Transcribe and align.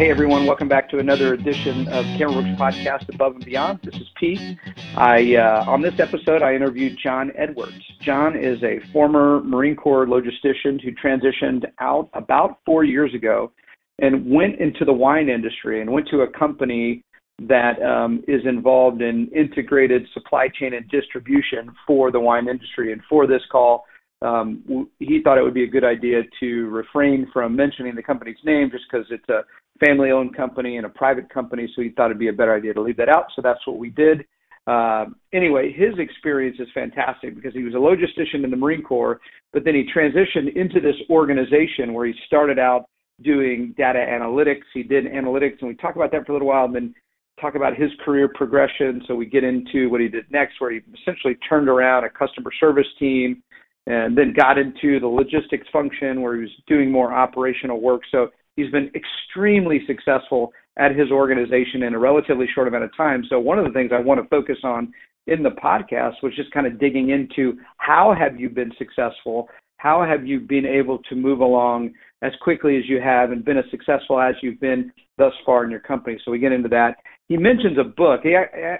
Hey 0.00 0.10
everyone, 0.10 0.46
welcome 0.46 0.66
back 0.66 0.88
to 0.92 0.98
another 0.98 1.34
edition 1.34 1.86
of 1.88 2.06
Cameron 2.16 2.56
Brooks 2.56 2.78
Podcast 2.78 3.14
Above 3.14 3.34
and 3.34 3.44
Beyond. 3.44 3.80
This 3.82 3.96
is 3.96 4.08
Pete. 4.18 4.56
I 4.96 5.36
uh, 5.36 5.66
on 5.68 5.82
this 5.82 6.00
episode 6.00 6.40
I 6.40 6.54
interviewed 6.54 6.96
John 7.04 7.30
Edwards. 7.36 7.84
John 8.00 8.34
is 8.34 8.62
a 8.62 8.80
former 8.94 9.42
Marine 9.42 9.76
Corps 9.76 10.06
logistician 10.06 10.80
who 10.82 10.92
transitioned 10.92 11.66
out 11.80 12.08
about 12.14 12.60
four 12.64 12.82
years 12.82 13.12
ago 13.12 13.52
and 13.98 14.24
went 14.24 14.58
into 14.58 14.86
the 14.86 14.92
wine 14.94 15.28
industry 15.28 15.82
and 15.82 15.90
went 15.90 16.08
to 16.08 16.22
a 16.22 16.28
company 16.28 17.04
that 17.38 17.74
um, 17.82 18.24
is 18.26 18.40
involved 18.46 19.02
in 19.02 19.28
integrated 19.36 20.06
supply 20.14 20.48
chain 20.48 20.72
and 20.72 20.88
distribution 20.88 21.70
for 21.86 22.10
the 22.10 22.20
wine 22.20 22.48
industry. 22.48 22.94
And 22.94 23.02
for 23.06 23.26
this 23.26 23.42
call, 23.52 23.84
um, 24.22 24.88
he 24.98 25.22
thought 25.22 25.38
it 25.38 25.42
would 25.42 25.54
be 25.54 25.64
a 25.64 25.70
good 25.70 25.84
idea 25.84 26.22
to 26.40 26.68
refrain 26.68 27.28
from 27.32 27.56
mentioning 27.56 27.94
the 27.94 28.02
company's 28.02 28.36
name 28.44 28.70
just 28.70 28.84
because 28.90 29.06
it's 29.10 29.28
a 29.28 29.44
family 29.84 30.10
owned 30.10 30.36
company 30.36 30.76
and 30.76 30.84
a 30.84 30.90
private 30.90 31.32
company. 31.32 31.70
So 31.74 31.82
he 31.82 31.90
thought 31.90 32.06
it'd 32.06 32.18
be 32.18 32.28
a 32.28 32.32
better 32.32 32.54
idea 32.54 32.74
to 32.74 32.82
leave 32.82 32.98
that 32.98 33.08
out. 33.08 33.26
So 33.34 33.42
that's 33.42 33.66
what 33.66 33.78
we 33.78 33.90
did. 33.90 34.24
Uh, 34.66 35.06
anyway, 35.32 35.72
his 35.72 35.98
experience 35.98 36.58
is 36.60 36.68
fantastic 36.74 37.34
because 37.34 37.54
he 37.54 37.62
was 37.62 37.74
a 37.74 37.76
logistician 37.76 38.44
in 38.44 38.50
the 38.50 38.56
Marine 38.56 38.82
Corps, 38.82 39.20
but 39.52 39.64
then 39.64 39.74
he 39.74 39.84
transitioned 39.92 40.54
into 40.54 40.80
this 40.80 40.96
organization 41.08 41.94
where 41.94 42.06
he 42.06 42.12
started 42.26 42.58
out 42.58 42.84
doing 43.22 43.74
data 43.76 43.98
analytics. 43.98 44.62
He 44.74 44.82
did 44.82 45.06
analytics, 45.06 45.56
and 45.60 45.68
we 45.68 45.76
talk 45.76 45.96
about 45.96 46.12
that 46.12 46.26
for 46.26 46.32
a 46.32 46.34
little 46.34 46.48
while, 46.48 46.66
and 46.66 46.74
then 46.74 46.94
talk 47.40 47.54
about 47.54 47.74
his 47.74 47.90
career 48.04 48.28
progression. 48.28 49.02
So 49.08 49.14
we 49.14 49.24
get 49.24 49.44
into 49.44 49.88
what 49.88 50.02
he 50.02 50.08
did 50.08 50.30
next, 50.30 50.60
where 50.60 50.72
he 50.72 50.80
essentially 51.00 51.36
turned 51.48 51.68
around 51.68 52.04
a 52.04 52.10
customer 52.10 52.50
service 52.60 52.86
team 52.98 53.42
and 53.86 54.16
then 54.16 54.32
got 54.32 54.58
into 54.58 55.00
the 55.00 55.06
logistics 55.06 55.66
function 55.72 56.22
where 56.22 56.36
he 56.36 56.42
was 56.42 56.50
doing 56.66 56.90
more 56.90 57.12
operational 57.12 57.80
work. 57.80 58.02
So 58.10 58.28
he's 58.56 58.70
been 58.70 58.90
extremely 58.94 59.80
successful 59.86 60.52
at 60.78 60.94
his 60.94 61.10
organization 61.10 61.82
in 61.82 61.94
a 61.94 61.98
relatively 61.98 62.46
short 62.54 62.68
amount 62.68 62.84
of 62.84 62.96
time. 62.96 63.24
So 63.28 63.38
one 63.38 63.58
of 63.58 63.64
the 63.64 63.72
things 63.72 63.90
I 63.92 64.00
want 64.00 64.22
to 64.22 64.28
focus 64.28 64.58
on 64.64 64.92
in 65.26 65.42
the 65.42 65.50
podcast 65.50 66.14
was 66.22 66.34
just 66.36 66.50
kind 66.52 66.66
of 66.66 66.78
digging 66.78 67.10
into 67.10 67.58
how 67.78 68.14
have 68.18 68.38
you 68.38 68.48
been 68.48 68.72
successful? 68.78 69.48
How 69.76 70.04
have 70.04 70.26
you 70.26 70.40
been 70.40 70.66
able 70.66 70.98
to 71.08 71.14
move 71.14 71.40
along 71.40 71.92
as 72.22 72.32
quickly 72.42 72.76
as 72.76 72.84
you 72.86 73.00
have 73.00 73.30
and 73.30 73.44
been 73.44 73.56
as 73.56 73.64
successful 73.70 74.20
as 74.20 74.34
you've 74.42 74.60
been 74.60 74.92
thus 75.16 75.32
far 75.44 75.64
in 75.64 75.70
your 75.70 75.80
company? 75.80 76.18
So 76.24 76.30
we 76.30 76.38
get 76.38 76.52
into 76.52 76.68
that. 76.70 76.96
He 77.30 77.36
mentions 77.36 77.78
a 77.78 77.84
book. 77.84 78.22
He, 78.24 78.36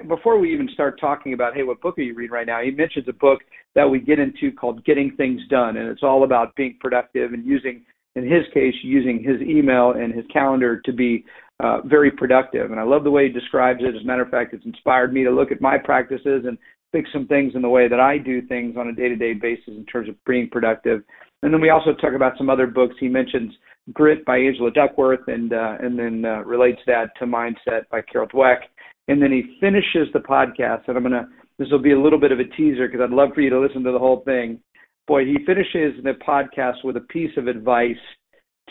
before 0.09 0.37
we 0.41 0.53
even 0.53 0.69
start 0.75 0.99
talking 0.99 1.35
about, 1.35 1.55
hey, 1.55 1.63
what 1.63 1.81
book 1.81 1.97
are 1.99 2.03
you 2.03 2.15
reading 2.15 2.33
right 2.33 2.49
now? 2.49 2.61
He 2.61 2.73
mentions 2.73 3.07
a 3.07 3.13
book 3.13 3.39
that 3.77 3.89
we 3.89 4.01
get 4.01 4.19
into 4.19 4.51
called 4.51 4.85
Getting 4.85 5.15
Things 5.17 5.41
Done, 5.49 5.77
and 5.77 5.89
it's 5.89 6.03
all 6.03 6.25
about 6.25 6.57
being 6.57 6.77
productive 6.81 7.33
and 7.33 7.47
using, 7.47 7.85
in 8.17 8.25
his 8.25 8.43
case, 8.53 8.75
using 8.83 9.23
his 9.23 9.41
email 9.41 9.93
and 9.93 10.13
his 10.13 10.25
calendar 10.33 10.81
to 10.81 10.93
be 10.93 11.25
uh, 11.63 11.83
very 11.85 12.11
productive. 12.11 12.73
And 12.73 12.81
I 12.81 12.83
love 12.83 13.05
the 13.05 13.11
way 13.13 13.29
he 13.29 13.33
describes 13.33 13.83
it. 13.85 13.95
As 13.95 14.03
a 14.03 14.05
matter 14.05 14.23
of 14.23 14.31
fact, 14.31 14.53
it's 14.53 14.67
inspired 14.67 15.13
me 15.13 15.23
to 15.23 15.31
look 15.31 15.53
at 15.53 15.61
my 15.61 15.79
practices 15.79 16.43
and 16.45 16.59
fix 16.91 17.09
some 17.13 17.29
things 17.29 17.53
in 17.55 17.63
the 17.63 17.69
way 17.69 17.87
that 17.87 18.01
I 18.01 18.19
do 18.19 18.43
things 18.43 18.75
on 18.77 18.89
a 18.89 18.93
day-to-day 18.93 19.35
basis 19.35 19.69
in 19.69 19.87
terms 19.87 20.09
of 20.09 20.17
being 20.25 20.49
productive. 20.51 21.05
And 21.45 21.55
then 21.55 21.61
we 21.61 21.71
also 21.71 21.95
talk 21.95 22.15
about 22.17 22.37
some 22.37 22.51
other 22.51 22.67
books. 22.67 22.97
He 22.99 23.07
mentions 23.07 23.55
Grit 23.93 24.25
by 24.25 24.39
Angela 24.39 24.71
Duckworth, 24.71 25.27
and 25.27 25.53
uh, 25.53 25.77
and 25.81 25.99
then 25.99 26.25
uh, 26.25 26.43
relates 26.45 26.81
that 26.87 27.11
to 27.19 27.27
Mindset 27.27 27.89
by 27.91 28.03
Carol 28.03 28.29
Dweck. 28.29 28.61
And 29.09 29.21
then 29.21 29.33
he 29.33 29.57
finishes 29.61 30.09
the 30.13 30.21
podcast, 30.21 30.87
and 30.89 30.97
I'm 30.97 31.03
gonna 31.03 31.29
this 31.59 31.69
will 31.71 31.83
be 31.83 31.93
a 31.93 32.01
little 32.01 32.21
bit 32.21 32.33
of 32.33 32.41
a 32.41 32.45
teaser 32.45 32.89
because 32.89 33.01
I'd 33.03 33.11
love 33.11 33.31
for 33.35 33.41
you 33.41 33.51
to 33.51 33.61
listen 33.61 33.83
to 33.85 33.93
the 33.93 33.99
whole 33.99 34.23
thing. 34.25 34.61
Boy, 35.07 35.25
he 35.25 35.37
finishes 35.45 36.03
the 36.03 36.15
podcast 36.27 36.85
with 36.85 36.97
a 36.97 37.01
piece 37.01 37.37
of 37.37 37.49
advice 37.49 37.97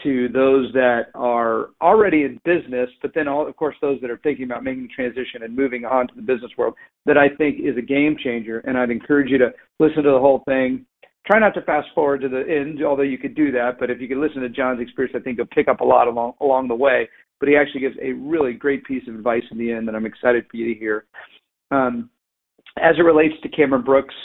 to 0.04 0.30
those 0.30 0.72
that 0.74 1.08
are 1.14 1.70
already 1.82 2.24
in 2.24 2.40
business, 2.46 2.90
but 3.02 3.12
then 3.14 3.28
all, 3.28 3.48
of 3.48 3.56
course 3.56 3.76
those 3.82 4.00
that 4.02 4.10
are 4.10 4.20
thinking 4.24 4.46
about 4.46 4.64
making 4.64 4.84
the 4.84 4.90
transition 4.90 5.44
and 5.44 5.56
moving 5.56 5.86
on 5.86 6.08
to 6.08 6.16
the 6.16 6.22
business 6.22 6.52
world 6.58 6.74
that 7.06 7.18
I 7.18 7.30
think 7.38 7.60
is 7.60 7.78
a 7.78 7.82
game 7.82 8.16
changer. 8.24 8.60
And 8.60 8.78
I'd 8.78 8.92
encourage 8.92 9.30
you 9.30 9.38
to 9.40 9.52
listen 9.80 10.04
to 10.04 10.12
the 10.12 10.20
whole 10.20 10.44
thing. 10.48 10.86
Try 11.30 11.38
not 11.38 11.54
to 11.54 11.62
fast 11.62 11.90
forward 11.94 12.22
to 12.22 12.30
the 12.30 12.44
end, 12.50 12.84
although 12.84 13.04
you 13.04 13.20
could 13.20 13.36
do 13.36 13.52
that. 13.52 13.74
But 13.80 13.92
if 13.92 14.02
you 14.02 14.08
could 14.08 14.18
listen 14.18 14.42
to 14.42 14.50
John's 14.50 14.82
experience, 14.82 15.16
I 15.16 15.22
think 15.22 15.38
you'll 15.38 15.46
pick 15.46 15.68
up 15.68 15.82
a 15.82 15.86
lot 15.86 16.08
along 16.08 16.34
along 16.42 16.70
the 16.70 16.76
way. 16.76 17.08
But 17.40 17.50
he 17.50 17.56
actually 17.56 17.82
gives 17.82 17.96
a 18.02 18.14
really 18.14 18.54
great 18.54 18.84
piece 18.84 19.08
of 19.08 19.14
advice 19.14 19.44
in 19.52 19.60
the 19.60 19.72
end 19.72 19.88
that 19.88 19.96
I'm 19.96 20.08
excited 20.08 20.46
for 20.50 20.58
you 20.58 20.74
to 20.74 20.80
hear. 20.80 21.06
Um, 21.70 22.10
as 22.82 22.96
it 22.98 23.04
relates 23.04 23.36
to 23.44 23.50
Cameron 23.50 23.84
Brooks, 23.84 24.16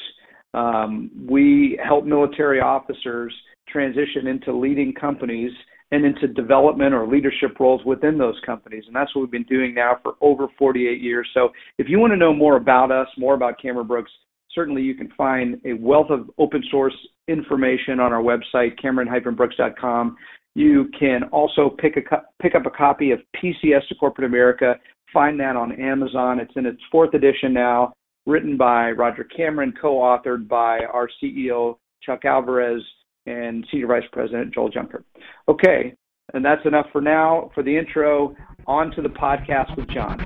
um, 0.54 1.10
we 1.28 1.78
help 1.86 2.06
military 2.06 2.60
officers 2.60 3.34
transition 3.68 4.26
into 4.26 4.56
leading 4.56 4.94
companies 4.94 5.52
and 5.92 6.06
into 6.06 6.26
development 6.26 6.94
or 6.94 7.06
leadership 7.06 7.60
roles 7.60 7.84
within 7.84 8.16
those 8.16 8.40
companies. 8.46 8.84
And 8.86 8.96
that's 8.96 9.14
what 9.14 9.22
we've 9.22 9.30
been 9.30 9.42
doing 9.42 9.74
now 9.74 9.98
for 10.02 10.14
over 10.22 10.46
48 10.58 11.02
years. 11.02 11.28
So 11.34 11.50
if 11.76 11.86
you 11.86 11.98
want 11.98 12.14
to 12.14 12.16
know 12.16 12.32
more 12.32 12.56
about 12.56 12.90
us, 12.90 13.08
more 13.18 13.34
about 13.34 13.60
Cameron 13.60 13.86
Brooks, 13.86 14.10
certainly 14.54 14.82
you 14.82 14.94
can 14.94 15.10
find 15.16 15.60
a 15.64 15.74
wealth 15.74 16.10
of 16.10 16.30
open 16.38 16.62
source 16.70 16.94
information 17.28 18.00
on 18.00 18.12
our 18.12 18.22
website, 18.22 18.80
cameron-brooks.com. 18.80 20.16
You 20.54 20.88
can 20.98 21.24
also 21.24 21.70
pick, 21.78 21.96
a, 21.96 22.22
pick 22.40 22.54
up 22.54 22.66
a 22.66 22.70
copy 22.70 23.10
of 23.10 23.20
PCS 23.36 23.88
to 23.88 23.94
Corporate 23.96 24.26
America. 24.26 24.76
Find 25.12 25.38
that 25.40 25.56
on 25.56 25.72
Amazon. 25.80 26.38
It's 26.38 26.52
in 26.56 26.66
its 26.66 26.80
fourth 26.90 27.14
edition 27.14 27.52
now 27.52 27.92
written 28.26 28.56
by 28.56 28.90
Roger 28.92 29.24
Cameron, 29.24 29.74
co-authored 29.80 30.48
by 30.48 30.80
our 30.92 31.08
CEO 31.22 31.76
Chuck 32.02 32.24
Alvarez 32.24 32.82
and 33.26 33.66
Senior 33.70 33.86
Vice 33.88 34.08
President 34.12 34.52
Joel 34.54 34.70
Junker. 34.70 35.04
Okay, 35.48 35.94
and 36.32 36.44
that's 36.44 36.64
enough 36.66 36.86
for 36.92 37.00
now 37.00 37.50
for 37.54 37.62
the 37.62 37.76
intro. 37.76 38.34
On 38.66 38.90
to 38.92 39.02
the 39.02 39.10
podcast 39.10 39.76
with 39.76 39.88
John. 39.90 40.24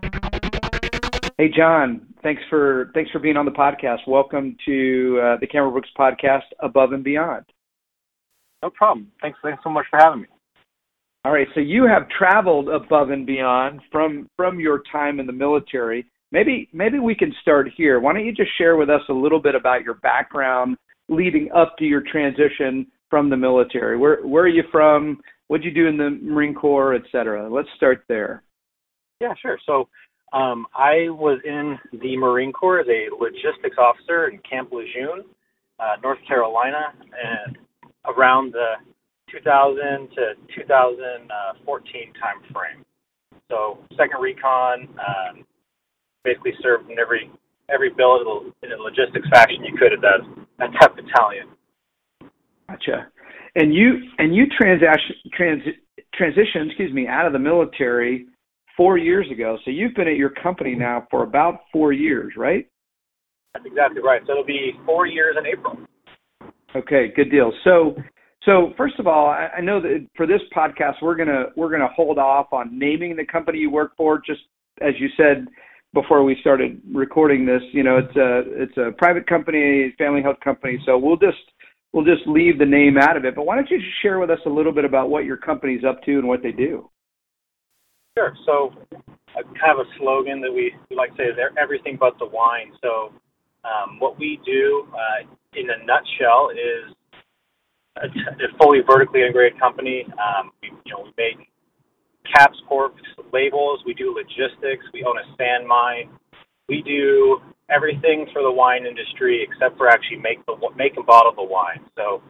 Hey 1.39 1.49
John, 1.57 2.15
thanks 2.23 2.43
for 2.51 2.91
thanks 2.95 3.11
for 3.11 3.21
being 3.21 3.37
on 3.37 3.45
the 3.45 3.53
podcast. 3.53 3.99
Welcome 4.07 4.57
to 4.67 5.21
uh, 5.23 5.37
the 5.41 5.47
Cameron 5.47 5.73
Brooks 5.73 5.89
podcast, 5.97 6.43
Above 6.61 6.93
and 6.93 7.05
Beyond. 7.05 7.45
No 8.63 8.71
problem. 8.71 9.11
Thanks. 9.23 9.39
Thanks 9.43 9.63
so 9.63 9.71
much 9.71 9.87
for 9.89 9.99
having 9.99 10.23
me. 10.23 10.27
All 11.25 11.33
right, 11.33 11.47
so 11.55 11.61
you 11.61 11.87
have 11.87 12.09
traveled 12.17 12.69
above 12.69 13.11
and 13.11 13.25
beyond 13.25 13.81
from 13.93 14.29
from 14.37 14.59
your 14.59 14.83
time 14.93 15.21
in 15.21 15.27
the 15.27 15.33
military 15.33 16.07
maybe 16.33 16.69
maybe 16.73 16.99
we 16.99 17.15
can 17.15 17.33
start 17.41 17.69
here. 17.77 18.01
Why 18.01 18.13
don't 18.13 18.27
you 18.27 18.33
just 18.33 18.57
share 18.59 18.77
with 18.77 18.91
us 18.91 19.03
a 19.09 19.13
little 19.13 19.41
bit 19.41 19.55
about 19.55 19.83
your 19.83 19.95
background 19.95 20.77
leading 21.09 21.51
up 21.55 21.77
to 21.79 21.85
your 21.85 22.03
transition 22.03 22.87
from 23.11 23.31
the 23.31 23.37
military? 23.37 23.97
Where 23.97 24.27
where 24.27 24.45
are 24.45 24.49
you 24.49 24.65
from? 24.71 25.21
What'd 25.49 25.65
you 25.65 25.73
do 25.73 25.89
in 25.89 25.97
the 25.97 26.11
Marine 26.23 26.55
Corps, 26.55 26.95
et 26.95 27.03
cetera? 27.11 27.49
Let's 27.53 27.69
start 27.77 28.05
there. 28.09 28.43
Yeah, 29.21 29.35
sure. 29.41 29.59
So 29.67 29.89
um, 30.33 30.67
I 30.75 31.09
was 31.09 31.41
in 31.45 31.79
the 32.01 32.17
Marine 32.17 32.53
Corps 32.53 32.81
as 32.81 32.87
a 32.89 33.09
logistics 33.19 33.77
officer 33.79 34.29
in 34.29 34.39
Camp 34.49 34.71
Lejeune, 34.73 35.25
uh, 35.81 35.97
North 36.03 36.19
Carolina, 36.27 36.93
and 37.13 37.57
around 38.07 38.53
the 38.53 38.75
2000 39.31 40.09
to 40.15 40.35
2014 40.55 42.13
time 42.15 42.53
frame. 42.53 42.85
So 43.51 43.79
second 43.97 44.21
recon, 44.21 44.89
um, 44.99 45.45
basically 46.25 46.53
served 46.63 46.91
in 46.91 46.99
every 46.99 47.31
every 47.71 47.91
billet 47.91 48.23
in 48.63 48.73
a 48.73 48.77
logistics 48.77 49.29
faction 49.31 49.65
you 49.65 49.77
could 49.79 49.93
at 49.93 50.01
that 50.01 50.21
at 50.61 50.71
that 50.81 50.97
battalion. 50.97 51.49
Gotcha. 52.69 53.09
And 53.55 53.75
you 53.75 54.03
and 54.19 54.35
you 54.35 54.47
transaction 54.47 55.17
trans 55.33 55.63
transition, 56.15 56.67
excuse 56.67 56.93
me, 56.93 57.07
out 57.07 57.27
of 57.27 57.33
the 57.33 57.39
military 57.39 58.27
four 58.79 58.97
years 58.97 59.27
ago. 59.31 59.59
So 59.65 59.71
you've 59.71 59.95
been 59.95 60.09
at 60.09 60.17
your 60.17 60.31
company 60.31 60.75
now 60.75 61.07
for 61.11 61.25
about 61.25 61.61
four 61.71 61.93
years, 61.93 62.33
right? 62.39 62.67
That's 63.53 63.67
exactly 63.67 64.01
right. 64.01 64.23
So 64.27 64.33
it'll 64.33 64.45
be 64.45 64.73
four 64.87 65.07
years 65.07 65.37
in 65.39 65.45
April. 65.45 65.77
Okay, 66.75 67.13
good 67.15 67.31
deal. 67.31 67.53
So 67.65 67.97
so 68.45 68.73
first 68.77 68.99
of 68.99 69.07
all, 69.07 69.27
I, 69.27 69.49
I 69.59 69.61
know 69.61 69.81
that 69.83 70.07
for 70.17 70.27
this 70.27 70.41
podcast 70.57 70.95
we're 71.03 71.17
gonna 71.17 71.47
we're 71.57 71.71
gonna 71.71 71.89
hold 71.95 72.19
off 72.19 72.53
on 72.53 72.79
naming 72.79 73.17
the 73.17 73.27
company 73.27 73.59
you 73.59 73.71
work 73.71 73.97
for, 73.97 74.23
just 74.25 74.41
as 74.81 74.95
you 74.99 75.09
said, 75.17 75.47
before 75.93 76.23
we 76.23 76.37
started 76.41 76.81
recording 76.95 77.45
this. 77.45 77.63
You 77.73 77.83
know, 77.83 77.99
it's 77.99 78.17
a 78.17 78.63
it's 78.63 78.77
a 78.77 78.93
private 78.97 79.27
company, 79.27 79.93
family 79.99 80.23
health 80.23 80.39
company. 80.45 80.79
So 80.87 80.99
we'll 80.99 81.17
just 81.17 81.39
we'll 81.93 82.05
just 82.05 82.27
leave 82.27 82.59
the 82.59 82.67
name 82.67 82.97
out 82.97 83.17
of 83.17 83.25
it. 83.25 83.35
But 83.35 83.45
why 83.45 83.57
don't 83.57 83.69
you 83.71 83.79
just 83.79 84.03
share 84.03 84.21
with 84.21 84.31
us 84.31 84.41
a 84.47 84.51
little 84.51 84.73
bit 84.73 84.85
about 84.85 85.11
what 85.11 85.25
your 85.25 85.37
company's 85.37 85.83
up 85.85 86.03
to 86.05 86.13
and 86.13 86.29
what 86.29 86.43
they 86.43 86.53
do? 86.53 86.89
Sure. 88.19 88.35
So, 88.47 88.73
kind 89.61 89.79
of 89.79 89.87
a 89.87 89.89
slogan 89.99 90.41
that 90.41 90.53
we, 90.53 90.73
we 90.91 90.97
like 90.97 91.11
to 91.11 91.17
say 91.19 91.25
is 91.25 91.39
everything 91.57 91.97
but 91.99 92.19
the 92.19 92.27
wine. 92.27 92.73
So, 92.83 93.13
um, 93.63 94.01
what 94.01 94.19
we 94.19 94.41
do 94.45 94.89
uh, 94.91 95.29
in 95.55 95.71
a 95.71 95.79
nutshell 95.87 96.51
is 96.51 96.95
a, 98.03 98.07
a 98.07 98.59
fully 98.61 98.81
vertically 98.85 99.21
integrated 99.23 99.61
company. 99.61 100.05
Um, 100.19 100.51
we, 100.61 100.71
you 100.85 100.93
know, 100.93 101.05
we 101.05 101.13
make 101.17 101.47
caps, 102.35 102.59
corks, 102.69 103.03
labels. 103.33 103.81
We 103.87 103.95
do 103.95 104.13
logistics. 104.15 104.85
We 104.93 105.05
own 105.05 105.17
a 105.19 105.37
sand 105.37 105.67
mine. 105.67 106.11
We 106.69 106.83
do 106.83 107.41
everything 107.71 108.27
for 108.33 108.43
the 108.43 108.51
wine 108.51 108.85
industry 108.85 109.47
except 109.49 109.79
for 109.79 109.89
actually 109.89 110.19
make 110.19 110.45
the 110.47 110.57
make 110.77 110.97
and 110.97 111.07
bottle 111.07 111.33
the 111.37 111.45
wine. 111.45 111.87
So 111.97 112.21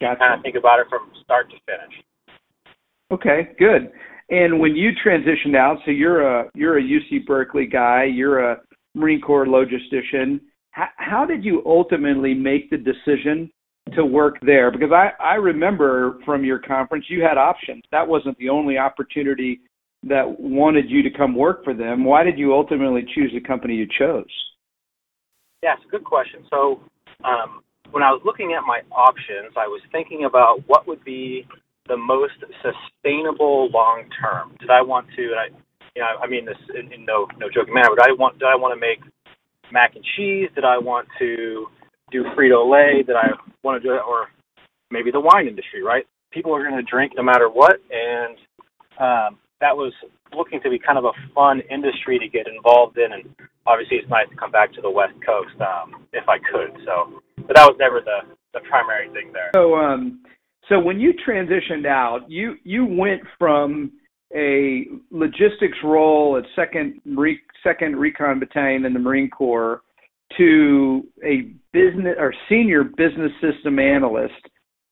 gotcha. 0.00 0.18
kind 0.18 0.34
of 0.34 0.42
think 0.42 0.56
about 0.56 0.80
it 0.80 0.86
from 0.88 1.12
start 1.22 1.48
to 1.50 1.56
finish. 1.64 1.94
Okay, 3.12 3.54
good. 3.58 3.92
And 4.30 4.60
when 4.60 4.76
you 4.76 4.90
transitioned 5.04 5.56
out, 5.56 5.78
so 5.84 5.90
you're 5.90 6.40
a 6.40 6.50
you're 6.54 6.78
a 6.78 6.82
UC 6.82 7.26
Berkeley 7.26 7.66
guy, 7.66 8.04
you're 8.04 8.52
a 8.52 8.60
Marine 8.94 9.20
Corps 9.20 9.46
logistician. 9.46 10.40
How, 10.72 10.88
how 10.96 11.24
did 11.24 11.44
you 11.44 11.62
ultimately 11.64 12.34
make 12.34 12.68
the 12.70 12.76
decision 12.76 13.50
to 13.94 14.04
work 14.04 14.36
there? 14.42 14.70
Because 14.70 14.92
I 14.92 15.10
I 15.22 15.34
remember 15.34 16.18
from 16.26 16.44
your 16.44 16.58
conference 16.58 17.06
you 17.08 17.22
had 17.22 17.38
options. 17.38 17.82
That 17.90 18.06
wasn't 18.06 18.36
the 18.38 18.50
only 18.50 18.76
opportunity 18.76 19.60
that 20.04 20.38
wanted 20.38 20.90
you 20.90 21.02
to 21.02 21.10
come 21.10 21.34
work 21.34 21.64
for 21.64 21.74
them. 21.74 22.04
Why 22.04 22.22
did 22.22 22.38
you 22.38 22.52
ultimately 22.52 23.04
choose 23.14 23.32
the 23.32 23.40
company 23.40 23.74
you 23.74 23.86
chose? 23.98 24.30
Yeah, 25.62 25.74
it's 25.74 25.84
a 25.86 25.90
good 25.90 26.04
question. 26.04 26.44
So 26.50 26.80
um, 27.24 27.62
when 27.90 28.02
I 28.02 28.12
was 28.12 28.22
looking 28.24 28.54
at 28.56 28.62
my 28.64 28.80
options, 28.94 29.54
I 29.56 29.66
was 29.66 29.80
thinking 29.90 30.24
about 30.24 30.62
what 30.66 30.86
would 30.86 31.02
be 31.02 31.46
the 31.88 31.96
most 31.96 32.34
sustainable 32.62 33.68
long 33.70 34.04
term. 34.20 34.56
Did 34.60 34.70
I 34.70 34.82
want 34.82 35.06
to? 35.16 35.22
And 35.22 35.40
I, 35.40 35.46
you 35.96 36.02
know, 36.02 36.08
I 36.22 36.26
mean 36.28 36.44
this 36.44 36.58
in, 36.78 36.92
in 36.92 37.04
no 37.04 37.26
no 37.38 37.48
joking 37.52 37.74
manner. 37.74 37.90
But 37.96 38.08
I 38.08 38.12
want. 38.12 38.38
Did 38.38 38.46
I 38.46 38.56
want 38.56 38.74
to 38.74 38.80
make 38.80 39.00
mac 39.72 39.96
and 39.96 40.04
cheese? 40.16 40.48
Did 40.54 40.64
I 40.64 40.78
want 40.78 41.08
to 41.18 41.66
do 42.10 42.24
Frito 42.36 42.68
Lay? 42.70 43.02
Did 43.02 43.16
I 43.16 43.28
want 43.62 43.82
to 43.82 43.88
do 43.88 43.94
it, 43.94 44.02
or 44.06 44.28
maybe 44.90 45.10
the 45.10 45.20
wine 45.20 45.48
industry? 45.48 45.82
Right? 45.82 46.06
People 46.30 46.54
are 46.54 46.62
going 46.62 46.76
to 46.76 46.88
drink 46.88 47.12
no 47.16 47.22
matter 47.22 47.48
what, 47.48 47.80
and 47.90 48.36
um, 49.00 49.38
that 49.60 49.76
was 49.76 49.92
looking 50.36 50.60
to 50.62 50.70
be 50.70 50.78
kind 50.78 50.98
of 50.98 51.04
a 51.04 51.12
fun 51.34 51.62
industry 51.70 52.18
to 52.18 52.28
get 52.28 52.46
involved 52.46 52.98
in. 52.98 53.12
And 53.12 53.34
obviously, 53.66 53.96
it's 53.96 54.10
nice 54.10 54.28
to 54.28 54.36
come 54.36 54.50
back 54.50 54.72
to 54.74 54.80
the 54.80 54.90
West 54.90 55.14
Coast 55.24 55.56
um, 55.60 56.04
if 56.12 56.28
I 56.28 56.36
could. 56.38 56.76
So, 56.84 57.22
but 57.46 57.56
that 57.56 57.64
was 57.64 57.76
never 57.78 58.00
the 58.00 58.28
the 58.54 58.60
primary 58.68 59.08
thing 59.10 59.32
there. 59.32 59.50
So, 59.54 59.74
um, 59.74 60.20
so 60.68 60.78
when 60.78 61.00
you 61.00 61.12
transitioned 61.26 61.86
out, 61.86 62.28
you 62.28 62.56
you 62.64 62.84
went 62.84 63.22
from 63.38 63.92
a 64.34 64.86
logistics 65.10 65.78
role 65.82 66.36
at 66.36 66.44
second 66.54 67.00
Re, 67.06 67.38
second 67.62 67.96
Recon 67.96 68.38
Battalion 68.38 68.84
in 68.84 68.92
the 68.92 68.98
Marine 68.98 69.30
Corps 69.30 69.82
to 70.36 71.06
a 71.24 71.52
business 71.72 72.16
or 72.18 72.34
senior 72.48 72.84
business 72.84 73.32
system 73.40 73.78
analyst 73.78 74.34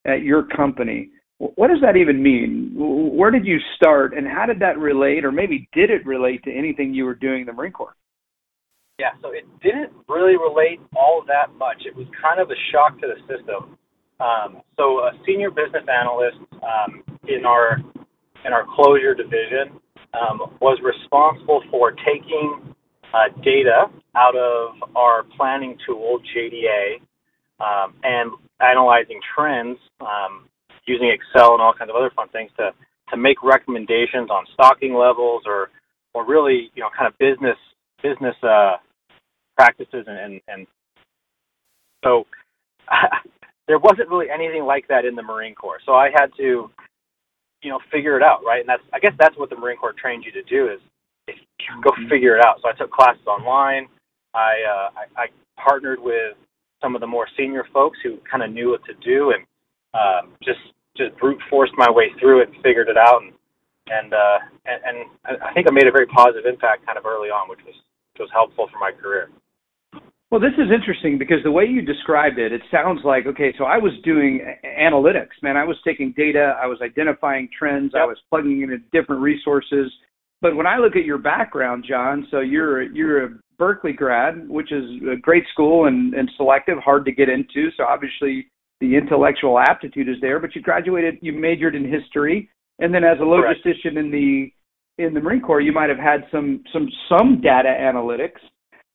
at 0.07 0.23
your 0.23 0.45
company. 0.45 1.11
What 1.39 1.69
does 1.69 1.83
that 1.83 1.99
even 1.99 2.23
mean? 2.23 2.73
Where 2.75 3.31
did 3.31 3.45
you 3.45 3.59
start, 3.77 4.17
and 4.17 4.27
how 4.27 4.47
did 4.47 4.59
that 4.61 4.79
relate, 4.79 5.23
or 5.23 5.31
maybe 5.31 5.69
did 5.75 5.91
it 5.91 6.07
relate 6.07 6.43
to 6.45 6.51
anything 6.51 6.95
you 6.95 7.05
were 7.05 7.15
doing 7.15 7.41
in 7.41 7.47
the 7.47 7.53
Marine 7.53 7.73
Corps? 7.73 7.95
Yeah, 8.99 9.11
so 9.21 9.33
it 9.33 9.45
didn't 9.63 9.93
really 10.09 10.39
relate 10.39 10.81
all 10.97 11.23
that 11.27 11.55
much. 11.59 11.83
It 11.85 11.95
was 11.95 12.07
kind 12.23 12.41
of 12.41 12.51
a 12.51 12.55
shock 12.73 12.99
to 13.01 13.07
the 13.07 13.21
system. 13.29 13.77
Um, 14.19 14.63
so 14.77 15.01
a 15.01 15.13
senior 15.27 15.51
business 15.51 15.85
analyst 15.89 16.39
um, 16.63 17.03
in 17.29 17.45
our 17.45 17.79
in 18.45 18.53
our 18.53 18.65
closure 18.75 19.15
division 19.15 19.79
um, 20.15 20.57
was 20.61 20.79
responsible 20.83 21.63
for 21.71 21.93
taking 21.93 22.75
uh, 23.13 23.29
data 23.43 23.87
out 24.15 24.37
of 24.37 24.77
our 24.97 25.25
planning 25.37 25.77
tool 25.87 26.21
JDA 26.35 27.01
um, 27.61 27.95
and 28.03 28.31
analyzing 28.61 29.21
trends 29.35 29.79
um, 30.01 30.49
using 30.87 31.11
Excel 31.11 31.53
and 31.53 31.63
all 31.63 31.75
kinds 31.75 31.91
of 31.91 31.97
other 31.97 32.11
fun 32.15 32.29
things 32.29 32.51
to 32.57 32.71
to 33.11 33.17
make 33.17 33.43
recommendations 33.43 34.31
on 34.31 34.45
stocking 34.55 34.95
levels 34.95 35.43
or 35.47 35.71
or 36.15 36.27
really 36.27 36.71
you 36.75 36.83
know 36.83 36.89
kind 36.97 37.07
of 37.07 37.19
business 37.19 37.59
business 38.03 38.37
uh, 38.43 38.77
practices 39.57 40.05
and 40.07 40.19
and, 40.19 40.41
and 40.49 40.67
so 42.03 42.27
there 43.69 43.79
wasn't 43.79 44.09
really 44.09 44.31
anything 44.31 44.65
like 44.65 44.87
that 44.89 45.05
in 45.05 45.15
the 45.15 45.23
Marine 45.23 45.55
Corps. 45.55 45.81
So 45.85 45.95
I 45.95 46.11
had 46.15 46.29
to, 46.37 46.71
you 47.63 47.71
know, 47.71 47.81
figure 47.91 48.17
it 48.17 48.23
out, 48.23 48.45
right? 48.45 48.61
And 48.61 48.69
that's 48.69 48.83
I 48.93 48.99
guess 48.99 49.13
that's 49.19 49.37
what 49.37 49.51
the 49.51 49.57
Marine 49.57 49.77
Corps 49.77 49.95
trained 49.95 50.25
you 50.25 50.33
to 50.33 50.43
do 50.43 50.71
is, 50.71 50.81
is 51.29 51.37
go 51.83 51.91
mm-hmm. 51.91 52.09
figure 52.09 52.37
it 52.37 52.45
out. 52.45 52.61
So 52.63 52.69
I 52.69 52.73
took 52.73 52.91
classes 52.91 53.27
online. 53.27 53.89
I, 54.35 54.53
uh, 54.69 54.89
I 54.97 55.23
I 55.23 55.27
partnered 55.63 56.01
with 56.01 56.37
some 56.83 56.95
of 56.95 57.01
the 57.01 57.07
more 57.07 57.27
senior 57.37 57.65
folks 57.73 57.99
who 58.03 58.19
kind 58.31 58.43
of 58.43 58.53
knew 58.53 58.71
what 58.71 58.85
to 58.85 58.95
do 59.03 59.33
and 59.33 59.45
um, 59.95 60.33
just 60.45 60.61
just 60.97 61.17
brute 61.19 61.41
forced 61.51 61.73
my 61.77 61.91
way 61.91 62.11
through 62.21 62.43
it 62.43 62.49
and 62.49 62.63
figured 62.63 62.89
it 62.89 62.97
out 62.97 63.23
and 63.23 63.33
and 63.89 64.15
uh, 64.15 64.39
and, 64.67 64.81
and 64.85 65.39
I 65.43 65.53
think 65.53 65.67
I 65.69 65.73
made 65.73 65.87
a 65.87 65.93
very 65.93 66.07
positive 66.07 66.47
impact 66.47 66.87
kind 66.87 66.99
of 66.99 67.07
early 67.07 67.29
on, 67.29 67.49
which 67.49 67.61
was 67.65 67.75
which 68.13 68.21
was 68.21 68.31
helpful 68.33 68.69
for 68.73 68.79
my 68.79 68.93
career. 68.93 69.31
Well, 70.31 70.41
this 70.41 70.55
is 70.59 70.73
interesting 70.75 71.19
because 71.19 71.39
the 71.45 71.53
way 71.53 71.65
you 71.67 71.83
described 71.83 72.39
it, 72.39 72.53
it 72.53 72.63
sounds 72.71 73.01
like 73.05 73.27
okay. 73.27 73.55
So 73.57 73.65
I 73.65 73.79
was 73.79 73.93
doing 74.03 74.41
analytics, 74.65 75.41
man. 75.41 75.57
I 75.57 75.65
was 75.65 75.77
taking 75.85 76.13
data, 76.17 76.57
I 76.61 76.67
was 76.67 76.79
identifying 76.83 77.49
trends, 77.57 77.93
yep. 77.95 78.03
I 78.03 78.07
was 78.07 78.19
plugging 78.29 78.63
into 78.63 78.79
different 78.93 79.23
resources. 79.23 79.93
But 80.43 80.57
when 80.57 80.67
I 80.67 80.79
look 80.79 80.97
at 80.97 81.05
your 81.05 81.19
background, 81.19 81.85
John, 81.89 82.27
so 82.31 82.41
you're 82.41 82.83
you're 82.83 83.25
a 83.25 83.29
Berkeley 83.57 83.93
grad, 83.93 84.49
which 84.49 84.73
is 84.73 84.85
a 85.11 85.17
great 85.17 85.45
school 85.53 85.87
and, 85.87 86.13
and 86.15 86.29
selective, 86.37 86.79
hard 86.79 87.05
to 87.05 87.13
get 87.13 87.29
into. 87.29 87.71
So 87.77 87.85
obviously 87.85 88.49
the 88.81 88.97
intellectual 88.97 89.61
aptitude 89.61 90.09
is 90.09 90.17
there. 90.21 90.41
But 90.41 90.57
you 90.57 90.61
graduated, 90.61 91.19
you 91.23 91.35
majored 91.35 91.77
in 91.77 91.89
history, 91.89 92.51
and 92.81 92.93
then 92.93 93.05
as 93.05 93.19
a 93.21 93.23
logistician 93.23 93.95
Correct. 93.95 93.97
in 93.97 94.11
the 94.11 94.53
in 95.05 95.15
the 95.15 95.21
Marine 95.21 95.41
Corps, 95.41 95.61
you 95.61 95.73
might 95.73 95.89
have 95.89 95.99
had 95.99 96.25
some 96.33 96.65
some 96.73 96.89
some 97.09 97.41
data 97.41 97.73
analytics 97.81 98.41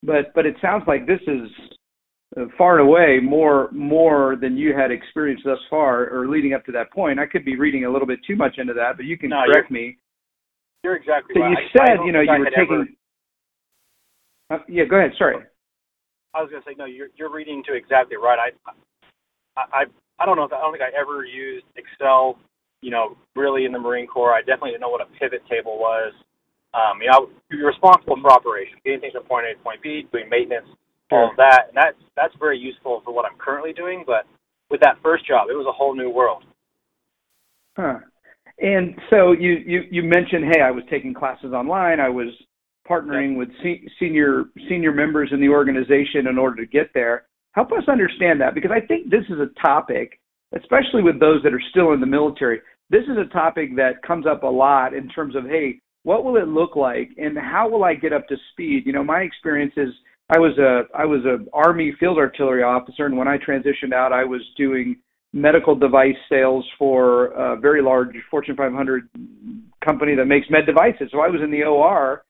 but 0.04 0.34
but 0.34 0.46
it 0.46 0.56
sounds 0.62 0.84
like 0.88 1.06
this 1.06 1.22
is 1.28 1.50
uh, 2.38 2.46
far 2.58 2.80
and 2.80 2.88
away 2.88 3.20
more 3.22 3.70
more 3.72 4.36
than 4.40 4.58
you 4.58 4.76
had 4.76 4.92
experienced 4.92 5.44
thus 5.46 5.60
far 5.70 6.10
or 6.10 6.28
leading 6.28 6.54
up 6.54 6.66
to 6.66 6.72
that 6.72 6.92
point. 6.92 7.20
I 7.20 7.26
could 7.26 7.46
be 7.46 7.56
reading 7.58 7.86
a 7.86 7.92
little 7.92 8.08
bit 8.08 8.20
too 8.26 8.36
much 8.36 8.56
into 8.58 8.74
that, 8.74 8.98
but 8.98 9.06
you 9.06 9.18
can 9.18 9.30
no, 9.30 9.42
correct 9.46 9.70
you're, 9.70 9.80
me. 9.80 9.98
You're 10.84 10.96
exactly 10.96 11.34
so 11.36 11.42
right. 11.42 11.52
you 11.52 11.58
said 11.78 11.98
you 12.06 12.12
know 12.12 12.22
you 12.22 12.40
were 12.40 12.46
taking. 12.46 12.88
Ever... 14.50 14.62
Uh, 14.62 14.64
yeah, 14.68 14.86
go 14.86 14.98
ahead. 14.98 15.12
Sorry. 15.18 15.38
I 16.34 16.42
was 16.42 16.50
going 16.50 16.64
to 16.64 16.70
say 16.70 16.76
no. 16.78 16.86
You're 16.86 17.10
you're 17.16 17.32
reading 17.32 17.64
to 17.68 17.76
exactly 17.76 18.18
right. 18.18 18.40
I 18.40 19.62
I 19.74 19.84
I 20.20 20.26
don't 20.26 20.38
know. 20.38 20.46
If, 20.46 20.54
I 20.54 20.62
don't 20.62 20.72
think 20.72 20.84
I 20.84 21.00
ever 21.00 21.26
used 21.26 21.66
Excel. 21.76 22.38
You 22.82 22.90
know, 22.90 23.16
really 23.36 23.66
in 23.66 23.72
the 23.72 23.78
Marine 23.78 24.08
Corps, 24.08 24.34
I 24.34 24.40
definitely 24.40 24.72
didn't 24.72 24.82
know 24.82 24.90
what 24.90 25.02
a 25.02 25.20
pivot 25.20 25.44
table 25.48 25.78
was. 25.78 26.14
Um, 26.74 27.02
you 27.02 27.12
know, 27.12 27.30
you're 27.50 27.68
responsible 27.68 28.18
for 28.22 28.32
operations, 28.32 28.80
getting 28.86 29.02
things 29.02 29.14
from 29.14 29.24
point 29.24 29.46
A 29.46 29.56
to 29.56 29.60
point 29.60 29.82
B, 29.82 30.08
doing 30.12 30.30
maintenance, 30.30 30.68
all 31.12 31.30
of 31.30 31.36
that, 31.38 31.68
and 31.68 31.76
that's 31.76 31.98
that's 32.16 32.34
very 32.40 32.58
useful 32.58 33.02
for 33.04 33.14
what 33.14 33.26
I'm 33.26 33.38
currently 33.38 33.74
doing. 33.74 34.04
But 34.08 34.26
with 34.70 34.80
that 34.82 34.96
first 35.04 35.28
job, 35.28 35.48
it 35.50 35.56
was 35.56 35.68
a 35.68 35.72
whole 35.72 35.96
new 35.96 36.10
world. 36.10 36.44
Huh. 37.76 38.00
And 38.60 38.96
so 39.10 39.34
you 39.34 39.58
you 39.66 39.82
you 39.92 40.04
mentioned, 40.04 40.46
hey, 40.54 40.62
I 40.62 40.72
was 40.72 40.84
taking 40.90 41.14
classes 41.14 41.52
online. 41.52 42.00
I 42.00 42.10
was 42.10 42.28
partnering 42.90 43.38
with 43.38 43.50
se- 43.62 43.88
senior 44.00 44.46
senior 44.70 44.92
members 44.92 45.30
in 45.34 45.42
the 45.42 45.50
organization 45.50 46.28
in 46.28 46.38
order 46.38 46.56
to 46.58 46.66
get 46.66 46.90
there. 46.94 47.26
Help 47.54 47.72
us 47.72 47.84
understand 47.90 48.40
that 48.40 48.56
because 48.56 48.72
I 48.72 48.80
think 48.80 49.10
this 49.10 49.26
is 49.30 49.40
a 49.40 49.50
topic, 49.62 50.20
especially 50.56 51.04
with 51.04 51.20
those 51.20 51.44
that 51.44 51.54
are 51.54 51.62
still 51.72 51.92
in 51.94 52.00
the 52.00 52.06
military. 52.06 52.62
This 52.90 53.04
is 53.04 53.18
a 53.18 53.32
topic 53.34 53.76
that 53.76 54.02
comes 54.04 54.26
up 54.26 54.44
a 54.44 54.48
lot 54.48 54.94
in 54.94 55.10
terms 55.10 55.36
of, 55.36 55.46
hey, 55.46 55.80
what 56.04 56.24
will 56.24 56.38
it 56.38 56.48
look 56.48 56.76
like 56.76 57.12
and 57.18 57.38
how 57.38 57.70
will 57.70 57.84
I 57.84 57.94
get 57.94 58.14
up 58.14 58.28
to 58.28 58.36
speed? 58.52 58.84
You 58.86 58.94
know, 58.94 59.04
my 59.04 59.20
experience 59.20 59.74
is 59.78 59.90
I 60.30 60.40
was 60.40 60.58
a 60.58 60.84
I 60.98 61.06
was 61.06 61.26
a 61.26 61.46
Army 61.54 61.94
field 62.00 62.18
artillery 62.18 62.64
officer, 62.64 63.06
and 63.06 63.18
when 63.18 63.28
I 63.28 63.38
transitioned 63.38 63.94
out, 63.94 64.14
I 64.14 64.24
was 64.24 64.42
doing 64.58 64.98
medical 65.34 65.76
device 65.76 66.16
sales 66.30 66.66
for 66.78 67.28
a 67.28 67.58
very 67.58 67.82
large 67.82 68.16
Fortune 68.30 68.56
500 68.56 69.10
company 69.86 70.16
that 70.16 70.26
makes 70.26 70.50
med 70.50 70.66
devices. 70.66 71.10
So 71.12 71.22
I 71.22 71.28
was 71.28 71.42
in 71.42 71.52
the 71.52 71.64
OR 71.64 72.24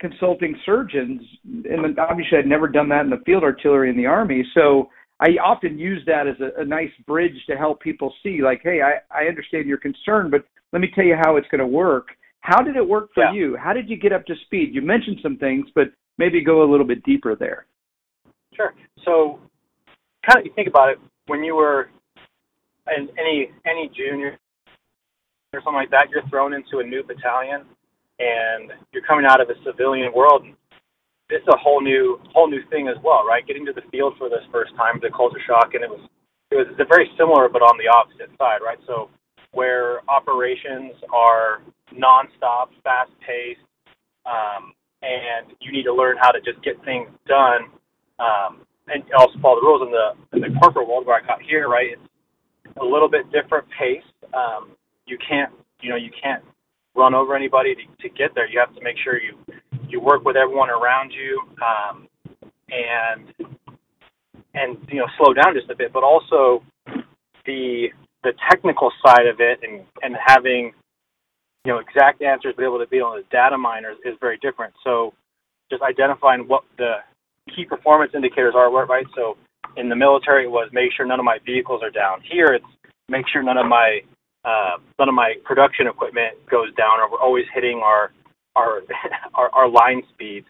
consulting 0.00 0.56
surgeons, 0.64 1.20
and 1.44 1.98
obviously 1.98 2.38
I'd 2.38 2.46
never 2.46 2.68
done 2.68 2.88
that 2.88 3.04
in 3.04 3.10
the 3.10 3.22
field 3.26 3.44
artillery 3.44 3.90
in 3.90 3.96
the 3.96 4.06
Army. 4.06 4.44
So 4.54 4.88
I 5.20 5.36
often 5.44 5.78
use 5.78 6.02
that 6.06 6.26
as 6.26 6.36
a, 6.40 6.62
a 6.62 6.64
nice 6.64 6.90
bridge 7.06 7.36
to 7.48 7.56
help 7.56 7.80
people 7.80 8.12
see, 8.22 8.40
like, 8.42 8.60
hey, 8.62 8.80
I, 8.80 9.00
I 9.14 9.26
understand 9.26 9.66
your 9.66 9.76
concern, 9.76 10.30
but 10.30 10.44
let 10.72 10.80
me 10.80 10.88
tell 10.94 11.04
you 11.04 11.16
how 11.20 11.36
it's 11.36 11.48
going 11.48 11.60
to 11.60 11.66
work 11.66 12.08
how 12.40 12.62
did 12.62 12.76
it 12.76 12.86
work 12.86 13.10
for 13.14 13.24
yeah. 13.24 13.32
you? 13.32 13.56
How 13.56 13.72
did 13.72 13.88
you 13.88 13.96
get 13.96 14.12
up 14.12 14.24
to 14.26 14.34
speed? 14.46 14.70
You 14.72 14.82
mentioned 14.82 15.18
some 15.22 15.36
things, 15.36 15.66
but 15.74 15.88
maybe 16.18 16.42
go 16.42 16.62
a 16.62 16.68
little 16.70 16.86
bit 16.86 17.02
deeper 17.04 17.36
there. 17.36 17.66
Sure. 18.54 18.74
So, 19.04 19.38
kind 20.26 20.38
of 20.40 20.46
you 20.46 20.52
think 20.54 20.68
about 20.68 20.90
it 20.90 20.98
when 21.26 21.44
you 21.44 21.54
were 21.54 21.90
in 22.96 23.08
any 23.18 23.50
any 23.66 23.90
junior 23.94 24.36
or 25.52 25.60
something 25.60 25.74
like 25.74 25.90
that, 25.90 26.08
you're 26.10 26.26
thrown 26.28 26.52
into 26.52 26.78
a 26.78 26.84
new 26.84 27.02
battalion, 27.02 27.66
and 28.18 28.70
you're 28.92 29.02
coming 29.02 29.26
out 29.26 29.40
of 29.40 29.50
a 29.50 29.54
civilian 29.64 30.12
world. 30.14 30.46
It's 31.28 31.46
a 31.48 31.56
whole 31.56 31.80
new 31.80 32.20
whole 32.32 32.50
new 32.50 32.62
thing 32.70 32.88
as 32.88 32.96
well, 33.02 33.24
right? 33.26 33.46
Getting 33.46 33.66
to 33.66 33.72
the 33.72 33.82
field 33.90 34.14
for 34.18 34.28
this 34.28 34.42
first 34.50 34.74
time, 34.76 34.98
the 35.02 35.10
culture 35.10 35.40
shock, 35.46 35.74
and 35.74 35.84
it 35.84 35.90
was 35.90 36.00
it 36.50 36.56
was 36.56 36.66
very 36.88 37.10
similar, 37.16 37.48
but 37.48 37.62
on 37.62 37.78
the 37.78 37.86
opposite 37.86 38.30
side, 38.38 38.58
right? 38.64 38.78
So 38.86 39.10
where 39.52 40.00
operations 40.08 40.94
are 41.12 41.62
nonstop, 41.94 42.68
fast 42.82 43.10
paced, 43.20 43.60
um, 44.26 44.72
and 45.02 45.52
you 45.60 45.72
need 45.72 45.84
to 45.84 45.94
learn 45.94 46.16
how 46.20 46.30
to 46.30 46.40
just 46.40 46.62
get 46.64 46.82
things 46.84 47.08
done 47.26 47.70
um, 48.20 48.60
and 48.88 49.02
also 49.16 49.38
follow 49.40 49.56
the 49.56 49.66
rules 49.66 49.82
in 49.82 49.90
the 49.90 50.36
in 50.36 50.40
the 50.52 50.60
corporate 50.60 50.86
world 50.86 51.06
where 51.06 51.16
I 51.16 51.26
got 51.26 51.40
here. 51.42 51.68
Right, 51.68 51.96
it's 52.64 52.76
a 52.80 52.84
little 52.84 53.08
bit 53.08 53.30
different 53.32 53.66
pace. 53.78 54.06
Um, 54.34 54.76
you 55.06 55.18
can't 55.18 55.52
you 55.80 55.90
know 55.90 55.96
you 55.96 56.10
can't 56.22 56.44
run 56.94 57.14
over 57.14 57.34
anybody 57.34 57.74
to, 57.74 57.82
to 58.02 58.14
get 58.14 58.34
there. 58.34 58.48
You 58.48 58.60
have 58.60 58.74
to 58.74 58.82
make 58.82 58.96
sure 59.02 59.18
you 59.20 59.38
you 59.88 60.00
work 60.00 60.24
with 60.24 60.36
everyone 60.36 60.70
around 60.70 61.12
you, 61.12 61.42
um, 61.64 62.08
and 62.68 63.48
and 64.54 64.76
you 64.88 65.00
know 65.00 65.06
slow 65.18 65.32
down 65.32 65.54
just 65.54 65.70
a 65.70 65.76
bit, 65.76 65.92
but 65.92 66.02
also 66.02 66.62
the 67.46 67.88
the 68.22 68.32
technical 68.50 68.92
side 69.04 69.26
of 69.26 69.40
it 69.40 69.60
and 69.62 69.84
and 70.02 70.14
having 70.24 70.72
you 71.64 71.72
know 71.72 71.78
exact 71.78 72.22
answers, 72.22 72.54
be 72.56 72.64
able 72.64 72.78
to 72.78 72.86
be 72.86 73.00
on 73.00 73.18
the 73.18 73.24
data 73.30 73.58
miners 73.58 73.96
is 74.04 74.14
very 74.20 74.38
different. 74.38 74.72
So 74.84 75.12
just 75.70 75.82
identifying 75.82 76.48
what 76.48 76.64
the 76.78 76.96
key 77.54 77.64
performance 77.64 78.12
indicators 78.14 78.54
are, 78.56 78.70
right? 78.86 79.06
So 79.14 79.36
in 79.76 79.88
the 79.88 79.96
military, 79.96 80.44
it 80.44 80.50
was 80.50 80.68
make 80.72 80.90
sure 80.96 81.06
none 81.06 81.18
of 81.18 81.24
my 81.24 81.38
vehicles 81.44 81.82
are 81.82 81.90
down. 81.90 82.20
Here, 82.30 82.46
it's 82.46 82.64
make 83.08 83.26
sure 83.32 83.42
none 83.42 83.58
of 83.58 83.66
my 83.66 84.00
uh, 84.44 84.78
none 84.98 85.08
of 85.08 85.14
my 85.14 85.34
production 85.44 85.86
equipment 85.86 86.34
goes 86.50 86.74
down, 86.74 87.00
or 87.00 87.10
we're 87.10 87.20
always 87.20 87.44
hitting 87.54 87.80
our 87.84 88.12
our 88.56 88.80
our, 89.34 89.50
our 89.50 89.68
line 89.68 90.02
speeds. 90.12 90.46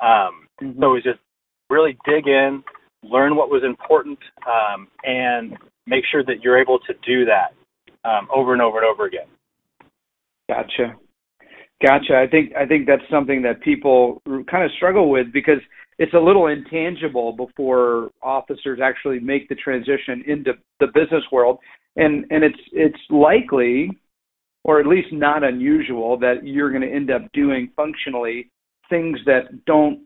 Um, 0.00 0.46
mm-hmm. 0.62 0.80
So 0.80 0.90
it 0.90 0.94
was 0.94 1.02
just 1.04 1.20
really 1.68 1.96
dig 2.04 2.26
in, 2.26 2.62
learn 3.02 3.36
what 3.36 3.48
was 3.48 3.62
important, 3.64 4.18
um, 4.46 4.88
and 5.04 5.56
make 5.86 6.04
sure 6.10 6.24
that 6.24 6.42
you're 6.42 6.60
able 6.60 6.78
to 6.80 6.94
do 7.06 7.24
that 7.24 7.54
um, 8.04 8.28
over 8.34 8.52
and 8.52 8.62
over 8.62 8.78
and 8.78 8.86
over 8.86 9.06
again. 9.06 9.26
Gotcha. 10.50 10.96
Gotcha. 11.86 12.16
I 12.16 12.26
think 12.26 12.52
I 12.56 12.66
think 12.66 12.86
that's 12.86 13.08
something 13.08 13.40
that 13.42 13.62
people 13.62 14.20
kind 14.50 14.64
of 14.64 14.70
struggle 14.76 15.10
with 15.10 15.32
because 15.32 15.60
it's 15.98 16.12
a 16.12 16.18
little 16.18 16.48
intangible 16.48 17.32
before 17.32 18.10
officers 18.20 18.80
actually 18.82 19.20
make 19.20 19.48
the 19.48 19.54
transition 19.54 20.24
into 20.26 20.54
the 20.80 20.88
business 20.88 21.22
world, 21.30 21.58
and 21.94 22.24
and 22.30 22.42
it's 22.42 22.58
it's 22.72 22.98
likely, 23.10 23.90
or 24.64 24.80
at 24.80 24.86
least 24.88 25.12
not 25.12 25.44
unusual, 25.44 26.18
that 26.18 26.44
you're 26.44 26.70
going 26.70 26.82
to 26.82 26.92
end 26.92 27.12
up 27.12 27.22
doing 27.32 27.70
functionally 27.76 28.50
things 28.88 29.18
that 29.26 29.64
don't 29.66 30.00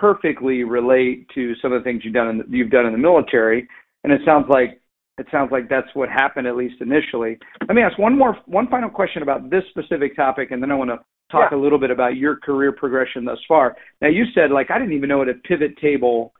perfectly 0.00 0.64
relate 0.64 1.26
to 1.34 1.52
some 1.60 1.72
of 1.72 1.80
the 1.80 1.84
things 1.84 2.02
you've 2.04 2.14
done 2.14 2.28
in 2.28 2.38
the, 2.38 2.44
you've 2.48 2.70
done 2.70 2.86
in 2.86 2.92
the 2.92 2.98
military. 2.98 3.68
And 4.02 4.12
it 4.14 4.22
sounds 4.24 4.46
like 4.48 4.79
it 5.20 5.26
sounds 5.30 5.52
like 5.52 5.68
that's 5.68 5.94
what 5.94 6.08
happened 6.08 6.46
at 6.46 6.56
least 6.56 6.76
initially. 6.80 7.38
Let 7.68 7.74
me 7.74 7.82
ask 7.82 7.98
one 7.98 8.16
more 8.16 8.38
one 8.46 8.68
final 8.68 8.88
question 8.88 9.22
about 9.22 9.50
this 9.50 9.62
specific 9.68 10.16
topic, 10.16 10.50
and 10.50 10.62
then 10.62 10.70
I 10.70 10.74
want 10.74 10.88
to 10.88 10.98
talk 11.30 11.52
yeah. 11.52 11.58
a 11.58 11.60
little 11.60 11.78
bit 11.78 11.90
about 11.90 12.16
your 12.16 12.36
career 12.36 12.72
progression 12.72 13.26
thus 13.26 13.38
far. 13.46 13.76
Now, 14.00 14.08
you 14.08 14.24
said 14.34 14.50
like 14.50 14.70
I 14.70 14.78
didn't 14.78 14.94
even 14.94 15.10
know 15.10 15.18
what 15.18 15.28
a 15.28 15.34
pivot 15.34 15.76
table 15.76 16.32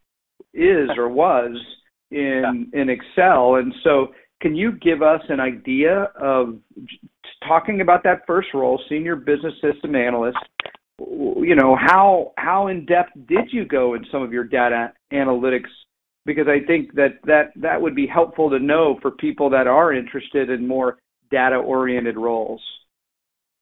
is 0.55 0.89
or 0.97 1.11
was 1.11 1.57
in 2.11 2.69
yeah. 2.73 2.81
in 2.81 2.89
Excel, 2.89 3.57
and 3.57 3.73
so 3.85 4.09
can 4.41 4.57
you 4.57 4.73
give 4.73 5.03
us 5.03 5.21
an 5.29 5.41
idea 5.41 6.11
of 6.19 6.59
talking 7.47 7.83
about 7.83 8.03
that 8.05 8.23
first 8.27 8.49
role, 8.55 8.81
senior 8.89 9.15
business 9.15 9.55
system 9.61 9.95
analyst? 9.95 10.39
You 10.99 11.55
know 11.55 11.77
how 11.79 12.33
how 12.39 12.69
in 12.69 12.87
depth 12.87 13.13
did 13.29 13.53
you 13.53 13.67
go 13.67 13.93
in 13.93 14.07
some 14.11 14.23
of 14.23 14.33
your 14.33 14.45
data 14.45 14.95
analytics? 15.13 15.69
Because 16.27 16.47
I 16.49 16.65
think 16.67 16.95
that 16.95 17.19
that 17.25 17.53
that 17.57 17.81
would 17.81 17.95
be 17.95 18.07
helpful 18.07 18.51
to 18.51 18.59
know 18.59 18.99
for 19.01 19.11
people 19.11 19.49
that 19.51 19.67
are 19.67 19.93
interested 19.93 20.51
in 20.51 20.67
more 20.67 20.99
data 21.31 21.57
oriented 21.57 22.17
roles. 22.17 22.61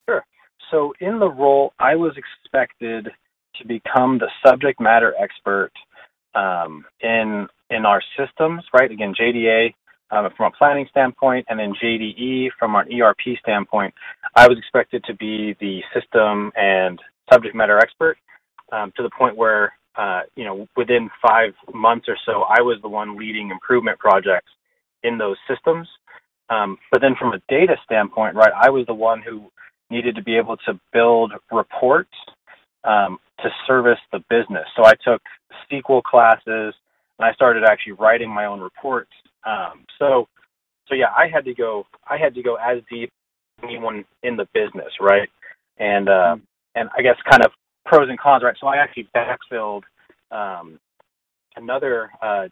Sure. 0.08 0.24
So 0.70 0.92
in 1.00 1.18
the 1.18 1.30
role, 1.30 1.72
I 1.78 1.94
was 1.94 2.14
expected 2.16 3.08
to 3.56 3.66
become 3.66 4.18
the 4.18 4.28
subject 4.44 4.80
matter 4.80 5.14
expert 5.20 5.70
um, 6.34 6.84
in 7.00 7.46
in 7.70 7.84
our 7.84 8.02
systems, 8.16 8.64
right? 8.72 8.90
Again, 8.90 9.14
JDA 9.18 9.72
um, 10.10 10.28
from 10.36 10.52
a 10.52 10.56
planning 10.56 10.86
standpoint, 10.90 11.46
and 11.48 11.58
then 11.58 11.74
JDE 11.82 12.48
from 12.58 12.74
an 12.74 12.86
ERP 12.92 13.38
standpoint. 13.40 13.94
I 14.34 14.48
was 14.48 14.58
expected 14.58 15.04
to 15.04 15.14
be 15.14 15.56
the 15.60 15.80
system 15.94 16.50
and 16.56 16.98
subject 17.30 17.54
matter 17.54 17.78
expert 17.78 18.16
um, 18.72 18.92
to 18.96 19.02
the 19.02 19.10
point 19.16 19.36
where, 19.36 19.72
uh, 19.99 20.21
you 20.37 20.45
know, 20.45 20.67
within 20.76 21.11
five 21.21 21.52
months 21.75 22.07
or 22.09 22.17
so, 22.25 22.45
I 22.49 22.62
was 22.62 22.78
the 22.83 22.88
one 22.88 23.19
leading 23.19 23.50
improvement 23.50 23.99
projects 23.99 24.50
in 25.02 25.19
those 25.19 25.37
systems. 25.49 25.88
Um, 26.50 26.78
but 26.93 27.00
then 27.00 27.14
from 27.19 27.33
a 27.35 27.40
data 27.49 27.75
standpoint, 27.85 28.37
right, 28.37 28.52
I 28.59 28.71
was 28.71 28.87
the 28.87 28.95
one 28.95 29.21
who 29.21 29.50
needed 29.90 30.14
to 30.14 30.23
be 30.23 30.37
able 30.37 30.57
to 30.59 30.78
build 30.93 31.33
reports 31.50 32.12
um, 32.85 33.19
to 33.40 33.50
service 33.67 33.99
the 34.12 34.21
business. 34.31 34.67
So 34.76 34.85
I 34.87 34.95
took 35.05 35.21
SQL 35.71 36.02
classes 36.02 36.75
and 37.19 37.28
I 37.28 37.33
started 37.35 37.64
actually 37.64 37.93
writing 37.95 38.31
my 38.31 38.47
own 38.47 38.61
reports. 38.61 39.11
Um, 39.45 39.85
so, 39.99 40.28
so 40.88 40.95
yeah, 40.95 41.11
I 41.17 41.28
had 41.28 41.45
to 41.45 41.55
go. 41.55 41.87
I 42.09 42.17
had 42.17 42.35
to 42.35 42.43
go 42.43 42.55
as 42.55 42.83
deep 42.90 43.11
as 43.59 43.69
anyone 43.69 44.05
in 44.23 44.37
the 44.37 44.47
business, 44.55 44.93
right? 45.00 45.28
And 45.78 46.09
uh, 46.09 46.37
and 46.75 46.88
I 46.97 47.02
guess 47.02 47.17
kind 47.28 47.45
of 47.45 47.50
pros 47.88 48.09
and 48.09 48.18
cons, 48.18 48.42
right? 48.45 48.57
So 48.61 48.66
I 48.66 48.76
actually 48.76 49.09
backfilled 49.16 49.83
um, 50.30 50.78
another 51.57 52.11
uh, 52.23 52.49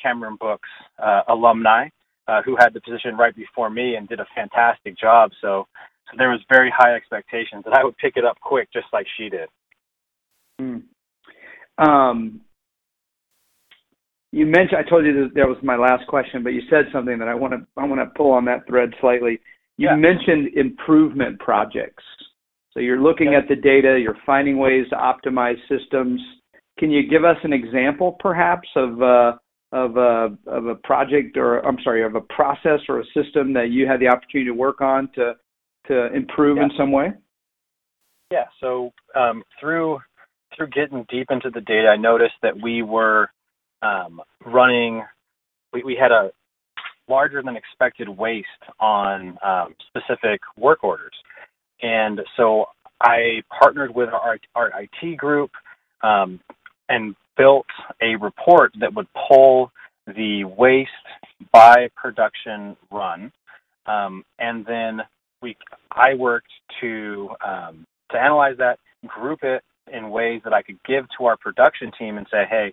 Cameron 0.00 0.36
Brooks 0.36 0.68
uh, 0.98 1.22
alumni 1.28 1.88
uh, 2.28 2.42
who 2.42 2.56
had 2.56 2.72
the 2.72 2.80
position 2.80 3.16
right 3.16 3.34
before 3.34 3.70
me 3.70 3.96
and 3.96 4.08
did 4.08 4.20
a 4.20 4.26
fantastic 4.34 4.96
job. 4.98 5.30
So 5.40 5.66
so 6.10 6.16
there 6.18 6.30
was 6.30 6.40
very 6.48 6.72
high 6.76 6.94
expectations 6.94 7.62
that 7.64 7.74
I 7.74 7.84
would 7.84 7.96
pick 7.98 8.16
it 8.16 8.24
up 8.24 8.36
quick, 8.40 8.68
just 8.72 8.86
like 8.92 9.06
she 9.16 9.28
did. 9.28 9.48
Mm. 10.60 10.82
Um, 11.78 12.40
you 14.32 14.46
mentioned 14.46 14.78
I 14.78 14.88
told 14.88 15.04
you 15.04 15.12
that, 15.24 15.34
that 15.34 15.48
was 15.48 15.56
my 15.62 15.76
last 15.76 16.06
question, 16.08 16.42
but 16.42 16.50
you 16.50 16.62
said 16.70 16.86
something 16.92 17.18
that 17.18 17.28
I 17.28 17.34
want 17.34 17.52
to 17.54 17.66
I 17.76 17.84
want 17.84 18.00
to 18.00 18.16
pull 18.16 18.32
on 18.32 18.44
that 18.46 18.66
thread 18.66 18.90
slightly. 19.00 19.40
You 19.76 19.88
yeah. 19.88 19.96
mentioned 19.96 20.54
improvement 20.54 21.40
projects. 21.40 22.04
So 22.72 22.80
you're 22.80 23.00
looking 23.00 23.34
at 23.34 23.48
the 23.48 23.56
data, 23.56 23.98
you're 24.00 24.18
finding 24.24 24.58
ways 24.58 24.86
to 24.90 24.96
optimize 24.96 25.56
systems. 25.68 26.20
Can 26.78 26.90
you 26.90 27.08
give 27.08 27.24
us 27.24 27.36
an 27.42 27.52
example, 27.52 28.16
perhaps, 28.20 28.68
of 28.76 29.02
uh, 29.02 29.32
of 29.72 29.96
a 29.96 30.36
of 30.46 30.66
a 30.66 30.74
project 30.76 31.36
or 31.36 31.58
I'm 31.60 31.78
sorry, 31.82 32.04
of 32.04 32.14
a 32.14 32.20
process 32.20 32.80
or 32.88 33.00
a 33.00 33.04
system 33.14 33.52
that 33.54 33.70
you 33.70 33.86
had 33.86 34.00
the 34.00 34.08
opportunity 34.08 34.46
to 34.46 34.54
work 34.54 34.80
on 34.80 35.08
to 35.14 35.34
to 35.88 36.14
improve 36.14 36.56
yeah. 36.56 36.64
in 36.64 36.70
some 36.76 36.92
way? 36.92 37.12
Yeah. 38.30 38.46
So 38.60 38.92
um, 39.16 39.42
through 39.60 39.98
through 40.56 40.68
getting 40.68 41.04
deep 41.08 41.26
into 41.30 41.50
the 41.50 41.60
data, 41.60 41.88
I 41.88 41.96
noticed 41.96 42.34
that 42.42 42.54
we 42.60 42.82
were 42.82 43.28
um, 43.82 44.20
running. 44.46 45.02
We, 45.72 45.82
we 45.82 45.98
had 46.00 46.12
a 46.12 46.30
larger 47.08 47.42
than 47.42 47.56
expected 47.56 48.08
waste 48.08 48.46
on 48.78 49.36
um, 49.44 49.74
specific 49.88 50.40
work 50.56 50.84
orders, 50.84 51.14
and 51.82 52.20
so 52.36 52.66
I 53.00 53.42
partnered 53.58 53.94
with 53.94 54.10
our, 54.10 54.38
our 54.54 54.70
IT 54.80 55.16
group 55.16 55.50
um, 56.02 56.40
and 56.88 57.14
built 57.36 57.66
a 58.02 58.16
report 58.16 58.72
that 58.80 58.94
would 58.94 59.06
pull 59.28 59.72
the 60.06 60.44
waste 60.44 60.90
by 61.52 61.88
production 61.96 62.76
run, 62.90 63.32
um, 63.86 64.24
and 64.38 64.64
then 64.66 65.00
we 65.42 65.56
I 65.92 66.14
worked 66.14 66.50
to 66.80 67.30
um, 67.44 67.86
to 68.10 68.18
analyze 68.18 68.56
that, 68.58 68.78
group 69.06 69.40
it 69.42 69.62
in 69.92 70.10
ways 70.10 70.40
that 70.44 70.52
I 70.52 70.62
could 70.62 70.78
give 70.86 71.06
to 71.18 71.24
our 71.26 71.36
production 71.36 71.90
team 71.98 72.18
and 72.18 72.26
say, 72.30 72.44
hey, 72.48 72.72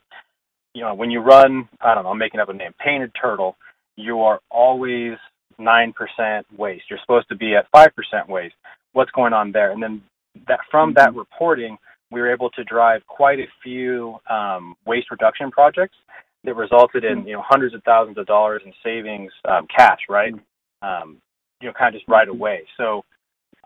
you 0.73 0.81
know, 0.81 0.93
when 0.93 1.09
you 1.09 1.21
run, 1.21 1.67
I 1.81 1.95
don't 1.95 2.03
know, 2.03 2.11
I'm 2.11 2.17
making 2.17 2.39
up 2.39 2.49
a 2.49 2.53
name, 2.53 2.73
painted 2.83 3.11
turtle, 3.19 3.55
you 3.95 4.21
are 4.21 4.41
always 4.51 5.13
nine 5.57 5.93
percent 5.93 6.45
waste. 6.57 6.85
You're 6.89 6.99
supposed 6.99 7.29
to 7.29 7.35
be 7.35 7.55
at 7.55 7.67
five 7.71 7.95
percent 7.95 8.29
waste. 8.29 8.55
What's 8.93 9.11
going 9.11 9.33
on 9.33 9.51
there? 9.51 9.71
And 9.71 9.81
then 9.81 10.01
that 10.47 10.59
from 10.69 10.93
that 10.93 11.09
mm-hmm. 11.09 11.19
reporting, 11.19 11.77
we 12.11 12.21
were 12.21 12.31
able 12.31 12.49
to 12.51 12.63
drive 12.63 13.05
quite 13.07 13.39
a 13.39 13.47
few 13.63 14.17
um, 14.29 14.75
waste 14.85 15.11
reduction 15.11 15.51
projects 15.51 15.95
that 16.43 16.55
resulted 16.55 17.03
in 17.03 17.19
mm-hmm. 17.19 17.27
you 17.27 17.33
know 17.35 17.43
hundreds 17.45 17.75
of 17.75 17.83
thousands 17.83 18.17
of 18.17 18.25
dollars 18.25 18.61
in 18.65 18.73
savings, 18.83 19.31
um, 19.49 19.67
cash, 19.75 19.99
right? 20.09 20.33
Mm-hmm. 20.33 20.87
Um, 20.87 21.17
you 21.61 21.67
know, 21.67 21.73
kind 21.73 21.93
of 21.93 21.99
just 21.99 22.09
right 22.09 22.27
away. 22.27 22.61
So 22.77 23.03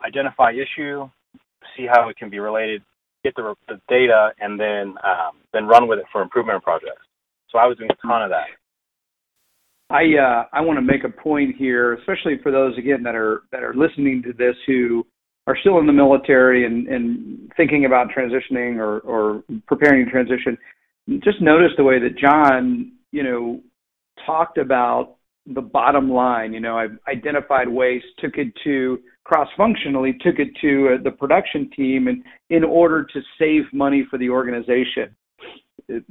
identify 0.06 0.52
issue, 0.52 1.10
see 1.76 1.86
how 1.92 2.08
it 2.10 2.18
can 2.18 2.30
be 2.30 2.40
related, 2.40 2.82
get 3.24 3.36
the, 3.36 3.54
the 3.68 3.80
data, 3.90 4.32
and 4.40 4.60
then 4.60 4.96
um, 5.04 5.38
then 5.54 5.68
run 5.68 5.88
with 5.88 6.00
it 6.00 6.06
for 6.12 6.22
improvement 6.22 6.64
projects. 6.64 7.06
So 7.50 7.60
I 7.60 7.68
was 7.68 7.78
doing 7.78 7.90
a 7.92 8.08
ton 8.08 8.24
of 8.24 8.30
that. 8.30 8.48
I 9.92 10.04
uh, 10.18 10.44
I 10.54 10.62
want 10.62 10.78
to 10.78 10.82
make 10.82 11.04
a 11.04 11.10
point 11.10 11.56
here, 11.58 11.94
especially 11.94 12.40
for 12.42 12.52
those 12.52 12.78
again 12.78 13.04
that 13.04 13.16
are 13.16 13.44
that 13.52 13.64
are 13.64 13.74
listening 13.74 14.24
to 14.24 14.34
this 14.34 14.56
who 14.66 15.06
are 15.48 15.58
still 15.60 15.80
in 15.80 15.88
the 15.88 15.94
military 15.94 16.66
and, 16.66 16.88
and 16.88 17.52
thinking 17.58 17.86
about 17.86 18.08
transitioning 18.16 18.78
or, 18.78 19.00
or 19.00 19.44
preparing 19.68 20.06
to 20.06 20.12
transition. 20.12 20.58
Just 21.24 21.42
notice 21.42 21.72
the 21.78 21.84
way 21.84 22.00
that 22.00 22.18
John, 22.18 22.92
you 23.12 23.24
know, 23.24 23.60
talked 24.26 24.58
about 24.60 25.16
the 25.48 25.62
bottom 25.62 26.12
line. 26.12 26.54
You 26.54 26.60
know, 26.60 26.78
I've 26.78 26.98
identified 27.08 27.68
waste, 27.68 28.06
took 28.20 28.38
it 28.38 28.54
to 28.64 29.00
cross-functionally, 29.24 30.18
took 30.22 30.38
it 30.38 30.50
to 30.62 30.96
uh, 31.00 31.04
the 31.04 31.12
production 31.12 31.70
team, 31.76 32.08
and 32.08 32.24
in 32.50 32.64
order 32.64 33.04
to 33.04 33.22
save 33.40 33.64
money 33.74 34.06
for 34.10 34.18
the 34.20 34.30
organization. 34.30 35.16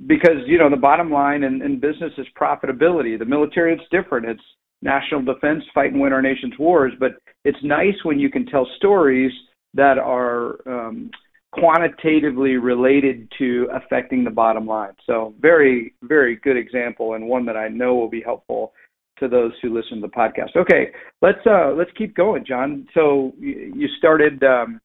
Because 0.07 0.39
you 0.47 0.59
know 0.59 0.71
the 0.71 0.77
bottom 0.77 1.11
line 1.11 1.43
in, 1.43 1.63
in 1.63 1.81
business 1.81 2.13
is 2.19 2.27
profitability. 2.41 3.19
The 3.19 3.25
military 3.25 3.73
it's 3.75 3.83
different. 3.91 4.27
It's 4.27 4.43
national 4.83 5.23
defense, 5.23 5.63
fight 5.75 5.93
and 5.93 6.01
win 6.01 6.13
our 6.13 6.23
nation's 6.23 6.59
wars. 6.59 6.93
But 6.99 7.13
it's 7.45 7.59
nice 7.63 7.95
when 8.03 8.19
you 8.19 8.31
can 8.31 8.47
tell 8.47 8.67
stories 8.77 9.33
that 9.75 9.99
are 9.99 10.57
um, 10.67 11.11
quantitatively 11.53 12.57
related 12.57 13.31
to 13.39 13.69
affecting 13.73 14.25
the 14.25 14.31
bottom 14.31 14.67
line. 14.67 14.93
So 15.07 15.35
very, 15.41 15.95
very 16.03 16.37
good 16.37 16.57
example 16.57 17.15
and 17.15 17.27
one 17.27 17.45
that 17.47 17.57
I 17.57 17.69
know 17.69 17.95
will 17.95 18.11
be 18.11 18.23
helpful 18.23 18.73
to 19.19 19.29
those 19.29 19.53
who 19.61 19.75
listen 19.75 20.01
to 20.01 20.07
the 20.07 20.13
podcast. 20.13 20.57
Okay, 20.57 20.91
let's 21.21 21.45
uh, 21.47 21.73
let's 21.77 21.91
keep 21.97 22.17
going, 22.17 22.45
John. 22.47 22.87
So 22.95 23.33
you 23.39 23.87
started 23.99 24.43
um, 24.43 24.81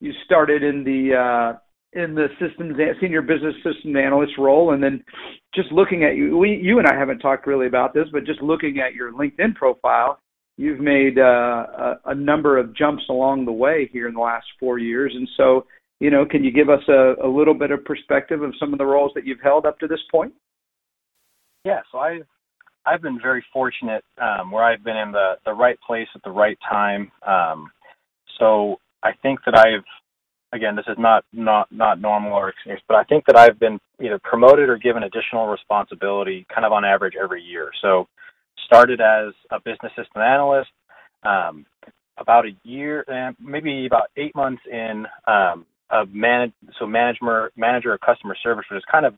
you 0.00 0.12
started 0.24 0.62
in 0.62 0.84
the 0.84 1.14
uh, 1.16 1.58
in 1.92 2.14
the 2.14 2.28
systems 2.38 2.76
senior 3.00 3.22
business 3.22 3.54
systems 3.56 3.96
analyst 3.96 4.32
role, 4.38 4.72
and 4.72 4.82
then 4.82 5.02
just 5.54 5.72
looking 5.72 6.04
at 6.04 6.16
you, 6.16 6.36
we 6.36 6.60
you 6.62 6.78
and 6.78 6.86
I 6.86 6.96
haven't 6.96 7.18
talked 7.18 7.46
really 7.46 7.66
about 7.66 7.94
this, 7.94 8.06
but 8.12 8.24
just 8.24 8.42
looking 8.42 8.78
at 8.78 8.94
your 8.94 9.12
LinkedIn 9.12 9.54
profile, 9.54 10.20
you've 10.56 10.80
made 10.80 11.18
uh, 11.18 11.22
a, 11.24 12.00
a 12.06 12.14
number 12.14 12.58
of 12.58 12.76
jumps 12.76 13.02
along 13.08 13.44
the 13.44 13.52
way 13.52 13.88
here 13.92 14.06
in 14.08 14.14
the 14.14 14.20
last 14.20 14.46
four 14.58 14.78
years, 14.78 15.12
and 15.14 15.28
so 15.36 15.66
you 16.00 16.10
know, 16.10 16.24
can 16.24 16.42
you 16.42 16.50
give 16.50 16.70
us 16.70 16.82
a, 16.88 17.14
a 17.22 17.28
little 17.28 17.54
bit 17.54 17.70
of 17.70 17.84
perspective 17.84 18.42
of 18.42 18.54
some 18.58 18.72
of 18.72 18.78
the 18.78 18.86
roles 18.86 19.12
that 19.14 19.26
you've 19.26 19.40
held 19.42 19.66
up 19.66 19.78
to 19.80 19.86
this 19.86 20.00
point? 20.10 20.32
Yeah, 21.64 21.80
so 21.92 21.98
I've 21.98 22.26
I've 22.86 23.02
been 23.02 23.20
very 23.20 23.44
fortunate 23.52 24.02
um, 24.20 24.50
where 24.50 24.64
I've 24.64 24.82
been 24.82 24.96
in 24.96 25.12
the 25.12 25.34
the 25.44 25.52
right 25.52 25.78
place 25.86 26.08
at 26.14 26.22
the 26.22 26.30
right 26.30 26.58
time. 26.68 27.12
Um, 27.26 27.70
so 28.38 28.76
I 29.02 29.10
think 29.22 29.40
that 29.44 29.54
I've 29.54 29.84
again, 30.52 30.76
this 30.76 30.86
is 30.88 30.96
not 30.98 31.24
not 31.32 31.70
not 31.70 32.00
normal 32.00 32.32
or 32.32 32.48
experience, 32.48 32.82
but 32.88 32.96
I 32.96 33.04
think 33.04 33.24
that 33.26 33.36
I've 33.36 33.58
been 33.58 33.78
either 34.00 34.18
promoted 34.22 34.68
or 34.68 34.76
given 34.76 35.02
additional 35.04 35.46
responsibility, 35.46 36.46
kind 36.52 36.64
of 36.64 36.72
on 36.72 36.84
average 36.84 37.14
every 37.20 37.42
year. 37.42 37.70
So 37.82 38.08
started 38.66 39.00
as 39.00 39.32
a 39.50 39.60
business 39.60 39.92
system 39.96 40.22
analyst. 40.22 40.70
Um, 41.22 41.66
about 42.20 42.44
a 42.44 42.50
year, 42.62 43.04
and 43.08 43.34
maybe 43.40 43.86
about 43.86 44.10
eight 44.16 44.34
months 44.36 44.62
in, 44.70 45.06
um, 45.26 45.66
a 45.90 46.06
manage 46.06 46.52
so 46.78 46.86
manager 46.86 47.50
manager 47.56 47.92
of 47.92 48.00
customer 48.00 48.36
service, 48.40 48.64
which 48.70 48.78
is 48.78 48.84
kind 48.90 49.04
of 49.04 49.14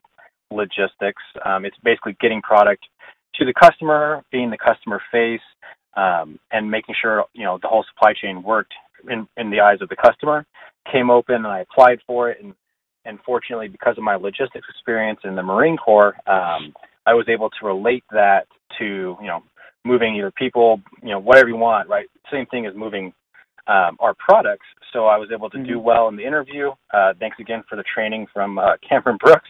logistics. 0.51 1.23
Um, 1.45 1.67
it's 1.67 1.77
basically 1.85 2.17
getting 2.19 2.41
product 2.41 2.87
to 3.35 3.45
the 3.45 3.53
customer, 3.53 4.23
being 4.31 4.51
the 4.51 4.57
customer 4.57 5.03
face, 5.11 5.43
um, 5.97 6.39
and 6.51 6.71
making 6.71 6.95
sure 7.01 7.25
you 7.35 7.45
know 7.45 7.59
the 7.61 7.69
whole 7.69 7.85
supply 7.93 8.15
chain 8.15 8.43
worked 8.43 8.73
in, 9.09 9.27
in 9.37 9.51
the 9.51 9.61
eyes 9.61 9.79
of 9.81 9.89
the 9.89 9.97
customer. 9.97 10.47
Came 10.91 11.11
open 11.11 11.37
and 11.37 11.47
I 11.47 11.61
applied 11.61 12.01
for 12.07 12.31
it, 12.31 12.43
and 12.43 12.55
and 13.05 13.19
fortunately, 13.27 13.69
because 13.69 13.97
of 13.99 14.05
my 14.05 14.15
logistics 14.15 14.67
experience 14.69 15.21
in 15.25 15.35
the 15.35 15.43
Marine 15.43 15.77
Corps, 15.77 16.15
um, 16.27 16.73
I 17.07 17.15
was 17.15 17.27
able 17.29 17.51
to 17.51 17.67
relate 17.67 18.05
that 18.13 18.47
to 18.79 19.17
you 19.21 19.27
know 19.27 19.43
moving 19.85 20.17
either 20.17 20.31
people, 20.33 20.81
you 21.03 21.11
know 21.11 21.19
whatever 21.19 21.49
you 21.49 21.57
want, 21.57 21.89
right? 21.89 22.07
Same 22.31 22.47
thing 22.47 22.67
as 22.67 22.75
moving 22.75 23.13
um, 23.67 23.97
our 24.01 24.15
products. 24.15 24.67
So 24.93 25.07
I 25.07 25.17
was 25.17 25.31
able 25.33 25.51
to 25.51 25.59
mm-hmm. 25.59 25.67
do 25.67 25.79
well 25.79 26.09
in 26.09 26.17
the 26.17 26.25
interview. 26.25 26.71
Uh, 26.93 27.13
thanks 27.19 27.37
again 27.41 27.63
for 27.69 27.77
the 27.77 27.85
training 27.95 28.27
from 28.33 28.59
uh, 28.59 28.77
Cameron 28.89 29.19
Brooks, 29.25 29.49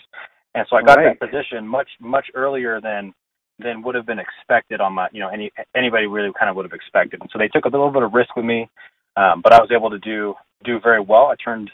and 0.54 0.66
so 0.68 0.76
I 0.76 0.82
got 0.82 0.98
right. 0.98 1.18
that 1.18 1.30
position 1.30 1.66
much 1.66 1.88
much 2.00 2.26
earlier 2.34 2.80
than 2.80 3.12
than 3.58 3.82
would 3.82 3.94
have 3.94 4.06
been 4.06 4.18
expected 4.18 4.80
on 4.80 4.94
my 4.94 5.08
you 5.12 5.20
know 5.20 5.28
any 5.28 5.50
anybody 5.76 6.06
really 6.06 6.30
kind 6.38 6.50
of 6.50 6.56
would 6.56 6.64
have 6.64 6.72
expected. 6.72 7.20
And 7.20 7.30
so 7.32 7.38
they 7.38 7.48
took 7.48 7.64
a 7.64 7.68
little 7.68 7.90
bit 7.90 8.02
of 8.02 8.12
risk 8.12 8.34
with 8.36 8.44
me, 8.44 8.68
um, 9.16 9.40
but 9.42 9.52
I 9.52 9.60
was 9.60 9.70
able 9.74 9.90
to 9.90 9.98
do 9.98 10.34
do 10.64 10.78
very 10.80 11.00
well. 11.00 11.26
I 11.26 11.34
turned 11.42 11.70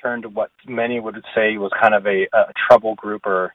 turned 0.00 0.34
what 0.34 0.50
many 0.66 1.00
would 1.00 1.16
say 1.34 1.56
was 1.56 1.70
kind 1.80 1.94
of 1.94 2.06
a, 2.06 2.26
a 2.32 2.52
trouble 2.68 2.94
group 2.94 3.22
or 3.26 3.54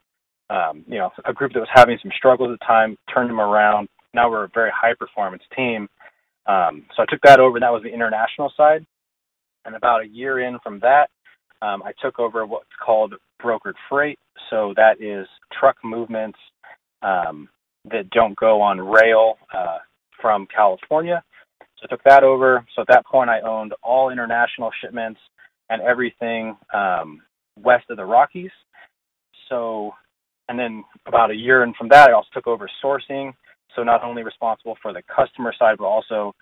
um, 0.50 0.84
you 0.88 0.98
know 0.98 1.12
a 1.26 1.34
group 1.34 1.54
that 1.54 1.60
was 1.60 1.70
having 1.74 1.98
some 2.02 2.12
struggles 2.16 2.52
at 2.52 2.60
the 2.60 2.66
time. 2.66 2.98
Turned 3.14 3.30
them 3.30 3.40
around. 3.40 3.88
Now 4.14 4.30
we're 4.30 4.46
a 4.46 4.50
very 4.54 4.72
high 4.74 4.94
performance 4.98 5.44
team. 5.56 5.88
Um, 6.48 6.86
so 6.96 7.04
I 7.04 7.06
took 7.08 7.22
that 7.24 7.40
over. 7.40 7.58
And 7.58 7.64
that 7.64 7.72
was 7.72 7.84
the 7.84 7.94
international 7.94 8.52
side. 8.58 8.86
And 9.66 9.76
about 9.76 10.04
a 10.04 10.08
year 10.08 10.40
in 10.40 10.58
from 10.64 10.80
that, 10.80 11.10
um, 11.62 11.84
I 11.84 11.92
took 12.02 12.20
over 12.20 12.46
what's 12.46 12.66
called 12.84 13.14
brokered 13.42 13.76
freight. 13.90 14.18
So 14.50 14.74
that 14.76 15.02
is 15.02 15.28
truck 15.60 15.76
movements 15.84 16.40
um, 17.02 17.50
that 17.92 18.10
don't 18.10 18.36
go 18.38 18.62
on 18.62 18.80
rail 18.80 19.38
uh, 19.54 19.78
from 20.22 20.48
California. 20.54 21.24
So 21.80 21.86
I 21.86 21.88
took 21.88 22.04
that 22.04 22.24
over. 22.24 22.66
So 22.76 22.82
at 22.82 22.88
that 22.90 23.06
point, 23.06 23.30
I 23.30 23.42
owned 23.42 23.74
all 23.84 24.10
international 24.10 24.72
shipments 24.82 25.20
and 25.70 25.82
everything 25.82 26.58
um, 26.74 27.22
west 27.58 27.86
of 27.90 27.98
the 27.98 28.06
Rockies. 28.06 28.52
So, 29.50 29.92
and 30.48 30.60
then 30.60 30.84
about 31.06 31.32
a 31.32 31.36
year 31.36 31.64
in 31.64 31.74
from 31.74 31.90
that, 31.90 32.10
I 32.10 32.14
also 32.14 32.30
took 32.34 32.48
over 32.48 32.70
sourcing. 32.84 33.34
So 33.76 33.84
not 33.84 34.04
only 34.04 34.24
responsible 34.24 34.78
for 34.82 34.94
the 34.94 35.02
customer 35.16 35.54
side, 35.58 35.78
but 35.78 35.86
also 35.86 36.34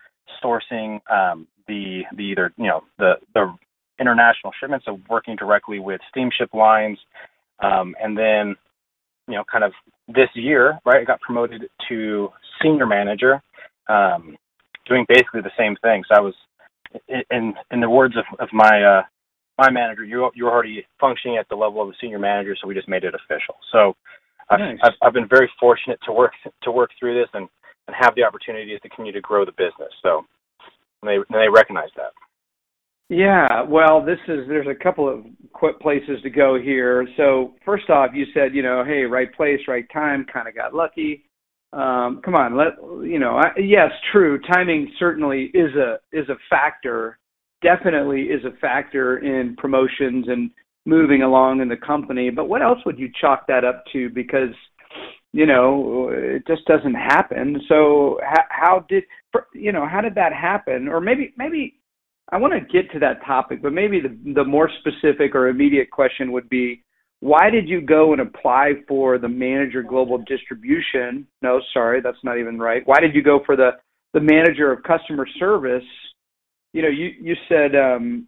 sourcing 0.44 1.00
um, 1.12 1.48
the 1.68 2.02
the 2.16 2.24
either 2.24 2.54
you 2.58 2.68
know 2.68 2.84
the 2.98 3.14
the 3.34 3.54
international 4.00 4.54
shipments, 4.60 4.86
so 4.86 5.00
working 5.10 5.36
directly 5.36 5.80
with 5.80 6.00
steamship 6.10 6.54
lines, 6.54 6.98
um, 7.62 7.96
and 8.02 8.18
then 8.18 8.56
you 9.28 9.36
know, 9.36 9.44
kind 9.52 9.64
of 9.64 9.74
this 10.08 10.30
year, 10.34 10.80
right, 10.86 11.02
I 11.02 11.04
got 11.04 11.20
promoted 11.22 11.70
to 11.90 12.30
senior 12.62 12.86
manager, 12.86 13.42
um, 13.90 14.38
doing 14.88 15.06
basically 15.08 15.42
the 15.42 15.52
same 15.58 15.76
thing. 15.82 16.04
So 16.08 16.16
I 16.16 16.20
was, 16.20 16.34
in 17.32 17.54
in 17.72 17.80
the 17.80 17.90
words 17.90 18.16
of, 18.18 18.26
of 18.40 18.50
my 18.54 18.82
uh, 18.84 19.04
my 19.58 19.70
manager, 19.72 20.04
you 20.04 20.30
you're 20.36 20.52
already 20.52 20.86
functioning 21.00 21.38
at 21.38 21.50
the 21.50 21.56
level 21.56 21.82
of 21.82 21.90
a 21.90 21.94
senior 22.00 22.20
manager, 22.20 22.56
so 22.60 22.68
we 22.68 22.76
just 22.76 22.88
made 22.88 23.04
it 23.04 23.14
official. 23.16 23.56
So 23.72 23.96
nice. 24.52 24.78
I've, 24.84 24.94
I've 25.02 25.14
been 25.14 25.28
very 25.28 25.50
fortunate 25.60 26.00
to 26.06 26.12
work 26.12 26.32
to 26.64 26.72
work 26.72 26.92
through 27.00 27.20
this 27.20 27.30
and 27.34 27.48
and 27.88 27.96
have 28.00 28.16
the 28.16 28.24
opportunity 28.24 28.74
to 28.74 28.80
continue 28.90 29.14
to 29.14 29.22
grow 29.22 29.46
the 29.46 29.52
business. 29.52 29.92
So 30.02 30.26
they 31.04 31.18
they 31.32 31.48
recognize 31.54 31.90
that. 31.96 32.12
Yeah, 33.10 33.64
well, 33.64 34.04
this 34.04 34.20
is 34.28 34.48
there's 34.48 34.68
a 34.68 34.84
couple 34.84 35.08
of 35.08 35.26
quick 35.54 35.80
places 35.80 36.22
to 36.24 36.30
go 36.30 36.60
here. 36.62 37.08
So 37.16 37.56
first 37.66 37.90
off, 37.90 38.12
you 38.14 38.26
said 38.34 38.54
you 38.54 38.62
know, 38.62 38.84
hey, 38.86 39.04
right 39.04 39.34
place, 39.34 39.60
right 39.68 39.86
time, 39.92 40.26
kind 40.32 40.48
of 40.48 40.56
got 40.56 40.74
lucky. 40.74 41.24
Um, 41.74 42.22
come 42.24 42.36
on, 42.36 42.56
let 42.56 42.74
you 43.06 43.20
know. 43.20 43.38
I, 43.38 43.52
yes, 43.60 43.92
true. 44.12 44.40
Timing 44.54 44.92
certainly 44.98 45.52
is 45.54 45.76
a 45.76 46.00
is 46.12 46.28
a 46.30 46.38
factor. 46.50 47.20
Definitely 47.62 48.24
is 48.24 48.44
a 48.46 48.58
factor 48.60 49.18
in 49.18 49.56
promotions 49.58 50.26
and 50.28 50.50
moving 50.86 51.24
along 51.24 51.62
in 51.62 51.68
the 51.68 51.76
company. 51.76 52.30
But 52.30 52.48
what 52.48 52.62
else 52.62 52.80
would 52.86 52.98
you 52.98 53.10
chalk 53.20 53.48
that 53.48 53.66
up 53.66 53.84
to? 53.92 54.10
Because 54.10 54.54
you 55.34 55.46
know 55.46 56.10
it 56.12 56.48
just 56.48 56.66
doesn't 56.66 56.94
happen. 56.94 57.62
So 57.68 58.20
how, 58.24 58.44
how 58.50 58.86
did 58.88 59.04
you 59.54 59.74
know 59.74 59.86
how 59.86 60.00
did 60.00 60.16
that 60.16 60.34
happen? 60.34 60.88
Or 60.88 61.02
maybe 61.02 61.34
maybe 61.38 61.76
I 62.30 62.38
want 62.38 62.54
to 62.54 62.60
get 62.62 62.92
to 62.94 63.00
that 63.00 63.26
topic, 63.26 63.62
but 63.62 63.74
maybe 63.74 64.00
the, 64.02 64.34
the 64.34 64.44
more 64.44 64.70
specific 64.80 65.36
or 65.36 65.48
immediate 65.48 65.92
question 65.92 66.32
would 66.32 66.50
be 66.50 66.84
why 67.20 67.50
did 67.50 67.68
you 67.68 67.82
go 67.82 68.14
and 68.14 68.22
apply 68.22 68.74
for 68.88 69.18
the 69.18 69.28
manager 69.28 69.82
global 69.82 70.20
distribution? 70.20 71.28
No, 71.42 71.62
sorry, 71.74 72.02
that's 72.02 72.24
not 72.24 72.38
even 72.38 72.60
right. 72.60 72.84
Why 72.86 73.00
did 73.00 73.16
you 73.16 73.24
go 73.24 73.42
for 73.46 73.56
the, 73.56 73.72
the 74.14 74.20
manager 74.20 74.72
of 74.72 74.84
customer 74.84 75.28
service? 75.40 75.84
You 76.74 76.84
know, 76.84 76.90
you, 76.90 77.10
you 77.20 77.36
said, 77.50 77.76
um, 77.76 78.28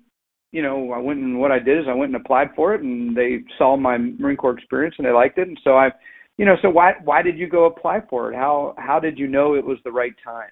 you 0.51 0.63
know, 0.63 0.91
I 0.91 0.97
went 0.97 1.19
and 1.19 1.39
what 1.39 1.51
I 1.51 1.59
did 1.59 1.77
is 1.77 1.85
I 1.87 1.93
went 1.93 2.13
and 2.13 2.21
applied 2.21 2.49
for 2.55 2.73
it 2.73 2.81
and 2.81 3.15
they 3.15 3.39
saw 3.57 3.77
my 3.77 3.97
Marine 3.97 4.37
Corps 4.37 4.57
experience 4.57 4.95
and 4.97 5.05
they 5.05 5.11
liked 5.11 5.37
it. 5.37 5.47
And 5.47 5.59
so 5.63 5.77
I, 5.77 5.89
you 6.37 6.45
know, 6.45 6.55
so 6.61 6.69
why, 6.69 6.93
why 7.03 7.21
did 7.21 7.37
you 7.37 7.47
go 7.47 7.65
apply 7.65 7.99
for 8.09 8.31
it? 8.31 8.35
How, 8.35 8.73
how 8.77 8.99
did 8.99 9.19
you 9.19 9.27
know 9.27 9.53
it 9.53 9.63
was 9.63 9.77
the 9.83 9.91
right 9.91 10.13
time? 10.23 10.49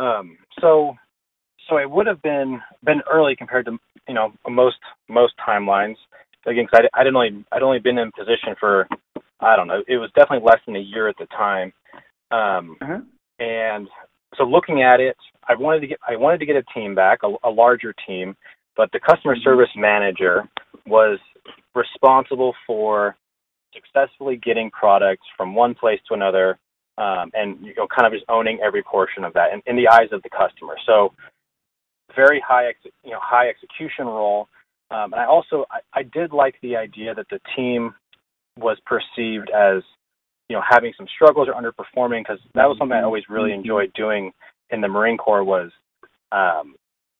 Um, 0.00 0.38
so 0.60 0.94
so 1.68 1.76
it 1.76 1.90
would 1.90 2.06
have 2.06 2.22
been 2.22 2.60
been 2.84 3.02
early 3.12 3.36
compared 3.36 3.66
to 3.66 3.78
you 4.06 4.14
know 4.14 4.32
most 4.48 4.78
most 5.08 5.34
timelines. 5.46 5.96
Again, 6.48 6.66
because 6.70 6.88
I, 6.94 7.00
I'd 7.00 7.06
only 7.06 7.44
I'd 7.52 7.62
only 7.62 7.78
been 7.78 7.98
in 7.98 8.10
position 8.12 8.54
for 8.58 8.88
I 9.40 9.56
don't 9.56 9.68
know. 9.68 9.82
It 9.86 9.98
was 9.98 10.10
definitely 10.16 10.46
less 10.46 10.60
than 10.66 10.76
a 10.76 10.80
year 10.80 11.08
at 11.08 11.16
the 11.18 11.26
time, 11.26 11.72
um, 12.30 12.76
uh-huh. 12.80 13.00
and 13.38 13.88
so 14.36 14.44
looking 14.44 14.82
at 14.82 15.00
it, 15.00 15.16
I 15.48 15.54
wanted 15.54 15.80
to 15.80 15.86
get 15.86 15.98
I 16.06 16.16
wanted 16.16 16.38
to 16.38 16.46
get 16.46 16.56
a 16.56 16.62
team 16.74 16.94
back, 16.94 17.20
a, 17.22 17.34
a 17.44 17.50
larger 17.50 17.94
team, 18.06 18.36
but 18.76 18.90
the 18.92 19.00
customer 19.00 19.34
mm-hmm. 19.34 19.44
service 19.44 19.70
manager 19.76 20.48
was 20.86 21.18
responsible 21.74 22.54
for 22.66 23.16
successfully 23.74 24.36
getting 24.36 24.70
products 24.70 25.26
from 25.36 25.54
one 25.54 25.74
place 25.74 26.00
to 26.08 26.14
another, 26.14 26.58
um, 26.96 27.30
and 27.34 27.60
you 27.60 27.74
know, 27.76 27.86
kind 27.86 28.06
of 28.06 28.12
just 28.12 28.24
owning 28.28 28.58
every 28.64 28.82
portion 28.82 29.24
of 29.24 29.32
that 29.34 29.52
in, 29.52 29.62
in 29.66 29.76
the 29.76 29.88
eyes 29.88 30.08
of 30.12 30.22
the 30.22 30.30
customer. 30.30 30.76
So 30.86 31.12
very 32.14 32.42
high, 32.46 32.68
ex- 32.68 32.94
you 33.04 33.10
know, 33.10 33.20
high 33.20 33.48
execution 33.48 34.06
role. 34.06 34.48
Um, 34.90 35.12
and 35.12 35.20
I 35.20 35.26
also 35.26 35.64
I, 35.70 36.00
I 36.00 36.02
did 36.02 36.32
like 36.32 36.56
the 36.62 36.76
idea 36.76 37.14
that 37.14 37.26
the 37.30 37.40
team 37.56 37.94
was 38.58 38.78
perceived 38.86 39.50
as 39.50 39.82
you 40.48 40.56
know 40.56 40.62
having 40.68 40.92
some 40.96 41.06
struggles 41.14 41.48
or 41.48 41.54
underperforming 41.54 42.22
because 42.22 42.40
that 42.54 42.66
was 42.66 42.76
something 42.78 42.96
I 42.96 43.02
always 43.02 43.24
really 43.28 43.50
mm-hmm. 43.50 43.60
enjoyed 43.60 43.92
doing 43.94 44.32
in 44.70 44.80
the 44.80 44.88
Marine 44.88 45.16
Corps 45.16 45.44
was 45.44 45.70
um, 46.32 46.74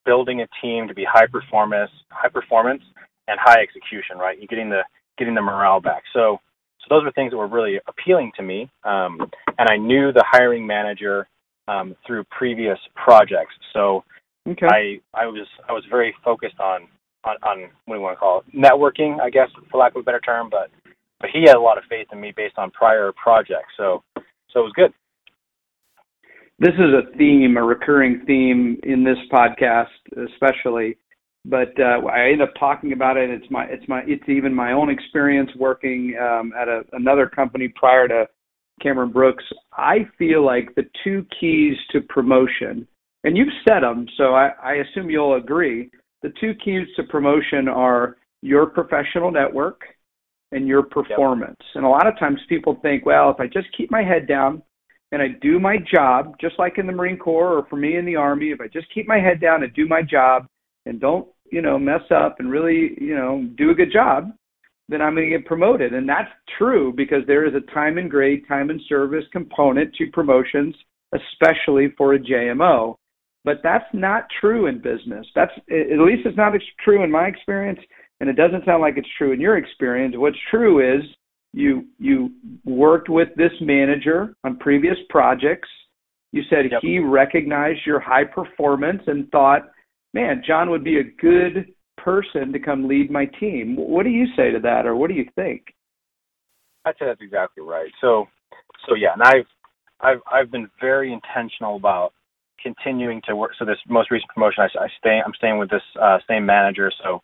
building 0.04 0.40
a 0.40 0.48
team 0.62 0.88
to 0.88 0.94
be 0.94 1.04
high 1.04 1.26
performance, 1.26 1.90
high 2.11 2.28
performance, 2.28 2.83
and 3.26 3.38
high 3.40 3.61
execution. 3.61 4.18
Right, 4.18 4.40
you 4.40 4.48
getting 4.48 4.70
the 4.70 4.83
getting 5.18 5.35
the 5.35 5.42
morale 5.42 5.81
back. 5.81 6.02
So 6.12 6.38
so 6.81 6.87
those 6.88 7.04
were 7.04 7.12
things 7.12 7.33
that 7.33 7.37
were 7.37 7.48
really 7.48 7.78
appealing 7.87 8.33
to 8.37 8.42
me. 8.42 8.70
Um, 8.85 9.18
and 9.59 9.68
I 9.68 9.76
knew 9.76 10.12
the 10.12 10.24
hiring 10.26 10.66
manager 10.66 11.28
um, 11.66 11.94
through 12.07 12.24
previous 12.31 12.78
projects. 12.94 13.54
So 13.72 14.04
okay. 14.48 14.66
I 14.66 15.00
I 15.14 15.26
was 15.26 15.46
I 15.68 15.72
was 15.72 15.85
very 15.90 16.14
focused 16.24 16.59
on 16.61 16.88
on 17.24 17.37
on 17.42 17.61
what 17.85 17.94
do 17.94 17.98
you 17.98 18.00
want 18.00 18.16
to 18.16 18.20
call 18.20 18.40
it 18.40 18.57
networking, 18.57 19.20
I 19.20 19.31
guess, 19.31 19.48
for 19.70 19.78
lack 19.78 19.94
of 19.94 20.00
a 20.00 20.04
better 20.04 20.20
term. 20.20 20.48
But 20.50 20.70
but 21.20 21.31
he 21.33 21.42
had 21.46 21.57
a 21.57 21.61
lot 21.61 21.78
of 21.78 21.85
faith 21.88 22.09
in 22.12 22.20
me 22.20 22.33
based 22.37 22.59
on 22.59 22.70
prior 22.70 23.12
projects, 23.12 23.72
so 23.76 24.02
so 24.14 24.61
it 24.61 24.64
was 24.64 24.72
good. 24.74 24.92
This 26.61 26.74
is 26.74 26.92
a 26.92 27.16
theme, 27.16 27.57
a 27.57 27.62
recurring 27.62 28.24
theme 28.26 28.81
in 28.83 29.04
this 29.04 29.18
podcast, 29.33 29.87
especially. 30.33 30.96
But 31.44 31.72
uh, 31.78 32.04
I 32.07 32.31
end 32.31 32.42
up 32.42 32.52
talking 32.59 32.92
about 32.92 33.16
it. 33.16 33.31
It's 33.31 33.48
my, 33.48 33.64
it's 33.66 33.87
my, 33.88 34.02
it's 34.07 34.28
even 34.28 34.52
my 34.52 34.72
own 34.72 34.90
experience 34.90 35.50
working 35.57 36.16
um, 36.20 36.52
at 36.61 36.66
a, 36.66 36.83
another 36.92 37.28
company 37.28 37.68
prior 37.68 38.09
to 38.09 38.26
Cameron 38.83 39.12
Brooks. 39.12 39.44
I 39.72 40.09
feel 40.18 40.44
like 40.44 40.74
the 40.74 40.85
two 41.04 41.24
keys 41.38 41.76
to 41.92 42.00
promotion, 42.00 42.88
and 43.22 43.37
you've 43.37 43.48
said 43.66 43.83
them, 43.83 44.07
so 44.16 44.35
I, 44.35 44.50
I 44.62 44.72
assume 44.74 45.11
you'll 45.11 45.37
agree. 45.37 45.90
The 46.22 46.33
two 46.40 46.54
keys 46.64 46.87
to 46.96 47.04
promotion 47.04 47.68
are 47.68 48.16
your 48.42 48.66
professional 48.66 49.31
network 49.31 49.83
and 50.52 50.66
your 50.66 50.83
performance. 50.83 51.57
Yep. 51.61 51.76
And 51.76 51.85
a 51.85 51.88
lot 51.88 52.07
of 52.07 52.18
times 52.18 52.40
people 52.48 52.78
think, 52.83 53.04
well, 53.04 53.31
if 53.31 53.40
I 53.40 53.46
just 53.46 53.68
keep 53.76 53.90
my 53.90 54.02
head 54.02 54.26
down 54.26 54.62
and 55.12 55.22
I 55.22 55.28
do 55.40 55.59
my 55.59 55.76
job, 55.92 56.37
just 56.40 56.59
like 56.59 56.78
in 56.78 56.87
the 56.87 56.92
Marine 56.92 57.18
Corps 57.18 57.59
or 57.59 57.66
for 57.68 57.76
me 57.76 57.96
in 57.96 58.04
the 58.04 58.16
Army, 58.16 58.50
if 58.50 58.61
I 58.61 58.68
just 58.68 58.92
keep 58.92 59.07
my 59.07 59.18
head 59.18 59.40
down 59.40 59.62
and 59.62 59.72
do 59.74 59.87
my 59.87 60.02
job 60.02 60.46
and 60.87 61.00
don't, 61.00 61.28
you 61.50 61.62
know, 61.62 61.78
mess 61.78 62.02
up 62.14 62.37
and 62.40 62.50
really, 62.50 62.96
you 63.00 63.14
know, 63.14 63.46
do 63.57 63.70
a 63.70 63.74
good 63.74 63.92
job, 63.92 64.31
then 64.88 65.02
I'm 65.02 65.14
going 65.14 65.31
to 65.31 65.37
get 65.37 65.46
promoted. 65.46 65.92
And 65.92 66.09
that's 66.09 66.31
true 66.57 66.92
because 66.96 67.22
there 67.26 67.46
is 67.46 67.54
a 67.54 67.72
time 67.72 67.98
and 67.98 68.11
grade, 68.11 68.44
time 68.48 68.70
and 68.70 68.81
service 68.88 69.24
component 69.33 69.94
to 69.96 70.07
promotions, 70.12 70.74
especially 71.14 71.92
for 71.96 72.14
a 72.14 72.18
JMO. 72.18 72.96
But 73.48 73.62
that's 73.62 73.88
not 73.94 74.26
true 74.42 74.66
in 74.66 74.76
business. 74.76 75.26
That's 75.34 75.52
at 75.70 75.98
least 75.98 76.26
it's 76.26 76.37
not 76.37 76.52
true 76.84 77.02
in 77.02 77.11
my 77.11 77.24
experience 77.24 77.80
and 78.20 78.28
it 78.28 78.34
doesn't 78.34 78.66
sound 78.66 78.82
like 78.82 78.98
it's 78.98 79.08
true 79.16 79.32
in 79.32 79.40
your 79.40 79.56
experience. 79.56 80.14
What's 80.18 80.37
true 80.50 80.96
is 80.96 81.02
you 81.54 81.87
you 81.98 82.30
worked 82.66 83.08
with 83.08 83.28
this 83.37 83.52
manager 83.62 84.34
on 84.44 84.58
previous 84.58 84.98
projects. 85.08 85.68
You 86.32 86.42
said 86.50 86.66
yep. 86.70 86.82
he 86.82 86.98
recognized 86.98 87.80
your 87.87 88.00
high 88.00 88.24
performance 88.24 89.00
and 89.06 89.30
thought, 89.30 89.62
"Man, 90.12 90.42
John 90.46 90.68
would 90.68 90.84
be 90.84 90.98
a 90.98 91.04
good 91.04 91.72
person 91.96 92.52
to 92.52 92.58
come 92.58 92.87
lead 92.87 93.11
my 93.11 93.24
team." 93.40 93.76
What 93.76 94.02
do 94.02 94.11
you 94.11 94.26
say 94.37 94.50
to 94.50 94.61
that, 94.61 94.84
or 94.84 94.94
what 94.94 95.08
do 95.08 95.14
you 95.14 95.26
think? 95.37 95.62
I'd 96.84 96.96
say 96.98 97.06
that's 97.06 97.22
exactly 97.22 97.64
right. 97.64 97.90
So, 98.02 98.26
so 98.87 98.94
yeah, 98.94 99.14
and 99.14 99.22
I've 99.22 99.46
I've 100.00 100.20
I've 100.30 100.50
been 100.50 100.68
very 100.82 101.14
intentional 101.14 101.76
about 101.76 102.12
continuing 102.62 103.21
to 103.27 103.37
work. 103.37 103.53
So 103.59 103.64
this 103.64 103.79
most 103.88 104.11
recent 104.11 104.31
promotion, 104.31 104.64
I, 104.64 104.85
I 104.85 104.88
stay 104.99 105.21
I'm 105.25 105.35
staying 105.37 105.59
with 105.59 105.71
this 105.71 105.83
uh, 106.01 106.18
same 106.29 106.44
manager. 106.47 106.90
So 107.03 107.23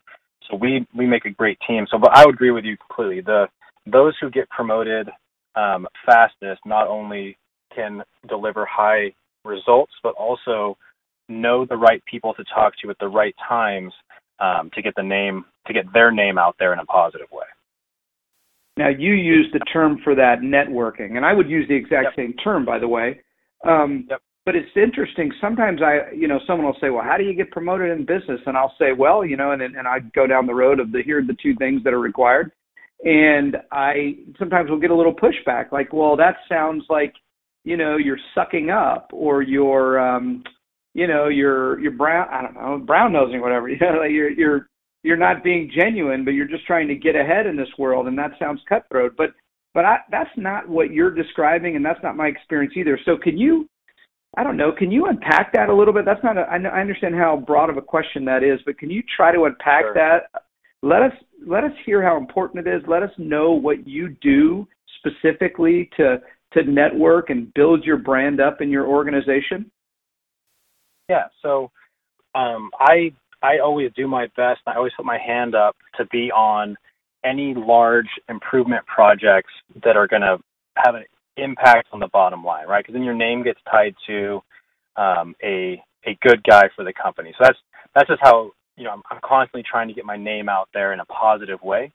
so 0.50 0.56
we 0.56 0.86
we 0.94 1.06
make 1.06 1.24
a 1.24 1.30
great 1.30 1.58
team. 1.66 1.86
So, 1.90 1.98
but 1.98 2.16
I 2.16 2.24
would 2.24 2.34
agree 2.34 2.50
with 2.50 2.64
you 2.64 2.76
completely. 2.76 3.20
The 3.20 3.46
those 3.86 4.14
who 4.20 4.30
get 4.30 4.48
promoted 4.50 5.08
um, 5.56 5.86
fastest 6.04 6.60
not 6.64 6.88
only 6.88 7.36
can 7.74 8.02
deliver 8.28 8.66
high 8.66 9.14
results, 9.44 9.92
but 10.02 10.14
also 10.14 10.76
know 11.28 11.64
the 11.64 11.76
right 11.76 12.02
people 12.04 12.34
to 12.34 12.44
talk 12.44 12.74
to 12.82 12.90
at 12.90 12.98
the 12.98 13.08
right 13.08 13.34
times 13.48 13.92
um, 14.40 14.70
to 14.74 14.82
get 14.82 14.94
the 14.96 15.02
name 15.02 15.44
to 15.66 15.72
get 15.72 15.90
their 15.92 16.10
name 16.10 16.38
out 16.38 16.56
there 16.58 16.72
in 16.72 16.78
a 16.78 16.84
positive 16.86 17.28
way. 17.32 17.46
Now 18.76 18.88
you 18.88 19.12
use 19.12 19.48
the 19.52 19.60
term 19.72 20.00
for 20.02 20.14
that 20.14 20.40
networking, 20.40 21.16
and 21.16 21.24
I 21.24 21.32
would 21.32 21.48
use 21.48 21.66
the 21.68 21.74
exact 21.74 22.04
yep. 22.04 22.14
same 22.16 22.32
term, 22.34 22.64
by 22.64 22.78
the 22.78 22.88
way. 22.88 23.20
Um, 23.66 24.06
yep 24.10 24.20
but 24.44 24.54
it's 24.54 24.70
interesting. 24.76 25.32
Sometimes 25.40 25.80
I, 25.82 26.12
you 26.14 26.28
know, 26.28 26.38
someone 26.46 26.66
will 26.66 26.76
say, 26.80 26.90
"Well, 26.90 27.04
how 27.04 27.16
do 27.16 27.24
you 27.24 27.34
get 27.34 27.50
promoted 27.50 27.90
in 27.90 28.04
business?" 28.04 28.40
And 28.46 28.56
I'll 28.56 28.74
say, 28.78 28.92
"Well, 28.92 29.24
you 29.24 29.36
know," 29.36 29.52
and 29.52 29.62
and 29.62 29.88
I 29.88 30.00
go 30.14 30.26
down 30.26 30.46
the 30.46 30.54
road 30.54 30.80
of 30.80 30.92
the 30.92 31.02
here 31.02 31.18
are 31.18 31.22
the 31.22 31.36
two 31.42 31.54
things 31.56 31.82
that 31.84 31.94
are 31.94 32.00
required, 32.00 32.52
and 33.04 33.56
I 33.72 34.16
sometimes 34.38 34.70
will 34.70 34.78
get 34.78 34.90
a 34.90 34.94
little 34.94 35.14
pushback, 35.14 35.72
like, 35.72 35.92
"Well, 35.92 36.16
that 36.16 36.36
sounds 36.48 36.84
like, 36.90 37.14
you 37.64 37.76
know, 37.78 37.96
you're 37.96 38.18
sucking 38.34 38.70
up, 38.70 39.10
or 39.12 39.42
you're, 39.42 39.98
um, 39.98 40.44
you 40.92 41.06
know, 41.06 41.28
you're 41.28 41.80
you're 41.80 41.92
brown, 41.92 42.28
I 42.30 42.42
don't 42.42 42.54
know, 42.54 42.78
brown 42.78 43.12
nosing, 43.12 43.40
whatever. 43.40 43.68
You 43.70 43.78
know, 43.80 44.00
like 44.00 44.10
you're 44.10 44.30
you're 44.30 44.68
you're 45.02 45.16
not 45.16 45.42
being 45.42 45.70
genuine, 45.74 46.24
but 46.24 46.32
you're 46.32 46.48
just 46.48 46.66
trying 46.66 46.88
to 46.88 46.94
get 46.94 47.16
ahead 47.16 47.46
in 47.46 47.56
this 47.56 47.68
world, 47.78 48.08
and 48.08 48.18
that 48.18 48.32
sounds 48.38 48.60
cutthroat, 48.68 49.16
but." 49.16 49.30
But 49.74 49.84
I, 49.84 49.96
that's 50.08 50.30
not 50.36 50.68
what 50.68 50.92
you're 50.92 51.10
describing, 51.10 51.74
and 51.74 51.84
that's 51.84 52.00
not 52.00 52.16
my 52.16 52.28
experience 52.28 52.74
either. 52.76 52.96
So, 53.04 53.16
can 53.16 53.36
you 53.36 53.68
I 54.36 54.44
don't 54.44 54.56
know. 54.56 54.72
Can 54.72 54.90
you 54.90 55.06
unpack 55.06 55.52
that 55.52 55.68
a 55.68 55.74
little 55.74 55.94
bit? 55.94 56.04
That's 56.04 56.22
not. 56.24 56.36
I 56.38 56.80
understand 56.80 57.14
how 57.14 57.36
broad 57.36 57.70
of 57.70 57.76
a 57.76 57.82
question 57.82 58.24
that 58.24 58.42
is, 58.42 58.60
but 58.66 58.78
can 58.78 58.90
you 58.90 59.02
try 59.16 59.32
to 59.32 59.44
unpack 59.44 59.84
sure. 59.84 59.94
that? 59.94 60.42
Let 60.82 61.02
us 61.02 61.12
let 61.46 61.64
us 61.64 61.72
hear 61.86 62.02
how 62.02 62.16
important 62.16 62.66
it 62.66 62.70
is. 62.70 62.82
Let 62.88 63.02
us 63.02 63.10
know 63.16 63.52
what 63.52 63.86
you 63.86 64.16
do 64.20 64.66
specifically 64.98 65.88
to 65.96 66.20
to 66.54 66.62
network 66.64 67.30
and 67.30 67.52
build 67.54 67.84
your 67.84 67.96
brand 67.96 68.40
up 68.40 68.60
in 68.60 68.70
your 68.70 68.86
organization. 68.86 69.70
Yeah. 71.08 71.26
So 71.42 71.70
um, 72.34 72.70
I 72.80 73.12
I 73.42 73.58
always 73.58 73.92
do 73.94 74.08
my 74.08 74.26
best. 74.36 74.60
I 74.66 74.74
always 74.74 74.92
put 74.96 75.06
my 75.06 75.18
hand 75.18 75.54
up 75.54 75.76
to 75.96 76.06
be 76.06 76.32
on 76.32 76.76
any 77.24 77.54
large 77.54 78.08
improvement 78.28 78.84
projects 78.86 79.52
that 79.84 79.96
are 79.96 80.06
going 80.06 80.22
to 80.22 80.38
have 80.76 80.94
an 80.94 81.04
impact 81.36 81.88
on 81.92 82.00
the 82.00 82.08
bottom 82.08 82.44
line, 82.44 82.66
right? 82.66 82.84
Because 82.84 82.94
then 82.94 83.04
your 83.04 83.14
name 83.14 83.42
gets 83.42 83.60
tied 83.70 83.94
to 84.06 84.40
um, 84.96 85.34
a 85.42 85.82
a 86.06 86.18
good 86.20 86.42
guy 86.44 86.64
for 86.76 86.84
the 86.84 86.92
company. 86.92 87.32
So 87.38 87.44
that's 87.44 87.58
that's 87.94 88.08
just 88.08 88.20
how 88.22 88.52
you 88.76 88.84
know 88.84 88.90
I'm, 88.90 89.02
I'm 89.10 89.20
constantly 89.24 89.64
trying 89.68 89.88
to 89.88 89.94
get 89.94 90.04
my 90.04 90.16
name 90.16 90.48
out 90.48 90.68
there 90.74 90.92
in 90.92 91.00
a 91.00 91.04
positive 91.06 91.62
way. 91.62 91.92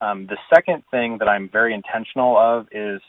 Um, 0.00 0.26
the 0.26 0.38
second 0.52 0.82
thing 0.90 1.16
that 1.18 1.28
I'm 1.28 1.48
very 1.50 1.74
intentional 1.74 2.36
of 2.36 2.66
is 2.72 3.00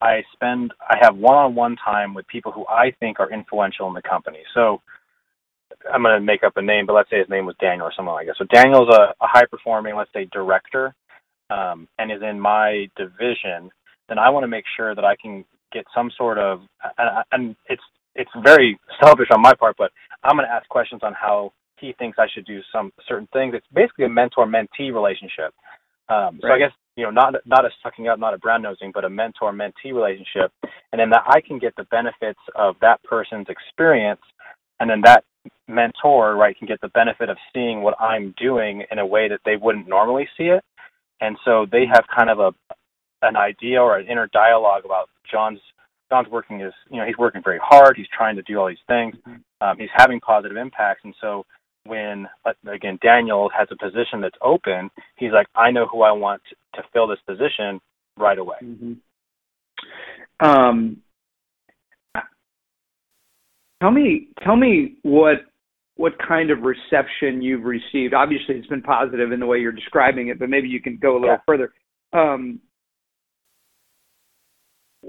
I 0.00 0.22
spend 0.32 0.72
I 0.80 0.96
have 1.00 1.16
one-on-one 1.16 1.76
time 1.84 2.14
with 2.14 2.26
people 2.28 2.52
who 2.52 2.66
I 2.66 2.92
think 3.00 3.20
are 3.20 3.30
influential 3.32 3.88
in 3.88 3.94
the 3.94 4.02
company. 4.02 4.40
So 4.54 4.80
I'm 5.92 6.02
going 6.02 6.18
to 6.18 6.24
make 6.24 6.42
up 6.42 6.56
a 6.56 6.62
name, 6.62 6.86
but 6.86 6.94
let's 6.94 7.10
say 7.10 7.18
his 7.18 7.28
name 7.28 7.46
was 7.46 7.54
Daniel 7.60 7.86
or 7.86 7.92
someone 7.94 8.14
like 8.14 8.26
that. 8.26 8.36
So 8.38 8.46
Daniel's 8.52 8.88
a, 8.88 9.14
a 9.20 9.26
high-performing, 9.26 9.94
let's 9.94 10.12
say, 10.12 10.26
director, 10.32 10.94
um, 11.50 11.86
and 11.98 12.10
is 12.10 12.22
in 12.22 12.40
my 12.40 12.88
division 12.96 13.70
then 14.08 14.18
I 14.18 14.30
want 14.30 14.44
to 14.44 14.48
make 14.48 14.64
sure 14.76 14.94
that 14.94 15.04
I 15.04 15.16
can 15.16 15.44
get 15.72 15.84
some 15.94 16.10
sort 16.16 16.38
of 16.38 16.60
and 17.32 17.54
it's 17.68 17.82
it's 18.14 18.30
very 18.42 18.78
selfish 19.00 19.28
on 19.30 19.40
my 19.40 19.54
part, 19.54 19.76
but 19.78 19.92
I'm 20.24 20.36
going 20.36 20.46
to 20.48 20.52
ask 20.52 20.68
questions 20.68 21.02
on 21.04 21.14
how 21.14 21.52
he 21.80 21.94
thinks 21.98 22.18
I 22.18 22.26
should 22.34 22.46
do 22.46 22.60
some 22.72 22.92
certain 23.06 23.28
things. 23.32 23.54
It's 23.54 23.66
basically 23.72 24.06
a 24.06 24.08
mentor-mentee 24.08 24.92
relationship. 24.92 25.54
Um, 26.08 26.16
right. 26.18 26.40
So 26.42 26.48
I 26.48 26.58
guess 26.58 26.72
you 26.96 27.04
know 27.04 27.10
not 27.10 27.34
not 27.46 27.64
a 27.64 27.70
sucking 27.82 28.08
up, 28.08 28.18
not 28.18 28.34
a 28.34 28.38
brown 28.38 28.62
nosing, 28.62 28.90
but 28.92 29.04
a 29.04 29.10
mentor-mentee 29.10 29.92
relationship, 29.92 30.52
and 30.92 30.98
then 30.98 31.10
that 31.10 31.22
I 31.26 31.40
can 31.40 31.58
get 31.58 31.76
the 31.76 31.84
benefits 31.84 32.40
of 32.56 32.76
that 32.80 33.02
person's 33.04 33.46
experience, 33.48 34.20
and 34.80 34.90
then 34.90 35.02
that 35.04 35.24
mentor 35.68 36.34
right 36.34 36.56
can 36.58 36.66
get 36.66 36.80
the 36.80 36.88
benefit 36.88 37.28
of 37.28 37.36
seeing 37.52 37.82
what 37.82 37.94
I'm 38.00 38.34
doing 38.38 38.84
in 38.90 38.98
a 38.98 39.06
way 39.06 39.28
that 39.28 39.40
they 39.44 39.56
wouldn't 39.56 39.86
normally 39.86 40.26
see 40.36 40.44
it, 40.44 40.64
and 41.20 41.36
so 41.44 41.66
they 41.70 41.84
have 41.92 42.04
kind 42.16 42.30
of 42.30 42.38
a 42.40 42.52
an 43.22 43.36
idea 43.36 43.80
or 43.80 43.98
an 43.98 44.06
inner 44.08 44.28
dialogue 44.32 44.84
about 44.84 45.08
John's 45.30 45.60
John's 46.10 46.28
working 46.28 46.60
is 46.60 46.72
you 46.90 46.98
know 46.98 47.06
he's 47.06 47.18
working 47.18 47.42
very 47.44 47.60
hard. 47.62 47.96
He's 47.96 48.06
trying 48.16 48.36
to 48.36 48.42
do 48.42 48.58
all 48.58 48.68
these 48.68 48.76
things. 48.86 49.14
Mm-hmm. 49.16 49.36
Um, 49.60 49.76
he's 49.78 49.90
having 49.94 50.20
positive 50.20 50.56
impacts, 50.56 51.02
and 51.04 51.14
so 51.20 51.44
when 51.84 52.26
again 52.72 52.98
Daniel 53.02 53.50
has 53.56 53.68
a 53.70 53.76
position 53.76 54.20
that's 54.20 54.36
open, 54.42 54.90
he's 55.16 55.32
like, 55.32 55.46
I 55.54 55.70
know 55.70 55.86
who 55.90 56.02
I 56.02 56.12
want 56.12 56.42
to 56.74 56.82
fill 56.92 57.06
this 57.06 57.18
position 57.26 57.80
right 58.16 58.38
away. 58.38 58.56
Mm-hmm. 58.62 60.46
Um, 60.46 60.98
tell 63.80 63.90
me, 63.90 64.28
tell 64.42 64.56
me 64.56 64.96
what 65.02 65.38
what 65.96 66.12
kind 66.26 66.50
of 66.50 66.58
reception 66.62 67.42
you've 67.42 67.64
received. 67.64 68.14
Obviously, 68.14 68.54
it's 68.54 68.68
been 68.68 68.82
positive 68.82 69.32
in 69.32 69.40
the 69.40 69.46
way 69.46 69.58
you're 69.58 69.72
describing 69.72 70.28
it, 70.28 70.38
but 70.38 70.48
maybe 70.48 70.68
you 70.68 70.80
can 70.80 70.96
go 70.96 71.14
a 71.14 71.18
little 71.18 71.30
yeah. 71.30 71.38
further. 71.44 71.72
Um, 72.12 72.60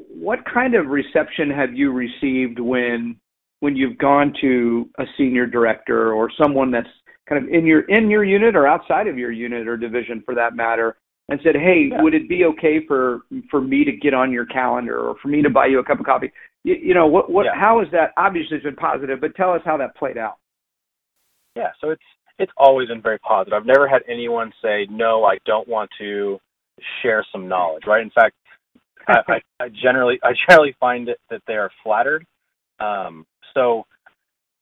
what 0.10 0.40
kind 0.52 0.76
of 0.76 0.88
reception 0.88 1.50
have 1.50 1.74
you 1.74 1.92
received 1.92 2.60
when 2.60 3.20
when 3.60 3.76
you've 3.76 3.98
gone 3.98 4.34
to 4.42 4.90
a 5.00 5.04
senior 5.18 5.46
director 5.46 6.14
or 6.14 6.30
someone 6.42 6.72
that's 6.72 6.88
kind 7.28 7.44
of 7.44 7.50
in 7.54 7.66
your 7.66 7.82
in 7.82 8.10
your 8.10 8.24
unit 8.24 8.56
or 8.56 8.68
outside 8.68 9.08
of 9.08 9.18
your 9.18 9.32
unit 9.32 9.68
or 9.68 9.78
division 9.78 10.22
for 10.26 10.34
that 10.36 10.56
matter 10.56 10.98
and 11.30 11.40
said 11.44 11.56
hey 11.56 11.90
yeah. 11.92 12.02
would 12.02 12.14
it 12.14 12.28
be 12.30 12.46
okay 12.46 12.86
for 12.88 13.22
for 13.52 13.62
me 13.62 13.84
to 13.84 13.92
get 13.92 14.14
on 14.14 14.32
your 14.32 14.46
calendar 14.46 14.98
or 14.98 15.16
for 15.22 15.28
me 15.28 15.42
to 15.42 15.50
buy 15.50 15.66
you 15.66 15.80
a 15.80 15.84
cup 15.84 16.00
of 16.00 16.06
coffee 16.06 16.32
you, 16.64 16.76
you 16.76 16.94
know 16.94 17.08
what 17.08 17.30
what 17.32 17.46
yeah. 17.46 17.60
how 17.60 17.82
is 17.82 17.88
that 17.92 18.12
obviously 18.18 18.58
it's 18.58 18.64
been 18.64 18.76
positive 18.76 19.22
but 19.22 19.36
tell 19.36 19.54
us 19.54 19.62
how 19.66 19.78
that 19.78 19.96
played 19.96 20.18
out 20.18 20.38
yeah 21.56 21.70
so 21.80 21.92
it's 21.92 22.02
it's 22.40 22.52
always 22.58 22.88
been 22.88 23.02
very 23.02 23.20
positive 23.20 23.54
i've 23.54 23.66
never 23.66 23.88
had 23.88 24.02
anyone 24.08 24.52
say 24.62 24.88
no 24.90 25.26
i 25.26 25.38
don't 25.46 25.68
want 25.68 25.90
to 26.00 26.40
share 27.02 27.26
some 27.32 27.48
knowledge 27.48 27.84
right 27.86 28.02
in 28.02 28.12
fact 28.12 28.36
I, 29.10 29.34
I, 29.60 29.66
I 29.66 29.70
generally 29.70 30.20
I 30.24 30.32
generally 30.48 30.76
find 30.80 31.10
it 31.10 31.20
that 31.30 31.42
they 31.48 31.56
are 31.56 31.72
flattered. 31.84 32.26
Um, 32.80 33.26
so 33.54 33.86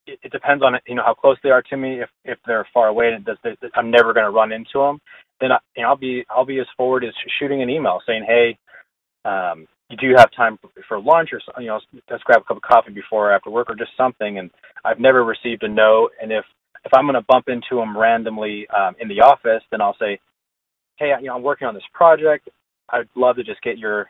it, 0.07 0.19
it 0.23 0.31
depends 0.31 0.63
on 0.63 0.73
you 0.87 0.95
know 0.95 1.03
how 1.05 1.13
close 1.13 1.37
they 1.43 1.49
are 1.49 1.61
to 1.63 1.77
me. 1.77 2.01
If 2.01 2.09
if 2.25 2.39
they're 2.47 2.67
far 2.73 2.87
away 2.87 3.13
and 3.13 3.25
does 3.25 3.37
they, 3.43 3.55
I'm 3.75 3.91
never 3.91 4.13
going 4.13 4.25
to 4.25 4.31
run 4.31 4.51
into 4.51 4.79
them, 4.79 4.99
then 5.41 5.51
I, 5.51 5.59
you 5.75 5.83
know, 5.83 5.89
I'll 5.89 5.97
be 5.97 6.25
I'll 6.29 6.45
be 6.45 6.59
as 6.59 6.67
forward 6.77 7.03
as 7.03 7.13
shooting 7.39 7.61
an 7.61 7.69
email 7.69 7.99
saying, 8.07 8.25
hey, 8.27 8.57
um, 9.25 9.67
you 9.89 9.97
do 9.97 10.13
have 10.17 10.31
time 10.35 10.57
for 10.87 10.99
lunch 10.99 11.29
or 11.33 11.41
you 11.61 11.67
know 11.67 11.79
let's 12.09 12.23
grab 12.23 12.41
a 12.41 12.45
cup 12.45 12.57
of 12.57 12.63
coffee 12.63 12.93
before 12.93 13.29
or 13.29 13.33
after 13.33 13.49
work 13.49 13.69
or 13.69 13.75
just 13.75 13.91
something. 13.97 14.39
And 14.39 14.49
I've 14.85 14.99
never 14.99 15.23
received 15.23 15.63
a 15.63 15.67
no. 15.67 16.09
And 16.21 16.31
if 16.31 16.45
if 16.85 16.93
I'm 16.93 17.05
going 17.05 17.15
to 17.15 17.25
bump 17.27 17.49
into 17.49 17.75
them 17.75 17.97
randomly 17.97 18.67
um, 18.69 18.95
in 18.99 19.07
the 19.09 19.21
office, 19.21 19.63
then 19.71 19.81
I'll 19.81 19.97
say, 19.99 20.19
hey, 20.97 21.11
you 21.21 21.27
know, 21.27 21.35
I'm 21.35 21.43
working 21.43 21.67
on 21.67 21.73
this 21.73 21.83
project. 21.93 22.49
I'd 22.89 23.09
love 23.15 23.35
to 23.37 23.43
just 23.43 23.61
get 23.61 23.77
your 23.77 24.07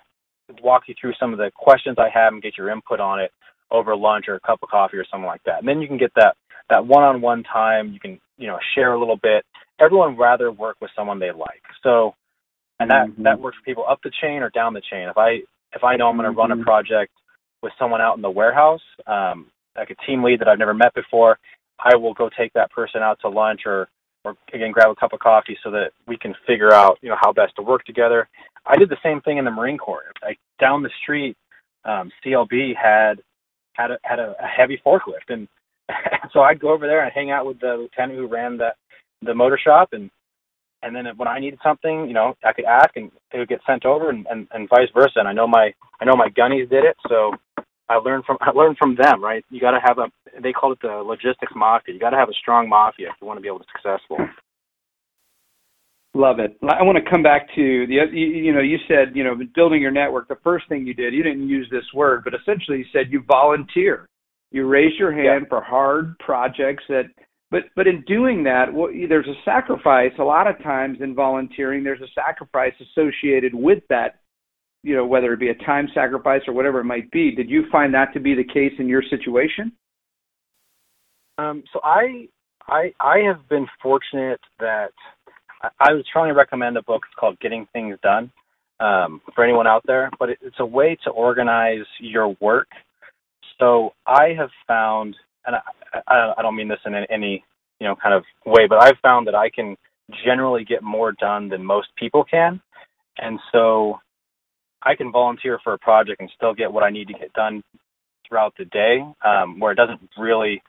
walk 0.61 0.83
you 0.87 0.95
through 0.99 1.13
some 1.19 1.33
of 1.33 1.37
the 1.37 1.51
questions 1.55 1.97
I 1.99 2.09
have 2.13 2.33
and 2.33 2.41
get 2.41 2.57
your 2.57 2.69
input 2.69 2.99
on 2.99 3.19
it 3.19 3.31
over 3.71 3.95
lunch 3.95 4.25
or 4.27 4.35
a 4.35 4.39
cup 4.39 4.59
of 4.63 4.69
coffee 4.69 4.97
or 4.97 5.05
something 5.11 5.25
like 5.25 5.43
that. 5.45 5.59
And 5.59 5.67
then 5.67 5.81
you 5.81 5.87
can 5.87 5.97
get 5.97 6.11
that 6.15 6.35
that 6.69 6.85
one-on-one 6.85 7.43
time. 7.43 7.93
You 7.93 7.99
can 7.99 8.19
you 8.37 8.47
know 8.47 8.57
share 8.75 8.93
a 8.93 8.99
little 8.99 9.17
bit. 9.21 9.45
Everyone 9.79 10.17
rather 10.17 10.51
work 10.51 10.77
with 10.81 10.91
someone 10.95 11.19
they 11.19 11.31
like. 11.31 11.61
So, 11.83 12.15
and 12.79 12.89
that 12.89 13.07
mm-hmm. 13.07 13.23
that 13.23 13.39
works 13.39 13.57
for 13.57 13.65
people 13.65 13.85
up 13.87 13.99
the 14.03 14.11
chain 14.21 14.41
or 14.41 14.49
down 14.49 14.73
the 14.73 14.81
chain. 14.91 15.07
If 15.09 15.17
I 15.17 15.39
if 15.73 15.83
I 15.83 15.95
know 15.95 16.07
I'm 16.07 16.17
going 16.17 16.31
to 16.31 16.37
run 16.37 16.51
a 16.51 16.55
mm-hmm. 16.55 16.63
project 16.63 17.11
with 17.61 17.73
someone 17.79 18.01
out 18.01 18.15
in 18.15 18.21
the 18.21 18.29
warehouse, 18.29 18.81
um, 19.07 19.47
like 19.75 19.89
a 19.89 20.05
team 20.05 20.23
lead 20.23 20.39
that 20.39 20.47
I've 20.47 20.59
never 20.59 20.73
met 20.73 20.93
before, 20.93 21.37
I 21.79 21.95
will 21.95 22.13
go 22.13 22.29
take 22.37 22.53
that 22.53 22.71
person 22.71 23.01
out 23.01 23.19
to 23.21 23.29
lunch 23.29 23.61
or 23.65 23.89
or 24.27 24.35
again 24.53 24.71
grab 24.71 24.89
a 24.89 24.95
cup 24.95 25.13
of 25.13 25.19
coffee 25.19 25.57
so 25.63 25.71
that 25.71 25.91
we 26.07 26.17
can 26.17 26.35
figure 26.45 26.73
out 26.73 26.97
you 27.01 27.09
know 27.09 27.17
how 27.19 27.31
best 27.31 27.55
to 27.55 27.61
work 27.61 27.83
together. 27.85 28.27
I 28.65 28.75
did 28.75 28.89
the 28.89 28.97
same 29.01 29.21
thing 29.21 29.37
in 29.37 29.45
the 29.45 29.51
Marine 29.51 29.77
Corps. 29.77 30.11
Like 30.21 30.39
down 30.59 30.83
the 30.83 30.89
street, 31.01 31.37
um, 31.85 32.11
CLB 32.23 32.75
had 32.75 33.21
had 33.73 33.91
a, 33.91 33.97
had 34.03 34.19
a, 34.19 34.35
a 34.41 34.47
heavy 34.47 34.81
forklift, 34.85 35.29
and 35.29 35.47
so 36.33 36.41
I'd 36.41 36.59
go 36.59 36.71
over 36.71 36.87
there 36.87 37.03
and 37.03 37.11
hang 37.13 37.31
out 37.31 37.45
with 37.45 37.59
the 37.59 37.75
lieutenant 37.77 38.19
who 38.19 38.27
ran 38.27 38.57
the 38.57 38.73
the 39.21 39.33
motor 39.33 39.57
shop, 39.57 39.89
and 39.93 40.09
and 40.83 40.95
then 40.95 41.05
when 41.15 41.27
I 41.27 41.39
needed 41.39 41.59
something, 41.63 42.07
you 42.07 42.13
know, 42.13 42.35
I 42.43 42.53
could 42.53 42.65
ask, 42.65 42.95
and 42.95 43.11
it 43.33 43.39
would 43.39 43.49
get 43.49 43.61
sent 43.65 43.85
over, 43.85 44.09
and, 44.09 44.27
and 44.29 44.47
and 44.51 44.69
vice 44.69 44.89
versa. 44.93 45.19
And 45.19 45.27
I 45.27 45.33
know 45.33 45.47
my 45.47 45.73
I 46.01 46.05
know 46.05 46.15
my 46.15 46.29
gunnies 46.29 46.69
did 46.69 46.83
it, 46.83 46.97
so 47.07 47.31
I 47.89 47.95
learned 47.95 48.25
from 48.25 48.37
I 48.41 48.51
learned 48.51 48.77
from 48.77 48.95
them. 48.95 49.23
Right? 49.23 49.43
You 49.49 49.59
got 49.59 49.71
to 49.71 49.79
have 49.83 49.97
a 49.97 50.07
they 50.41 50.53
call 50.53 50.71
it 50.71 50.79
the 50.81 51.03
logistics 51.05 51.53
mafia. 51.55 51.93
You 51.93 51.99
got 51.99 52.11
to 52.11 52.17
have 52.17 52.29
a 52.29 52.33
strong 52.33 52.69
mafia 52.69 53.09
if 53.09 53.15
you 53.21 53.27
want 53.27 53.37
to 53.37 53.41
be 53.41 53.47
able 53.47 53.59
to 53.59 53.65
be 53.65 53.71
successful. 53.75 54.17
Love 56.13 56.39
it. 56.39 56.57
I 56.63 56.81
want 56.81 56.97
to 56.97 57.09
come 57.09 57.21
back 57.21 57.47
to 57.55 57.85
the 57.87 57.93
you, 58.11 58.25
you 58.27 58.53
know 58.53 58.61
you 58.61 58.77
said 58.87 59.15
you 59.15 59.23
know 59.23 59.35
building 59.55 59.81
your 59.81 59.91
network. 59.91 60.27
The 60.27 60.37
first 60.43 60.67
thing 60.67 60.85
you 60.85 60.93
did, 60.93 61.13
you 61.13 61.23
didn't 61.23 61.47
use 61.47 61.67
this 61.71 61.85
word, 61.93 62.23
but 62.23 62.33
essentially 62.33 62.79
you 62.79 62.85
said 62.91 63.11
you 63.11 63.23
volunteer. 63.27 64.07
You 64.51 64.65
raise 64.65 64.97
your 64.97 65.11
hand 65.11 65.43
yeah. 65.43 65.49
for 65.49 65.61
hard 65.61 66.17
projects 66.19 66.83
that 66.89 67.03
but 67.51 67.63
but 67.75 67.87
in 67.87 68.01
doing 68.07 68.43
that 68.43 68.73
well, 68.73 68.89
there's 69.07 69.27
a 69.27 69.41
sacrifice 69.45 70.11
a 70.19 70.23
lot 70.23 70.47
of 70.47 70.61
times 70.63 70.99
in 71.01 71.13
volunteering 71.13 71.83
there's 71.83 72.01
a 72.01 72.11
sacrifice 72.15 72.73
associated 72.81 73.53
with 73.53 73.83
that 73.89 74.19
you 74.83 74.95
know 74.95 75.05
whether 75.05 75.33
it 75.33 75.39
be 75.39 75.49
a 75.49 75.55
time 75.65 75.87
sacrifice 75.93 76.41
or 76.47 76.53
whatever 76.53 76.79
it 76.79 76.85
might 76.85 77.09
be 77.11 77.31
did 77.31 77.49
you 77.49 77.65
find 77.71 77.93
that 77.93 78.13
to 78.13 78.19
be 78.19 78.33
the 78.33 78.43
case 78.43 78.73
in 78.79 78.87
your 78.87 79.03
situation 79.09 79.71
um, 81.37 81.63
so 81.73 81.79
i 81.83 82.27
i 82.67 82.91
i 82.99 83.19
have 83.19 83.47
been 83.49 83.67
fortunate 83.81 84.39
that 84.59 84.91
I 85.79 85.93
was 85.93 86.05
trying 86.11 86.29
to 86.29 86.35
recommend 86.35 86.77
a 86.77 86.83
book. 86.83 87.03
Called 87.19 87.39
Getting 87.39 87.67
Things 87.73 87.97
Done 88.03 88.31
um, 88.79 89.21
for 89.33 89.43
anyone 89.43 89.67
out 89.67 89.83
there, 89.85 90.09
but 90.19 90.29
it, 90.29 90.39
it's 90.41 90.59
a 90.59 90.65
way 90.65 90.97
to 91.03 91.09
organize 91.09 91.85
your 91.99 92.35
work. 92.39 92.67
So 93.59 93.93
I 94.05 94.33
have 94.37 94.49
found, 94.67 95.15
and 95.45 95.55
I, 95.55 95.99
I, 96.07 96.33
I 96.37 96.41
don't 96.41 96.55
mean 96.55 96.67
this 96.67 96.79
in 96.85 96.93
any 97.09 97.43
you 97.79 97.87
know 97.87 97.95
kind 97.95 98.13
of 98.13 98.23
way, 98.45 98.67
but 98.67 98.83
I've 98.83 98.99
found 99.01 99.27
that 99.27 99.35
I 99.35 99.49
can 99.49 99.75
generally 100.23 100.63
get 100.63 100.83
more 100.83 101.11
done 101.11 101.49
than 101.49 101.63
most 101.63 101.87
people 101.97 102.23
can, 102.23 102.61
and 103.17 103.39
so 103.51 103.99
I 104.87 104.95
can 104.95 105.11
volunteer 105.11 105.59
for 105.63 105.73
a 105.73 105.77
project 105.77 106.21
and 106.21 106.29
still 106.35 106.53
get 106.53 106.71
what 106.71 106.83
I 106.83 106.89
need 106.89 107.07
to 107.07 107.13
get 107.13 107.33
done 107.33 107.61
throughout 108.27 108.53
the 108.57 108.65
day, 108.65 109.03
um, 109.25 109.59
where 109.59 109.71
it 109.71 109.75
doesn't 109.75 109.99
really 110.17 110.61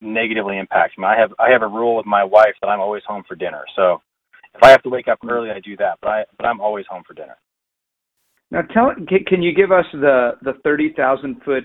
negatively 0.00 0.58
impact 0.58 0.98
me. 0.98 1.04
I 1.04 1.18
have 1.18 1.32
I 1.38 1.50
have 1.50 1.62
a 1.62 1.68
rule 1.68 1.96
with 1.96 2.06
my 2.06 2.22
wife 2.22 2.54
that 2.60 2.68
I'm 2.68 2.80
always 2.80 3.02
home 3.06 3.24
for 3.26 3.34
dinner. 3.34 3.64
So 3.74 4.00
if 4.54 4.62
I 4.62 4.70
have 4.70 4.82
to 4.82 4.88
wake 4.88 5.08
up 5.08 5.18
early, 5.28 5.50
I 5.50 5.60
do 5.60 5.76
that. 5.78 5.98
But 6.00 6.08
I 6.08 6.24
but 6.36 6.46
I'm 6.46 6.60
always 6.60 6.86
home 6.88 7.02
for 7.06 7.14
dinner. 7.14 7.36
Now, 8.50 8.62
tell 8.62 8.94
can 9.26 9.42
you 9.42 9.52
give 9.52 9.72
us 9.72 9.86
the 9.92 10.32
the 10.42 10.54
thirty 10.62 10.92
thousand 10.96 11.42
foot 11.44 11.64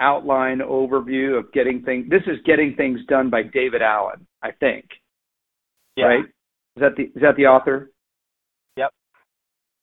outline 0.00 0.58
overview 0.58 1.38
of 1.38 1.50
getting 1.52 1.82
things? 1.82 2.10
This 2.10 2.22
is 2.26 2.38
getting 2.44 2.74
things 2.76 3.00
done 3.08 3.30
by 3.30 3.42
David 3.42 3.82
Allen, 3.82 4.26
I 4.42 4.50
think. 4.52 4.84
Yeah. 5.96 6.06
Right? 6.06 6.24
Is 6.24 6.80
that 6.80 6.96
the 6.96 7.04
is 7.04 7.22
that 7.22 7.36
the 7.36 7.46
author? 7.46 7.90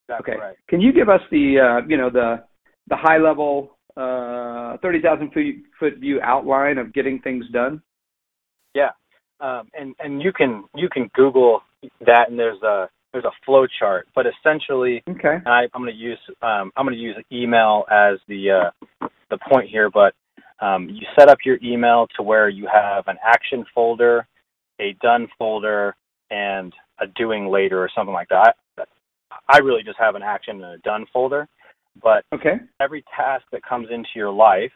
That's 0.08 0.20
okay. 0.20 0.38
Right. 0.38 0.56
Can 0.68 0.80
you 0.80 0.92
give 0.92 1.08
us 1.08 1.20
the 1.30 1.58
uh, 1.58 1.86
you 1.88 1.96
know 1.96 2.10
the 2.10 2.44
the 2.88 2.96
high 2.96 3.18
level 3.18 3.76
uh, 3.96 4.76
thirty 4.82 5.00
thousand 5.00 5.32
foot 5.78 5.98
view 5.98 6.20
outline 6.22 6.78
of 6.78 6.92
getting 6.92 7.20
things 7.20 7.44
done? 7.52 7.82
Yeah. 8.74 8.90
Um, 9.40 9.68
and 9.74 9.94
and 9.98 10.22
you 10.22 10.32
can 10.32 10.64
you 10.74 10.88
can 10.88 11.10
Google 11.14 11.60
that 12.04 12.30
and 12.30 12.38
there's 12.38 12.62
a 12.62 12.88
there's 13.12 13.24
a 13.24 13.44
flow 13.46 13.66
chart, 13.78 14.08
but 14.14 14.26
essentially, 14.26 15.02
okay. 15.08 15.38
I, 15.46 15.62
am 15.74 15.82
going 15.82 15.92
to 15.92 15.98
use 15.98 16.18
um, 16.42 16.70
I'm 16.76 16.84
going 16.84 16.96
to 16.96 17.02
use 17.02 17.16
email 17.32 17.84
as 17.90 18.18
the 18.28 18.70
uh, 19.02 19.08
the 19.30 19.38
point 19.50 19.70
here. 19.70 19.88
But 19.90 20.14
um, 20.60 20.88
you 20.90 21.06
set 21.18 21.28
up 21.28 21.38
your 21.44 21.58
email 21.62 22.06
to 22.16 22.22
where 22.22 22.50
you 22.50 22.68
have 22.70 23.08
an 23.08 23.16
action 23.24 23.64
folder, 23.74 24.26
a 24.80 24.94
done 25.00 25.28
folder, 25.38 25.96
and 26.30 26.74
a 27.00 27.06
doing 27.06 27.46
later 27.48 27.82
or 27.82 27.88
something 27.94 28.12
like 28.12 28.28
that. 28.28 28.56
I, 29.48 29.58
really 29.58 29.82
just 29.82 29.98
have 29.98 30.14
an 30.14 30.22
action 30.22 30.62
and 30.62 30.74
a 30.74 30.78
done 30.78 31.06
folder. 31.12 31.48
But 32.02 32.24
okay. 32.34 32.56
every 32.80 33.04
task 33.16 33.44
that 33.52 33.62
comes 33.62 33.88
into 33.90 34.08
your 34.14 34.30
life, 34.30 34.72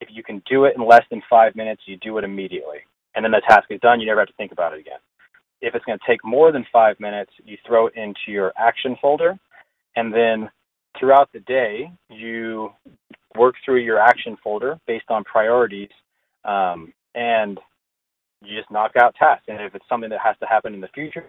if 0.00 0.08
you 0.12 0.22
can 0.22 0.42
do 0.48 0.64
it 0.64 0.74
in 0.76 0.86
less 0.86 1.04
than 1.10 1.22
five 1.28 1.56
minutes, 1.56 1.82
you 1.86 1.96
do 1.96 2.18
it 2.18 2.24
immediately, 2.24 2.78
and 3.14 3.24
then 3.24 3.32
the 3.32 3.42
task 3.48 3.64
is 3.70 3.80
done. 3.80 4.00
You 4.00 4.06
never 4.06 4.20
have 4.20 4.28
to 4.28 4.34
think 4.34 4.52
about 4.52 4.72
it 4.72 4.80
again. 4.80 4.98
If 5.60 5.74
it's 5.74 5.84
going 5.84 5.98
to 5.98 6.04
take 6.06 6.24
more 6.24 6.52
than 6.52 6.64
five 6.72 7.00
minutes, 7.00 7.32
you 7.44 7.56
throw 7.66 7.86
it 7.86 7.94
into 7.96 8.20
your 8.28 8.52
action 8.58 8.96
folder. 9.00 9.38
And 9.96 10.12
then 10.12 10.50
throughout 10.98 11.30
the 11.32 11.40
day, 11.40 11.90
you 12.10 12.70
work 13.36 13.54
through 13.64 13.80
your 13.80 13.98
action 13.98 14.36
folder 14.44 14.78
based 14.86 15.06
on 15.08 15.24
priorities. 15.24 15.88
Um, 16.44 16.92
and 17.14 17.58
you 18.42 18.58
just 18.58 18.70
knock 18.70 18.92
out 19.00 19.14
tasks. 19.14 19.44
And 19.48 19.60
if 19.60 19.74
it's 19.74 19.88
something 19.88 20.10
that 20.10 20.20
has 20.22 20.36
to 20.40 20.46
happen 20.46 20.74
in 20.74 20.80
the 20.80 20.88
future, 20.88 21.24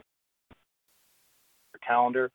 calendar, 1.85 2.31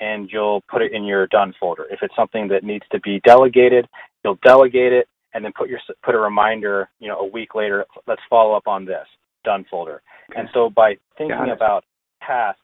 and 0.00 0.28
you'll 0.32 0.62
put 0.70 0.82
it 0.82 0.92
in 0.92 1.04
your 1.04 1.26
done 1.28 1.54
folder. 1.58 1.86
If 1.90 2.00
it's 2.02 2.14
something 2.16 2.48
that 2.48 2.64
needs 2.64 2.84
to 2.92 3.00
be 3.00 3.20
delegated, 3.24 3.86
you'll 4.24 4.38
delegate 4.44 4.92
it 4.92 5.08
and 5.34 5.44
then 5.44 5.52
put 5.56 5.68
your 5.68 5.80
put 6.04 6.14
a 6.14 6.18
reminder, 6.18 6.88
you 7.00 7.08
know, 7.08 7.18
a 7.18 7.26
week 7.26 7.54
later, 7.54 7.84
let's 8.06 8.22
follow 8.30 8.54
up 8.54 8.66
on 8.66 8.84
this 8.84 9.06
done 9.44 9.64
folder. 9.70 10.00
Okay. 10.30 10.40
And 10.40 10.48
so 10.54 10.70
by 10.70 10.96
thinking 11.18 11.50
about 11.54 11.84
tasks 12.26 12.60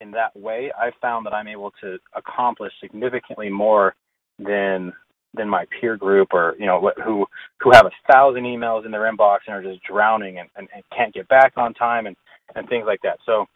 in 0.00 0.10
that 0.12 0.36
way, 0.36 0.72
I've 0.78 0.94
found 1.00 1.24
that 1.26 1.32
I'm 1.32 1.48
able 1.48 1.72
to 1.80 1.98
accomplish 2.14 2.72
significantly 2.80 3.48
more 3.48 3.94
than 4.38 4.92
than 5.34 5.48
my 5.48 5.64
peer 5.80 5.96
group 5.96 6.28
or 6.32 6.54
you 6.58 6.66
know 6.66 6.92
who 7.04 7.24
who 7.60 7.70
have 7.72 7.86
a 7.86 8.12
thousand 8.12 8.42
emails 8.42 8.84
in 8.84 8.90
their 8.90 9.10
inbox 9.10 9.38
and 9.46 9.54
are 9.54 9.62
just 9.62 9.82
drowning 9.84 10.38
and, 10.38 10.48
and, 10.56 10.68
and 10.74 10.82
can't 10.94 11.14
get 11.14 11.26
back 11.28 11.54
on 11.56 11.72
time 11.72 12.06
and 12.06 12.16
and 12.54 12.68
things 12.68 12.84
like 12.86 13.00
that. 13.02 13.18
So 13.24 13.46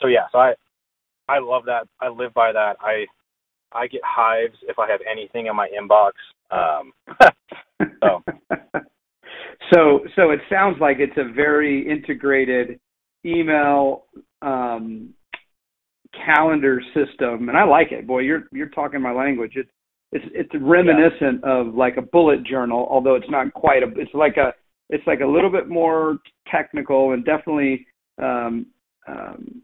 so 0.00 0.06
yeah, 0.06 0.26
so 0.30 0.38
I 0.38 0.54
I 1.28 1.38
love 1.38 1.64
that. 1.66 1.86
I 2.00 2.08
live 2.08 2.32
by 2.34 2.52
that. 2.52 2.76
I 2.80 3.06
I 3.72 3.86
get 3.86 4.00
hives 4.04 4.56
if 4.62 4.78
I 4.78 4.90
have 4.90 5.00
anything 5.10 5.46
in 5.46 5.56
my 5.56 5.68
inbox. 5.68 6.12
Um, 6.50 6.92
so 8.02 8.22
So 9.72 10.00
so 10.16 10.30
it 10.30 10.40
sounds 10.48 10.76
like 10.80 10.98
it's 10.98 11.16
a 11.16 11.32
very 11.32 11.88
integrated 11.88 12.78
email 13.24 14.04
um, 14.40 15.10
calendar 16.24 16.80
system, 16.94 17.48
and 17.48 17.56
I 17.56 17.64
like 17.64 17.92
it. 17.92 18.06
Boy, 18.06 18.20
you're 18.20 18.44
you're 18.52 18.70
talking 18.70 19.02
my 19.02 19.12
language. 19.12 19.52
It's 19.56 19.70
it's 20.12 20.24
it's 20.32 20.50
reminiscent 20.62 21.40
yeah. 21.44 21.52
of 21.52 21.74
like 21.74 21.96
a 21.98 22.02
bullet 22.02 22.44
journal, 22.44 22.86
although 22.90 23.14
it's 23.14 23.30
not 23.30 23.52
quite 23.52 23.82
a. 23.82 23.88
It's 23.96 24.14
like 24.14 24.36
a 24.36 24.54
it's 24.90 25.06
like 25.06 25.20
a 25.20 25.26
little 25.26 25.50
bit 25.50 25.68
more 25.68 26.18
technical 26.50 27.12
and 27.12 27.24
definitely 27.24 27.86
um, 28.22 28.66
um, 29.06 29.62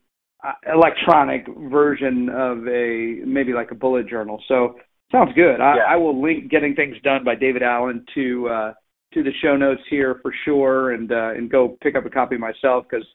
electronic 0.72 1.46
version 1.70 2.28
of 2.28 2.66
a 2.68 3.20
maybe 3.26 3.52
like 3.52 3.70
a 3.70 3.74
bullet 3.74 4.08
journal. 4.08 4.42
So 4.48 4.74
sounds 5.12 5.32
good. 5.34 5.60
I, 5.60 5.76
yeah. 5.76 5.82
I 5.88 5.96
will 5.96 6.20
link 6.20 6.50
getting 6.50 6.74
things 6.74 6.96
done 7.02 7.24
by 7.24 7.34
David 7.34 7.62
Allen 7.62 8.04
to 8.14 8.48
uh, 8.48 8.72
to 9.14 9.22
the 9.22 9.32
show 9.42 9.56
notes 9.56 9.82
here 9.90 10.18
for 10.22 10.32
sure, 10.44 10.92
and 10.92 11.10
uh, 11.10 11.30
and 11.34 11.50
go 11.50 11.76
pick 11.82 11.96
up 11.96 12.06
a 12.06 12.10
copy 12.10 12.36
myself 12.36 12.84
because 12.88 13.06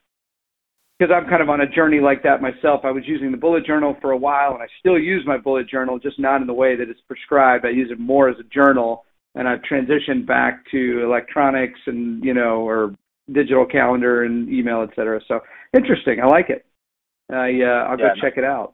because 0.97 1.13
I'm 1.15 1.29
kind 1.29 1.41
of 1.41 1.49
on 1.49 1.61
a 1.61 1.67
journey 1.67 1.99
like 1.99 2.23
that 2.23 2.41
myself. 2.41 2.81
I 2.83 2.91
was 2.91 3.03
using 3.05 3.31
the 3.31 3.37
bullet 3.37 3.65
journal 3.65 3.95
for 4.01 4.11
a 4.11 4.17
while, 4.17 4.53
and 4.53 4.61
I 4.61 4.67
still 4.79 4.99
use 4.99 5.23
my 5.25 5.37
bullet 5.37 5.69
journal, 5.69 5.97
just 5.97 6.19
not 6.19 6.41
in 6.41 6.47
the 6.47 6.53
way 6.53 6.75
that 6.75 6.89
it's 6.89 7.01
prescribed. 7.07 7.65
I 7.65 7.69
use 7.69 7.89
it 7.91 7.99
more 7.99 8.29
as 8.29 8.35
a 8.39 8.43
journal 8.53 9.05
and 9.35 9.47
I've 9.47 9.61
transitioned 9.61 10.25
back 10.25 10.63
to 10.71 11.03
electronics 11.03 11.79
and 11.85 12.23
you 12.23 12.33
know 12.33 12.67
or 12.67 12.95
digital 13.31 13.65
calendar 13.65 14.23
and 14.23 14.49
email, 14.49 14.81
et 14.81 14.95
cetera. 14.95 15.21
So 15.27 15.39
interesting. 15.75 16.19
I 16.21 16.27
like 16.27 16.49
it. 16.49 16.65
I 17.29 17.61
uh, 17.61 17.89
I'll 17.89 17.99
Yeah, 17.99 18.15
go 18.15 18.21
check 18.21 18.37
it 18.37 18.43
out. 18.43 18.73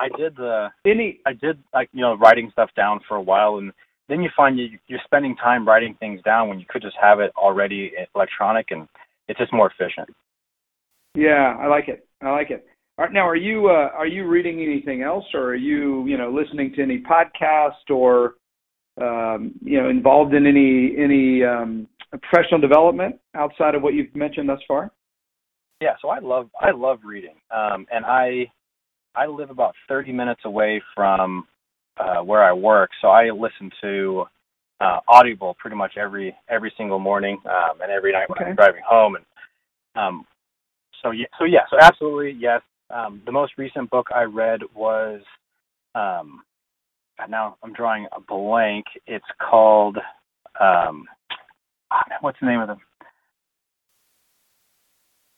I 0.00 0.08
did 0.16 0.36
the 0.36 0.68
Any 0.84 1.20
I 1.26 1.32
did 1.32 1.58
like 1.72 1.88
you 1.92 2.00
know 2.00 2.14
writing 2.16 2.50
stuff 2.52 2.70
down 2.76 3.00
for 3.08 3.16
a 3.16 3.22
while, 3.22 3.58
and 3.58 3.72
then 4.08 4.22
you 4.22 4.30
find 4.36 4.58
you 4.58 4.78
you're 4.86 5.00
spending 5.04 5.36
time 5.36 5.66
writing 5.66 5.94
things 6.00 6.20
down 6.22 6.48
when 6.48 6.58
you 6.58 6.66
could 6.68 6.82
just 6.82 6.96
have 7.00 7.20
it 7.20 7.32
already 7.36 7.92
electronic, 8.14 8.70
and 8.70 8.88
it's 9.28 9.38
just 9.38 9.52
more 9.52 9.70
efficient. 9.70 10.08
Yeah, 11.14 11.56
I 11.60 11.68
like 11.68 11.88
it. 11.88 12.06
I 12.22 12.30
like 12.30 12.50
it. 12.50 12.66
All 12.98 13.04
right, 13.04 13.14
now, 13.14 13.26
are 13.26 13.36
you 13.36 13.68
uh, 13.68 13.90
are 13.94 14.06
you 14.06 14.28
reading 14.28 14.60
anything 14.60 15.02
else, 15.02 15.24
or 15.34 15.50
are 15.50 15.54
you 15.54 16.06
you 16.06 16.18
know 16.18 16.30
listening 16.30 16.72
to 16.74 16.82
any 16.82 17.02
podcast, 17.02 17.90
or 17.90 18.34
um, 19.00 19.52
you 19.62 19.80
know 19.80 19.88
involved 19.88 20.34
in 20.34 20.46
any 20.46 20.94
any 20.98 21.44
um, 21.44 21.88
professional 22.10 22.60
development 22.60 23.16
outside 23.34 23.74
of 23.74 23.82
what 23.82 23.94
you've 23.94 24.14
mentioned 24.14 24.48
thus 24.48 24.60
far? 24.68 24.92
Yeah, 25.80 25.94
so 26.00 26.08
I 26.08 26.18
love 26.20 26.48
I 26.60 26.70
love 26.70 27.00
reading, 27.04 27.34
um, 27.54 27.86
and 27.92 28.04
I 28.04 28.50
I 29.14 29.26
live 29.26 29.50
about 29.50 29.74
30 29.88 30.12
minutes 30.12 30.40
away 30.44 30.82
from 30.94 31.46
uh, 31.98 32.22
where 32.22 32.42
I 32.42 32.52
work, 32.52 32.90
so 33.00 33.08
I 33.08 33.30
listen 33.30 33.70
to 33.82 34.24
uh, 34.80 35.00
Audible 35.08 35.56
pretty 35.58 35.76
much 35.76 35.96
every 35.96 36.34
every 36.48 36.72
single 36.76 36.98
morning 36.98 37.38
um, 37.46 37.80
and 37.82 37.90
every 37.90 38.12
night 38.12 38.28
when 38.28 38.38
Okay. 38.38 38.50
I'm 38.50 38.56
driving 38.56 38.82
home. 38.86 39.16
And 39.16 39.24
um, 39.94 40.24
so 41.02 41.10
yeah, 41.10 41.26
so 41.38 41.44
yeah, 41.44 41.60
so 41.70 41.76
absolutely 41.80 42.32
yes. 42.38 42.60
Um, 42.90 43.22
the 43.24 43.32
most 43.32 43.52
recent 43.56 43.90
book 43.90 44.08
I 44.14 44.22
read 44.22 44.60
was 44.74 45.20
um, 45.94 46.42
now 47.28 47.56
I'm 47.62 47.72
drawing 47.72 48.06
a 48.12 48.20
blank. 48.20 48.84
It's 49.06 49.24
called 49.40 49.96
um, 50.60 51.06
ah, 51.90 52.04
what's 52.20 52.38
the 52.40 52.46
name 52.46 52.60
of 52.60 52.68
the 52.68 52.76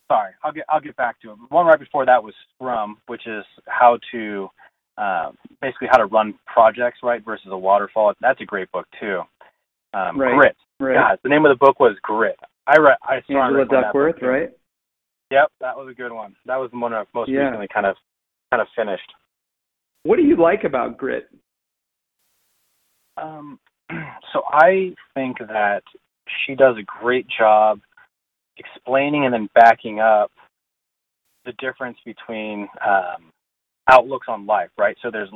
sorry, 0.08 0.32
I'll 0.42 0.52
get 0.52 0.64
I'll 0.68 0.80
get 0.80 0.96
back 0.96 1.20
to 1.22 1.32
it. 1.32 1.38
One 1.48 1.66
right 1.66 1.78
before 1.78 2.06
that 2.06 2.22
was 2.22 2.34
Scrum, 2.54 2.98
which 3.06 3.26
is 3.26 3.44
how 3.66 3.98
to 4.12 4.48
uh, 4.98 5.30
basically 5.60 5.88
how 5.90 5.98
to 5.98 6.06
run 6.06 6.34
projects 6.46 7.00
right 7.02 7.24
versus 7.24 7.48
a 7.50 7.58
waterfall. 7.58 8.14
That's 8.20 8.40
a 8.40 8.44
great 8.44 8.70
book 8.72 8.86
too. 9.00 9.22
Um, 9.94 10.18
Right. 10.18 10.34
Grit. 10.36 10.56
Right. 10.80 10.94
God, 10.94 11.18
the 11.22 11.28
name 11.28 11.44
of 11.44 11.50
the 11.50 11.64
book 11.64 11.80
was 11.80 11.96
Grit. 12.02 12.38
I 12.66 12.76
read. 12.78 12.96
I 13.02 13.20
saw 13.26 13.40
I 13.40 13.46
Angela 13.46 13.64
Duckworth, 13.66 14.16
right? 14.22 14.50
Yep, 15.30 15.50
that 15.60 15.76
was 15.76 15.88
a 15.90 15.94
good 15.94 16.12
one. 16.12 16.36
That 16.46 16.56
was 16.56 16.70
the 16.70 16.78
one 16.78 16.92
I've 16.92 17.06
most 17.14 17.30
Yeah. 17.30 17.44
recently 17.46 17.68
kind 17.68 17.86
of 17.86 17.96
kind 18.50 18.60
of 18.60 18.68
finished. 18.76 19.12
What 20.04 20.16
do 20.16 20.22
you 20.22 20.36
like 20.36 20.64
about 20.64 20.98
grit? 20.98 21.28
Um, 23.16 23.58
so 24.32 24.42
I 24.46 24.94
think 25.14 25.38
that 25.38 25.82
she 26.44 26.54
does 26.54 26.76
a 26.76 26.82
great 26.82 27.26
job 27.28 27.80
explaining 28.58 29.24
and 29.24 29.34
then 29.34 29.48
backing 29.54 30.00
up 30.00 30.30
the 31.44 31.52
difference 31.52 31.98
between 32.04 32.68
um, 32.84 33.30
outlooks 33.90 34.26
on 34.28 34.46
life, 34.46 34.70
right? 34.76 34.96
So 35.02 35.10
there's 35.10 35.30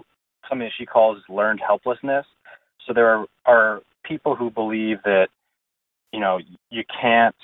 something 0.48 0.66
that 0.66 0.72
she 0.78 0.86
calls 0.86 1.18
learned 1.28 1.60
helplessness. 1.66 2.26
So 2.86 2.92
there 2.92 3.08
are, 3.08 3.26
are 3.46 3.80
people 4.04 4.34
who 4.34 4.50
believe 4.50 4.98
that, 5.04 5.28
you 6.12 6.20
know, 6.20 6.38
you 6.70 6.82
can't 7.00 7.36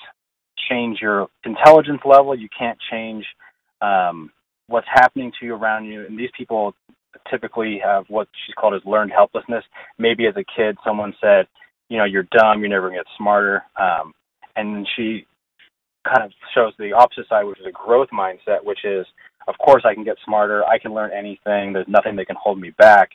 change 0.69 0.99
your 1.01 1.27
intelligence 1.45 2.01
level, 2.03 2.37
you 2.37 2.49
can't 2.57 2.77
change 2.91 3.25
um, 3.81 4.31
what's 4.67 4.87
happening 4.91 5.31
to 5.39 5.45
you 5.45 5.55
around 5.55 5.85
you, 5.85 6.05
and 6.05 6.19
these 6.19 6.31
people 6.37 6.73
typically 7.29 7.79
have 7.83 8.05
what 8.09 8.27
she's 8.45 8.55
called 8.55 8.73
as 8.73 8.81
learned 8.85 9.11
helplessness. 9.11 9.63
Maybe 9.97 10.27
as 10.27 10.35
a 10.35 10.43
kid, 10.55 10.77
someone 10.85 11.13
said, 11.21 11.47
you 11.89 11.97
know, 11.97 12.05
you're 12.05 12.27
dumb, 12.31 12.59
you're 12.59 12.69
never 12.69 12.89
going 12.89 12.99
to 12.99 13.03
get 13.03 13.17
smarter. 13.17 13.63
Um, 13.79 14.13
and 14.55 14.75
then 14.75 14.85
she 14.95 15.25
kind 16.07 16.23
of 16.23 16.31
shows 16.53 16.73
the 16.77 16.93
opposite 16.93 17.27
side, 17.29 17.43
which 17.45 17.59
is 17.59 17.65
a 17.67 17.71
growth 17.71 18.09
mindset, 18.13 18.63
which 18.63 18.83
is, 18.83 19.05
of 19.47 19.55
course, 19.59 19.83
I 19.85 19.93
can 19.93 20.03
get 20.03 20.17
smarter, 20.25 20.65
I 20.65 20.79
can 20.79 20.93
learn 20.93 21.11
anything, 21.11 21.73
there's 21.73 21.87
nothing 21.87 22.15
that 22.17 22.27
can 22.27 22.35
hold 22.41 22.59
me 22.59 22.71
back. 22.77 23.11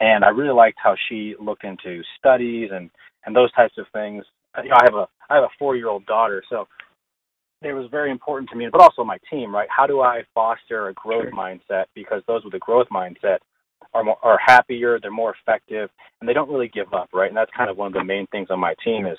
And 0.00 0.24
I 0.24 0.28
really 0.28 0.54
liked 0.54 0.78
how 0.82 0.94
she 1.08 1.34
looked 1.40 1.64
into 1.64 2.02
studies 2.18 2.70
and 2.72 2.90
and 3.26 3.36
those 3.36 3.52
types 3.52 3.74
of 3.76 3.84
things. 3.92 4.24
You 4.62 4.70
know, 4.70 4.76
I 4.80 4.84
have 4.84 4.94
a 4.94 5.06
I 5.28 5.34
have 5.34 5.44
a 5.44 5.54
four 5.58 5.76
year 5.76 5.88
old 5.88 6.06
daughter, 6.06 6.42
so 6.48 6.66
it 7.62 7.74
was 7.74 7.88
very 7.90 8.10
important 8.10 8.48
to 8.50 8.56
me, 8.56 8.68
but 8.72 8.80
also 8.80 9.04
my 9.04 9.18
team, 9.30 9.54
right? 9.54 9.68
How 9.70 9.86
do 9.86 10.00
I 10.00 10.22
foster 10.34 10.88
a 10.88 10.94
growth 10.94 11.24
Sure. 11.24 11.32
mindset? 11.32 11.84
Because 11.94 12.22
those 12.26 12.42
with 12.44 12.54
a 12.54 12.58
growth 12.58 12.88
mindset 12.90 13.38
are 13.92 14.04
more, 14.04 14.16
are 14.22 14.38
happier, 14.44 14.98
they're 14.98 15.10
more 15.10 15.34
effective, 15.34 15.90
and 16.20 16.28
they 16.28 16.32
don't 16.32 16.50
really 16.50 16.68
give 16.68 16.94
up, 16.94 17.10
right? 17.12 17.28
And 17.28 17.36
that's 17.36 17.50
kind 17.56 17.68
of 17.68 17.76
one 17.76 17.88
of 17.88 17.92
the 17.92 18.04
main 18.04 18.26
things 18.28 18.48
on 18.50 18.58
my 18.58 18.74
team 18.82 19.06
is 19.06 19.18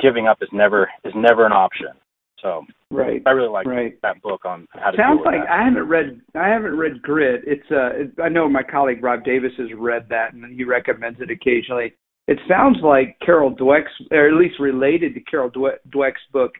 giving 0.00 0.26
up 0.26 0.38
is 0.42 0.48
never 0.52 0.88
is 1.04 1.12
never 1.14 1.46
an 1.46 1.52
option. 1.52 1.88
So 2.40 2.64
Right. 2.90 3.22
I 3.26 3.30
really 3.30 3.48
like 3.48 3.66
Right. 3.66 4.00
that 4.02 4.20
book 4.22 4.44
on 4.44 4.68
how 4.72 4.90
to 4.90 4.96
Sounds 4.96 5.22
like 5.24 5.40
that. 5.40 5.50
I 5.50 5.62
haven't 5.64 5.88
read 5.88 6.20
I 6.34 6.48
haven't 6.48 6.76
read 6.76 7.02
Grit. 7.02 7.42
It's 7.46 7.68
uh 7.70 7.90
it, 8.02 8.10
I 8.22 8.28
know 8.28 8.48
my 8.48 8.62
colleague 8.62 9.02
Rob 9.02 9.24
Davis 9.24 9.52
has 9.58 9.72
read 9.74 10.08
that 10.10 10.32
and 10.34 10.44
he 10.54 10.64
recommends 10.64 11.20
it 11.20 11.30
occasionally. 11.30 11.94
It 12.26 12.38
sounds 12.48 12.78
like 12.82 13.18
Carol 13.20 13.54
Dweck's 13.54 13.92
or 14.10 14.28
at 14.28 14.34
least 14.34 14.58
related 14.60 15.14
to 15.14 15.20
Carol 15.20 15.50
Dwe- 15.50 15.78
Dweck's 15.90 16.22
book 16.32 16.52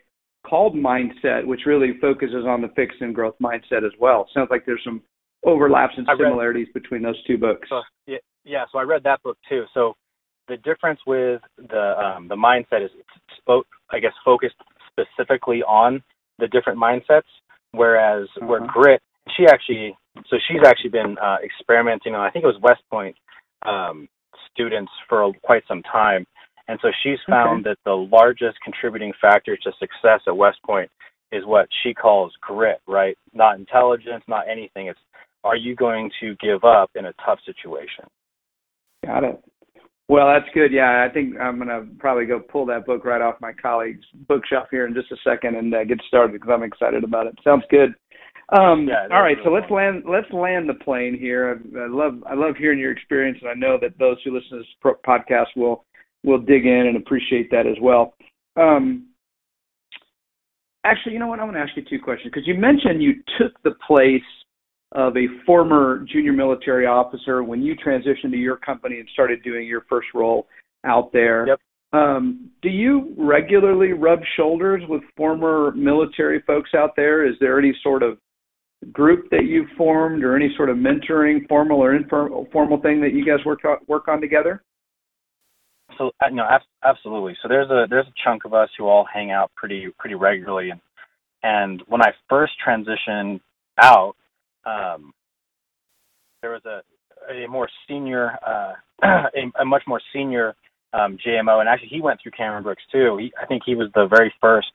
called 0.46 0.74
Mindset, 0.74 1.44
which 1.46 1.64
really 1.66 1.94
focuses 2.00 2.44
on 2.46 2.60
the 2.60 2.68
fixed 2.68 3.00
and 3.00 3.14
growth 3.14 3.34
mindset 3.42 3.84
as 3.84 3.92
well. 3.98 4.28
Sounds 4.34 4.50
like 4.50 4.66
there's 4.66 4.82
some 4.84 5.02
overlaps 5.44 5.94
and 5.96 6.06
I 6.08 6.12
read- 6.12 6.18
similarities 6.18 6.68
between 6.74 7.02
those 7.02 7.22
two 7.24 7.38
books. 7.38 7.68
Yeah, 8.06 8.18
yeah, 8.44 8.64
so 8.70 8.78
I 8.78 8.82
read 8.82 9.02
that 9.04 9.22
book 9.22 9.38
too. 9.48 9.64
So 9.72 9.94
the 10.48 10.58
difference 10.58 11.00
with 11.06 11.40
the 11.56 11.94
um, 11.98 12.28
the 12.28 12.36
mindset 12.36 12.84
is 12.84 12.90
spo- 13.46 13.64
I 13.90 14.00
guess 14.00 14.12
focused 14.24 14.56
specifically 14.90 15.62
on 15.62 16.02
the 16.38 16.48
different 16.48 16.78
mindsets, 16.78 17.22
whereas 17.72 18.28
where 18.40 18.62
Uh-huh. 18.62 18.72
grit 18.72 19.02
she 19.36 19.46
actually 19.46 19.96
so 20.28 20.36
she's 20.46 20.62
actually 20.64 20.90
been 20.90 21.16
uh, 21.18 21.38
experimenting 21.42 22.14
on 22.14 22.20
I 22.20 22.30
think 22.30 22.44
it 22.44 22.48
was 22.48 22.60
West 22.60 22.82
Point 22.90 23.16
um, 23.66 24.08
students 24.52 24.92
for 25.08 25.32
quite 25.42 25.64
some 25.66 25.82
time, 25.82 26.26
and 26.68 26.78
so 26.82 26.90
she's 27.02 27.18
found 27.28 27.64
that 27.64 27.78
the 27.84 27.92
largest 27.94 28.58
contributing 28.62 29.12
factor 29.20 29.56
to 29.56 29.72
success 29.78 30.20
at 30.26 30.36
West 30.36 30.58
Point 30.64 30.90
is 31.32 31.44
what 31.44 31.68
she 31.82 31.92
calls 31.92 32.32
grit, 32.40 32.80
right? 32.86 33.18
Not 33.32 33.58
intelligence, 33.58 34.22
not 34.28 34.48
anything. 34.48 34.86
It's 34.86 35.00
are 35.42 35.56
you 35.56 35.74
going 35.74 36.10
to 36.20 36.36
give 36.40 36.64
up 36.64 36.90
in 36.94 37.06
a 37.06 37.12
tough 37.24 37.38
situation? 37.44 38.04
Got 39.04 39.24
it. 39.24 39.44
Well, 40.08 40.28
that's 40.28 40.52
good. 40.52 40.70
Yeah, 40.70 41.06
I 41.08 41.12
think 41.12 41.34
I'm 41.40 41.58
gonna 41.58 41.86
probably 41.98 42.26
go 42.26 42.38
pull 42.38 42.66
that 42.66 42.84
book 42.84 43.04
right 43.04 43.22
off 43.22 43.40
my 43.40 43.52
colleague's 43.52 44.04
bookshelf 44.28 44.68
here 44.70 44.86
in 44.86 44.94
just 44.94 45.10
a 45.10 45.16
second 45.24 45.56
and 45.56 45.74
uh, 45.74 45.84
get 45.84 46.00
started 46.06 46.32
because 46.34 46.50
I'm 46.52 46.62
excited 46.62 47.04
about 47.04 47.26
it. 47.26 47.38
Sounds 47.42 47.64
good. 47.70 47.94
Um, 48.50 48.86
Yeah, 48.86 49.06
all 49.10 49.22
right, 49.22 49.38
so 49.42 49.50
really 49.50 49.62
let's 49.62 49.70
land 49.70 50.04
let's 50.06 50.30
land 50.30 50.68
the 50.68 50.74
plane 50.74 51.18
here. 51.18 51.58
I, 51.74 51.84
I 51.84 51.86
love 51.88 52.22
I 52.26 52.34
love 52.34 52.56
hearing 52.56 52.78
your 52.78 52.92
experience, 52.92 53.38
and 53.40 53.50
I 53.50 53.54
know 53.54 53.78
that 53.80 53.98
those 53.98 54.18
who 54.24 54.34
listen 54.34 54.50
to 54.50 54.58
this 54.58 54.66
pro- 54.82 54.96
podcast 55.06 55.56
will 55.56 55.86
will 56.22 56.38
dig 56.38 56.66
in 56.66 56.86
and 56.86 56.98
appreciate 56.98 57.50
that 57.50 57.66
as 57.66 57.76
well. 57.80 58.14
Um, 58.56 59.06
actually, 60.84 61.14
you 61.14 61.18
know 61.18 61.28
what? 61.28 61.40
I 61.40 61.44
want 61.44 61.56
to 61.56 61.60
ask 61.60 61.74
you 61.76 61.84
two 61.88 62.02
questions 62.02 62.30
because 62.30 62.46
you 62.46 62.54
mentioned 62.54 63.02
you 63.02 63.14
took 63.38 63.52
the 63.62 63.72
place 63.86 64.22
of 64.94 65.16
a 65.16 65.26
former 65.44 66.04
junior 66.10 66.32
military 66.32 66.86
officer 66.86 67.42
when 67.42 67.62
you 67.62 67.74
transitioned 67.74 68.30
to 68.30 68.36
your 68.36 68.56
company 68.56 69.00
and 69.00 69.08
started 69.12 69.42
doing 69.42 69.66
your 69.66 69.82
first 69.88 70.08
role 70.14 70.46
out 70.84 71.12
there. 71.12 71.46
Yep. 71.48 71.60
Um, 71.92 72.50
do 72.62 72.68
you 72.68 73.14
regularly 73.16 73.92
rub 73.92 74.20
shoulders 74.36 74.82
with 74.88 75.02
former 75.16 75.72
military 75.76 76.42
folks 76.46 76.70
out 76.76 76.90
there? 76.96 77.26
Is 77.26 77.34
there 77.40 77.58
any 77.58 77.74
sort 77.82 78.02
of 78.02 78.18
group 78.92 79.30
that 79.30 79.44
you've 79.44 79.70
formed 79.76 80.24
or 80.24 80.36
any 80.36 80.52
sort 80.56 80.70
of 80.70 80.76
mentoring, 80.76 81.46
formal 81.48 81.82
or 81.82 81.94
informal 81.94 82.46
formal 82.52 82.80
thing 82.80 83.00
that 83.00 83.12
you 83.12 83.24
guys 83.24 83.44
work 83.44 83.64
on, 83.64 83.76
work 83.86 84.08
on 84.08 84.20
together? 84.20 84.62
So 85.98 86.10
uh, 86.20 86.30
no, 86.30 86.44
absolutely. 86.84 87.36
So 87.42 87.48
there's 87.48 87.70
a 87.70 87.86
there's 87.88 88.06
a 88.06 88.22
chunk 88.24 88.44
of 88.44 88.54
us 88.54 88.68
who 88.76 88.86
all 88.86 89.06
hang 89.12 89.30
out 89.30 89.52
pretty 89.56 89.88
pretty 89.98 90.16
regularly, 90.16 90.70
and 90.70 90.80
and 91.42 91.82
when 91.86 92.02
I 92.02 92.10
first 92.28 92.54
transitioned 92.66 93.40
out, 93.80 94.14
um, 94.66 95.12
there 96.42 96.52
was 96.52 96.64
a 96.64 96.82
a 97.32 97.48
more 97.48 97.68
senior, 97.88 98.32
uh, 98.46 98.72
a, 99.02 99.62
a 99.62 99.64
much 99.64 99.82
more 99.86 100.00
senior 100.12 100.54
um, 100.92 101.16
JMO, 101.26 101.60
and 101.60 101.68
actually 101.68 101.88
he 101.88 102.00
went 102.00 102.20
through 102.22 102.32
Cameron 102.32 102.62
Brooks 102.62 102.82
too. 102.92 103.16
He, 103.18 103.32
I 103.40 103.46
think 103.46 103.62
he 103.64 103.74
was 103.74 103.88
the 103.94 104.06
very 104.06 104.32
first 104.40 104.68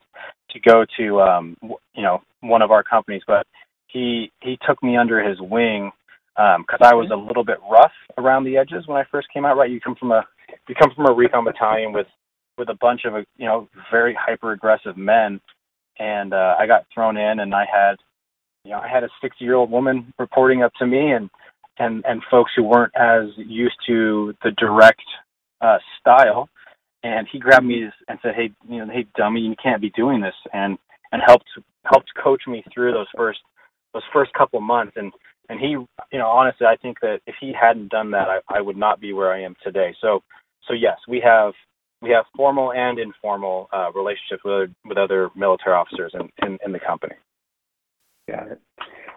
to 0.51 0.59
go 0.59 0.85
to 0.97 1.21
um, 1.21 1.55
w- 1.61 1.79
you 1.95 2.03
know 2.03 2.21
one 2.41 2.61
of 2.61 2.71
our 2.71 2.83
companies, 2.83 3.21
but 3.27 3.45
he 3.87 4.31
he 4.41 4.57
took 4.67 4.81
me 4.83 4.97
under 4.97 5.23
his 5.27 5.39
wing 5.39 5.91
because 6.35 6.79
I 6.81 6.93
was 6.93 7.09
a 7.11 7.15
little 7.15 7.43
bit 7.43 7.57
rough 7.69 7.91
around 8.17 8.45
the 8.45 8.57
edges 8.57 8.87
when 8.87 8.97
I 8.97 9.03
first 9.11 9.27
came 9.33 9.45
out. 9.45 9.57
Right, 9.57 9.71
you 9.71 9.79
come 9.79 9.95
from 9.95 10.11
a 10.11 10.25
you 10.67 10.75
come 10.75 10.91
from 10.95 11.07
a 11.07 11.13
recon 11.13 11.45
battalion 11.45 11.93
with 11.93 12.07
with 12.57 12.69
a 12.69 12.77
bunch 12.81 13.01
of 13.05 13.13
you 13.37 13.45
know 13.45 13.67
very 13.91 14.17
hyper 14.19 14.51
aggressive 14.51 14.97
men, 14.97 15.39
and 15.99 16.33
uh, 16.33 16.55
I 16.59 16.67
got 16.67 16.85
thrown 16.93 17.17
in, 17.17 17.39
and 17.39 17.53
I 17.53 17.65
had 17.71 17.95
you 18.63 18.71
know 18.71 18.79
I 18.79 18.87
had 18.87 19.03
a 19.03 19.09
60 19.21 19.43
year 19.43 19.55
old 19.55 19.71
woman 19.71 20.13
reporting 20.19 20.63
up 20.63 20.73
to 20.79 20.87
me, 20.87 21.11
and 21.11 21.29
and 21.77 22.03
and 22.05 22.21
folks 22.29 22.51
who 22.55 22.63
weren't 22.63 22.93
as 22.95 23.29
used 23.37 23.77
to 23.87 24.33
the 24.43 24.51
direct 24.51 25.03
uh, 25.61 25.77
style. 25.99 26.49
And 27.01 27.27
he 27.31 27.39
grabbed 27.39 27.65
me 27.65 27.85
and 28.09 28.19
said, 28.21 28.35
"Hey, 28.35 28.51
you 28.67 28.85
know, 28.85 28.91
hey, 28.91 29.05
dummy, 29.15 29.41
you 29.41 29.55
can't 29.61 29.81
be 29.81 29.91
doing 29.91 30.21
this," 30.21 30.35
and 30.53 30.77
and 31.11 31.21
helped 31.25 31.47
helped 31.85 32.11
coach 32.21 32.43
me 32.47 32.63
through 32.73 32.91
those 32.91 33.07
first 33.15 33.39
those 33.93 34.03
first 34.11 34.33
couple 34.33 34.59
of 34.59 34.63
months. 34.63 34.93
And 34.97 35.13
and 35.47 35.59
he, 35.59 35.67
you 35.69 35.87
know, 36.19 36.27
honestly, 36.27 36.67
I 36.67 36.75
think 36.75 36.99
that 37.01 37.21
if 37.25 37.35
he 37.39 37.53
hadn't 37.59 37.89
done 37.89 38.11
that, 38.11 38.27
I, 38.29 38.57
I 38.57 38.61
would 38.61 38.77
not 38.77 38.99
be 38.99 39.13
where 39.13 39.31
I 39.31 39.41
am 39.41 39.55
today. 39.63 39.95
So 40.01 40.21
so 40.67 40.73
yes, 40.73 40.97
we 41.07 41.21
have 41.21 41.53
we 42.01 42.09
have 42.11 42.25
formal 42.35 42.73
and 42.73 42.99
informal 42.99 43.69
uh, 43.73 43.91
relationships 43.93 44.43
with 44.43 44.53
other, 44.53 44.71
with 44.85 44.97
other 44.97 45.29
military 45.35 45.75
officers 45.75 46.13
in, 46.13 46.29
in, 46.45 46.57
in 46.65 46.71
the 46.71 46.79
company. 46.79 47.15
Got 48.29 48.51
it. 48.51 48.61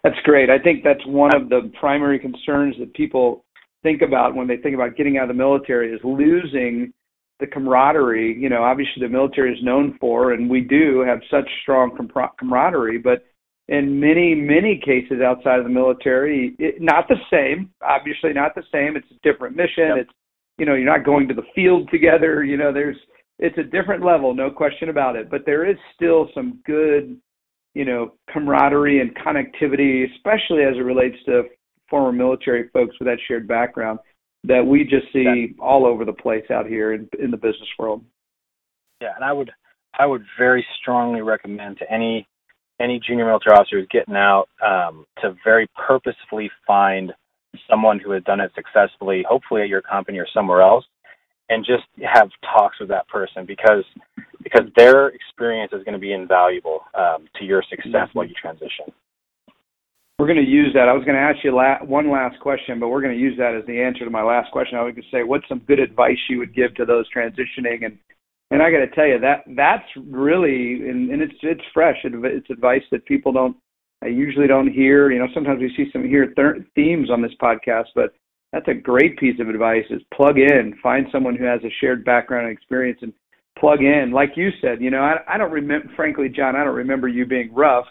That's 0.04 0.18
great. 0.24 0.50
I 0.50 0.58
think 0.58 0.82
that's 0.82 1.04
one 1.06 1.34
of 1.34 1.48
the 1.48 1.70
primary 1.78 2.18
concerns 2.18 2.76
that 2.78 2.92
people 2.94 3.44
think 3.82 4.02
about 4.02 4.34
when 4.34 4.46
they 4.46 4.56
think 4.56 4.74
about 4.74 4.96
getting 4.96 5.16
out 5.16 5.24
of 5.24 5.28
the 5.28 5.34
military 5.34 5.92
is 5.92 6.00
losing 6.02 6.92
the 7.40 7.46
camaraderie. 7.46 8.36
You 8.38 8.48
know, 8.48 8.62
obviously 8.62 9.00
the 9.00 9.08
military 9.08 9.52
is 9.52 9.62
known 9.62 9.96
for, 10.00 10.32
and 10.32 10.48
we 10.48 10.60
do 10.60 11.04
have 11.06 11.20
such 11.30 11.48
strong 11.62 11.96
camaraderie, 12.38 12.98
but 12.98 13.24
in 13.68 13.98
many, 13.98 14.34
many 14.34 14.80
cases 14.84 15.20
outside 15.24 15.58
of 15.58 15.64
the 15.64 15.70
military, 15.70 16.54
it, 16.58 16.80
not 16.80 17.06
the 17.08 17.16
same. 17.30 17.70
Obviously, 17.82 18.32
not 18.32 18.54
the 18.54 18.64
same. 18.72 18.96
It's 18.96 19.06
a 19.10 19.28
different 19.28 19.56
mission. 19.56 19.88
Yep. 19.88 19.98
It's 19.98 20.12
you 20.58 20.66
know, 20.66 20.74
you're 20.74 20.84
not 20.84 21.04
going 21.04 21.26
to 21.28 21.34
the 21.34 21.46
field 21.54 21.88
together. 21.90 22.44
You 22.44 22.56
know, 22.56 22.72
there's 22.72 22.96
it's 23.38 23.58
a 23.58 23.62
different 23.62 24.04
level, 24.04 24.34
no 24.34 24.50
question 24.50 24.88
about 24.88 25.16
it. 25.16 25.30
But 25.30 25.42
there 25.46 25.68
is 25.68 25.76
still 25.94 26.28
some 26.34 26.60
good, 26.64 27.16
you 27.74 27.84
know, 27.84 28.12
camaraderie 28.32 29.00
and 29.00 29.14
connectivity, 29.16 30.04
especially 30.14 30.62
as 30.62 30.76
it 30.76 30.84
relates 30.84 31.16
to 31.26 31.44
former 31.88 32.12
military 32.12 32.68
folks 32.72 32.94
with 32.98 33.06
that 33.06 33.18
shared 33.26 33.46
background 33.46 33.98
that 34.44 34.64
we 34.64 34.84
just 34.84 35.06
see 35.12 35.54
all 35.60 35.86
over 35.86 36.04
the 36.04 36.12
place 36.12 36.44
out 36.50 36.66
here 36.66 36.94
in, 36.94 37.08
in 37.20 37.30
the 37.30 37.36
business 37.36 37.68
world. 37.78 38.04
Yeah, 39.00 39.12
and 39.14 39.24
I 39.24 39.32
would 39.32 39.50
I 39.98 40.06
would 40.06 40.24
very 40.38 40.64
strongly 40.80 41.20
recommend 41.20 41.78
to 41.78 41.92
any 41.92 42.26
any 42.80 43.00
junior 43.06 43.26
military 43.26 43.56
officer 43.56 43.78
who's 43.78 43.88
getting 43.90 44.16
out 44.16 44.48
um, 44.64 45.04
to 45.20 45.36
very 45.44 45.68
purposefully 45.76 46.50
find 46.66 47.12
someone 47.70 48.00
who 48.00 48.10
has 48.12 48.22
done 48.24 48.40
it 48.40 48.50
successfully, 48.54 49.24
hopefully 49.28 49.62
at 49.62 49.68
your 49.68 49.82
company 49.82 50.18
or 50.18 50.26
somewhere 50.32 50.62
else, 50.62 50.84
and 51.48 51.64
just 51.64 51.84
have 52.02 52.30
talks 52.42 52.80
with 52.80 52.88
that 52.88 53.06
person 53.08 53.44
because 53.46 53.84
because 54.43 54.66
their 54.76 55.09
experience 55.09 55.72
is 55.72 55.82
going 55.84 55.95
to 55.95 56.01
be 56.01 56.12
invaluable 56.12 56.80
um, 56.95 57.28
to 57.38 57.45
your 57.45 57.62
success 57.68 58.09
while 58.12 58.26
you 58.26 58.34
transition. 58.34 58.93
We're 60.18 60.26
going 60.26 60.45
to 60.45 60.51
use 60.51 60.72
that. 60.74 60.88
I 60.88 60.93
was 60.93 61.05
going 61.05 61.16
to 61.16 61.22
ask 61.22 61.43
you 61.43 61.55
la- 61.55 61.84
one 61.84 62.11
last 62.11 62.38
question, 62.40 62.78
but 62.78 62.88
we're 62.88 63.03
going 63.03 63.14
to 63.14 63.20
use 63.20 63.36
that 63.38 63.55
as 63.55 63.66
the 63.66 63.80
answer 63.80 64.05
to 64.05 64.11
my 64.11 64.22
last 64.22 64.53
question. 64.53 64.78
I 64.78 64.82
was 64.82 64.95
going 64.95 65.03
to 65.03 65.16
say, 65.16 65.22
what's 65.24 65.49
some 65.49 65.61
good 65.66 65.80
advice 65.80 66.18
you 66.28 66.38
would 66.38 66.55
give 66.55 66.74
to 66.76 66.84
those 66.84 67.07
transitioning? 67.12 67.84
And 67.84 67.99
and 68.51 68.62
I 68.62 68.70
got 68.70 68.80
to 68.80 68.88
tell 68.88 69.07
you 69.07 69.18
that 69.18 69.45
that's 69.57 69.88
really 69.97 70.88
and, 70.88 71.11
and 71.11 71.22
it's 71.22 71.34
it's 71.43 71.62
fresh. 71.72 71.97
It's 72.05 72.51
advice 72.51 72.82
that 72.90 73.05
people 73.07 73.32
don't 73.32 73.57
I 74.03 74.09
usually 74.09 74.47
don't 74.47 74.70
hear. 74.70 75.11
You 75.11 75.20
know, 75.20 75.28
sometimes 75.32 75.61
we 75.61 75.72
see 75.76 75.90
some 75.93 76.07
here 76.07 76.26
th- 76.26 76.66
themes 76.74 77.11
on 77.11 77.22
this 77.22 77.32
podcast, 77.40 77.86
but 77.95 78.14
that's 78.53 78.68
a 78.68 78.74
great 78.74 79.18
piece 79.18 79.40
of 79.40 79.49
advice: 79.49 79.84
is 79.90 80.03
plug 80.14 80.38
in, 80.38 80.74
find 80.82 81.07
someone 81.11 81.36
who 81.36 81.45
has 81.45 81.61
a 81.64 81.72
shared 81.80 82.05
background 82.05 82.47
and 82.47 82.57
experience, 82.57 82.99
and 83.03 83.12
plug 83.62 83.80
in. 83.80 84.10
Like 84.12 84.32
you 84.36 84.50
said, 84.60 84.82
you 84.82 84.90
know, 84.90 85.00
I, 85.00 85.16
I 85.26 85.38
don't 85.38 85.52
remember, 85.52 85.88
frankly, 85.96 86.28
John, 86.28 86.56
I 86.56 86.64
don't 86.64 86.74
remember 86.74 87.08
you 87.08 87.24
being 87.24 87.54
rough, 87.54 87.86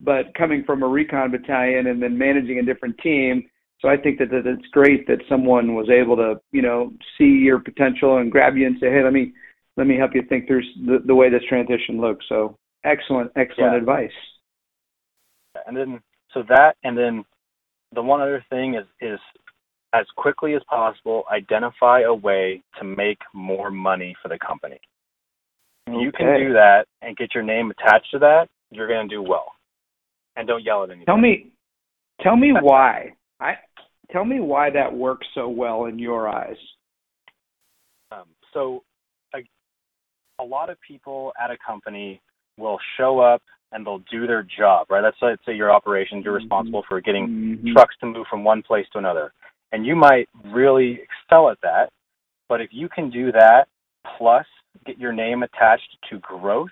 but 0.00 0.34
coming 0.36 0.64
from 0.64 0.82
a 0.82 0.88
recon 0.88 1.30
battalion 1.30 1.86
and 1.86 2.02
then 2.02 2.18
managing 2.18 2.58
a 2.58 2.62
different 2.64 2.98
team. 2.98 3.48
So 3.80 3.88
I 3.88 3.96
think 3.96 4.18
that, 4.18 4.30
that 4.30 4.46
it's 4.46 4.66
great 4.72 5.06
that 5.06 5.18
someone 5.28 5.74
was 5.74 5.88
able 5.88 6.16
to, 6.16 6.40
you 6.50 6.62
know, 6.62 6.92
see 7.16 7.24
your 7.24 7.60
potential 7.60 8.18
and 8.18 8.30
grab 8.30 8.56
you 8.56 8.66
and 8.66 8.76
say, 8.80 8.90
hey, 8.90 9.02
let 9.02 9.12
me 9.12 9.32
let 9.78 9.86
me 9.86 9.96
help 9.96 10.10
you 10.14 10.22
think 10.28 10.46
through 10.46 10.62
the, 10.84 10.98
the 11.06 11.14
way 11.14 11.30
this 11.30 11.42
transition 11.48 11.98
looks. 12.00 12.26
So 12.28 12.58
excellent, 12.84 13.32
excellent 13.36 13.72
yeah. 13.72 13.78
advice 13.78 14.10
and 15.66 15.76
then 15.76 16.00
so 16.32 16.42
that 16.48 16.76
and 16.84 16.96
then 16.96 17.24
the 17.94 18.02
one 18.02 18.20
other 18.20 18.44
thing 18.50 18.74
is 18.74 18.86
is 19.00 19.18
as 19.92 20.06
quickly 20.16 20.54
as 20.54 20.62
possible 20.68 21.24
identify 21.30 22.00
a 22.00 22.14
way 22.14 22.62
to 22.78 22.84
make 22.84 23.18
more 23.34 23.70
money 23.70 24.14
for 24.22 24.28
the 24.28 24.38
company. 24.38 24.80
Okay. 25.88 25.98
You 25.98 26.12
can 26.12 26.38
do 26.38 26.52
that 26.52 26.84
and 27.00 27.16
get 27.16 27.34
your 27.34 27.42
name 27.42 27.70
attached 27.70 28.10
to 28.12 28.18
that, 28.20 28.48
you're 28.70 28.88
going 28.88 29.08
to 29.08 29.14
do 29.14 29.22
well. 29.22 29.46
And 30.36 30.46
don't 30.46 30.62
yell 30.62 30.84
at 30.84 30.90
anybody. 30.90 31.06
Tell 31.06 31.18
me 31.18 31.52
tell 32.22 32.36
me 32.36 32.52
why. 32.60 33.12
I 33.40 33.54
tell 34.10 34.24
me 34.24 34.40
why 34.40 34.70
that 34.70 34.92
works 34.92 35.26
so 35.34 35.48
well 35.48 35.86
in 35.86 35.98
your 35.98 36.28
eyes. 36.28 36.56
Um, 38.10 38.24
so 38.52 38.82
a, 39.34 39.38
a 40.40 40.44
lot 40.44 40.70
of 40.70 40.76
people 40.86 41.32
at 41.42 41.50
a 41.50 41.56
company 41.66 42.20
will 42.58 42.78
show 42.96 43.20
up 43.20 43.42
and 43.72 43.86
they'll 43.86 44.02
do 44.10 44.26
their 44.26 44.42
job, 44.42 44.86
right? 44.90 45.02
Let's 45.02 45.16
say, 45.18 45.26
let's 45.26 45.42
say 45.46 45.54
your 45.54 45.72
operations, 45.72 46.24
you're 46.24 46.34
mm-hmm. 46.34 46.44
responsible 46.44 46.84
for 46.86 47.00
getting 47.00 47.28
mm-hmm. 47.28 47.72
trucks 47.72 47.94
to 48.00 48.06
move 48.06 48.26
from 48.28 48.44
one 48.44 48.62
place 48.62 48.86
to 48.92 48.98
another. 48.98 49.32
And 49.72 49.86
you 49.86 49.96
might 49.96 50.28
really 50.44 51.00
excel 51.02 51.50
at 51.50 51.58
that. 51.62 51.88
But 52.48 52.60
if 52.60 52.68
you 52.72 52.88
can 52.88 53.10
do 53.10 53.32
that 53.32 53.64
plus 54.18 54.44
get 54.86 54.98
your 54.98 55.12
name 55.12 55.42
attached 55.42 55.96
to 56.10 56.18
growth, 56.18 56.70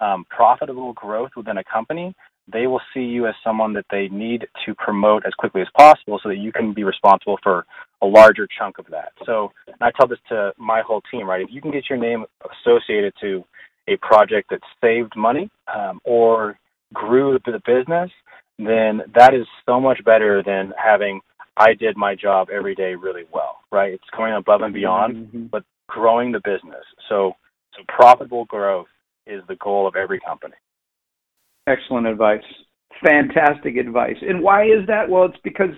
um, 0.00 0.24
profitable 0.28 0.92
growth 0.94 1.30
within 1.36 1.58
a 1.58 1.64
company, 1.64 2.14
they 2.52 2.66
will 2.66 2.80
see 2.92 3.00
you 3.00 3.26
as 3.26 3.34
someone 3.44 3.72
that 3.74 3.86
they 3.90 4.08
need 4.08 4.46
to 4.66 4.74
promote 4.74 5.24
as 5.26 5.32
quickly 5.34 5.60
as 5.60 5.68
possible 5.76 6.18
so 6.22 6.28
that 6.28 6.38
you 6.38 6.52
can 6.52 6.74
be 6.74 6.82
responsible 6.82 7.38
for 7.42 7.64
a 8.02 8.06
larger 8.06 8.48
chunk 8.58 8.78
of 8.78 8.86
that. 8.90 9.12
So 9.24 9.52
I 9.80 9.90
tell 9.92 10.08
this 10.08 10.18
to 10.28 10.52
my 10.58 10.82
whole 10.84 11.02
team, 11.10 11.28
right? 11.28 11.40
If 11.40 11.48
you 11.50 11.60
can 11.60 11.70
get 11.70 11.88
your 11.88 11.98
name 11.98 12.24
associated 12.64 13.14
to 13.20 13.44
a 13.88 13.96
project 13.98 14.50
that 14.50 14.60
saved 14.80 15.14
money 15.16 15.50
um, 15.72 16.00
or 16.04 16.58
grew 16.92 17.38
the 17.44 17.60
business, 17.64 18.10
then 18.58 19.02
that 19.14 19.34
is 19.34 19.46
so 19.66 19.80
much 19.80 20.04
better 20.04 20.42
than 20.44 20.72
having 20.76 21.20
I 21.56 21.74
did 21.74 21.96
my 21.96 22.14
job 22.14 22.48
every 22.50 22.74
day 22.74 22.94
really 22.94 23.24
well, 23.32 23.58
right? 23.70 23.92
It's 23.92 24.04
going 24.16 24.32
above 24.34 24.62
and 24.62 24.72
beyond, 24.72 25.14
mm-hmm. 25.14 25.46
but 25.46 25.64
growing 25.92 26.32
the 26.32 26.40
business. 26.44 26.84
So, 27.08 27.32
so 27.76 27.82
profitable 27.88 28.46
growth 28.46 28.86
is 29.26 29.42
the 29.48 29.56
goal 29.56 29.86
of 29.86 29.94
every 29.94 30.18
company. 30.20 30.54
Excellent 31.68 32.06
advice. 32.06 32.42
Fantastic 33.04 33.76
advice. 33.76 34.16
And 34.22 34.42
why 34.42 34.64
is 34.64 34.86
that? 34.86 35.08
Well, 35.08 35.26
it's 35.26 35.38
because 35.44 35.74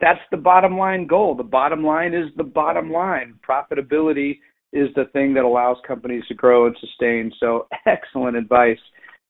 that's 0.00 0.20
the 0.30 0.36
bottom 0.36 0.78
line 0.78 1.06
goal. 1.06 1.34
The 1.34 1.42
bottom 1.42 1.84
line 1.84 2.14
is 2.14 2.30
the 2.36 2.44
bottom 2.44 2.90
line. 2.90 3.34
Profitability 3.46 4.38
is 4.72 4.88
the 4.96 5.04
thing 5.12 5.34
that 5.34 5.44
allows 5.44 5.76
companies 5.86 6.24
to 6.28 6.34
grow 6.34 6.66
and 6.66 6.76
sustain. 6.80 7.30
So 7.38 7.66
excellent 7.86 8.36
advice. 8.36 8.78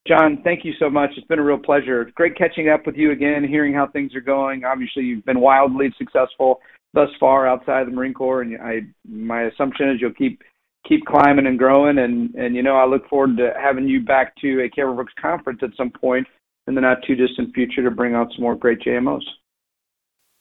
John, 0.06 0.40
thank 0.44 0.64
you 0.64 0.72
so 0.78 0.88
much. 0.88 1.10
It's 1.16 1.26
been 1.26 1.38
a 1.38 1.44
real 1.44 1.58
pleasure. 1.58 2.10
Great 2.14 2.36
catching 2.36 2.68
up 2.68 2.86
with 2.86 2.96
you 2.96 3.10
again, 3.12 3.46
hearing 3.46 3.74
how 3.74 3.88
things 3.88 4.14
are 4.14 4.20
going. 4.20 4.64
Obviously, 4.64 5.02
you've 5.02 5.24
been 5.24 5.40
wildly 5.40 5.92
successful 5.98 6.60
thus 6.94 7.08
far 7.20 7.46
outside 7.46 7.86
the 7.86 7.92
Marine 7.92 8.14
Corps, 8.14 8.42
and 8.42 8.60
I 8.60 8.80
my 9.08 9.44
assumption 9.44 9.90
is 9.90 10.00
you'll 10.00 10.14
keep 10.14 10.42
keep 10.86 11.04
climbing 11.04 11.46
and 11.46 11.58
growing. 11.58 11.98
And 11.98 12.34
and 12.34 12.54
you 12.54 12.62
know, 12.62 12.76
I 12.76 12.86
look 12.86 13.08
forward 13.08 13.36
to 13.38 13.52
having 13.60 13.88
you 13.88 14.00
back 14.00 14.34
to 14.36 14.64
a 14.64 14.70
Cameron 14.70 14.96
Brooks 14.96 15.14
conference 15.20 15.60
at 15.62 15.70
some 15.76 15.90
point 15.90 16.26
in 16.66 16.74
the 16.74 16.80
not 16.80 16.98
too 17.06 17.14
distant 17.14 17.54
future 17.54 17.82
to 17.82 17.90
bring 17.90 18.14
out 18.14 18.28
some 18.34 18.42
more 18.42 18.56
great 18.56 18.80
JMOs. 18.80 19.22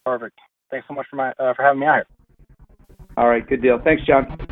Perfect. 0.05 0.37
Thanks 0.71 0.87
so 0.87 0.93
much 0.93 1.07
for 1.09 1.15
my 1.15 1.29
uh, 1.31 1.53
for 1.53 1.63
having 1.63 1.79
me 1.79 1.87
out 1.87 1.95
here. 1.95 2.05
All 3.17 3.29
right, 3.29 3.47
good 3.47 3.61
deal. 3.61 3.79
Thanks, 3.83 4.03
John. 4.05 4.47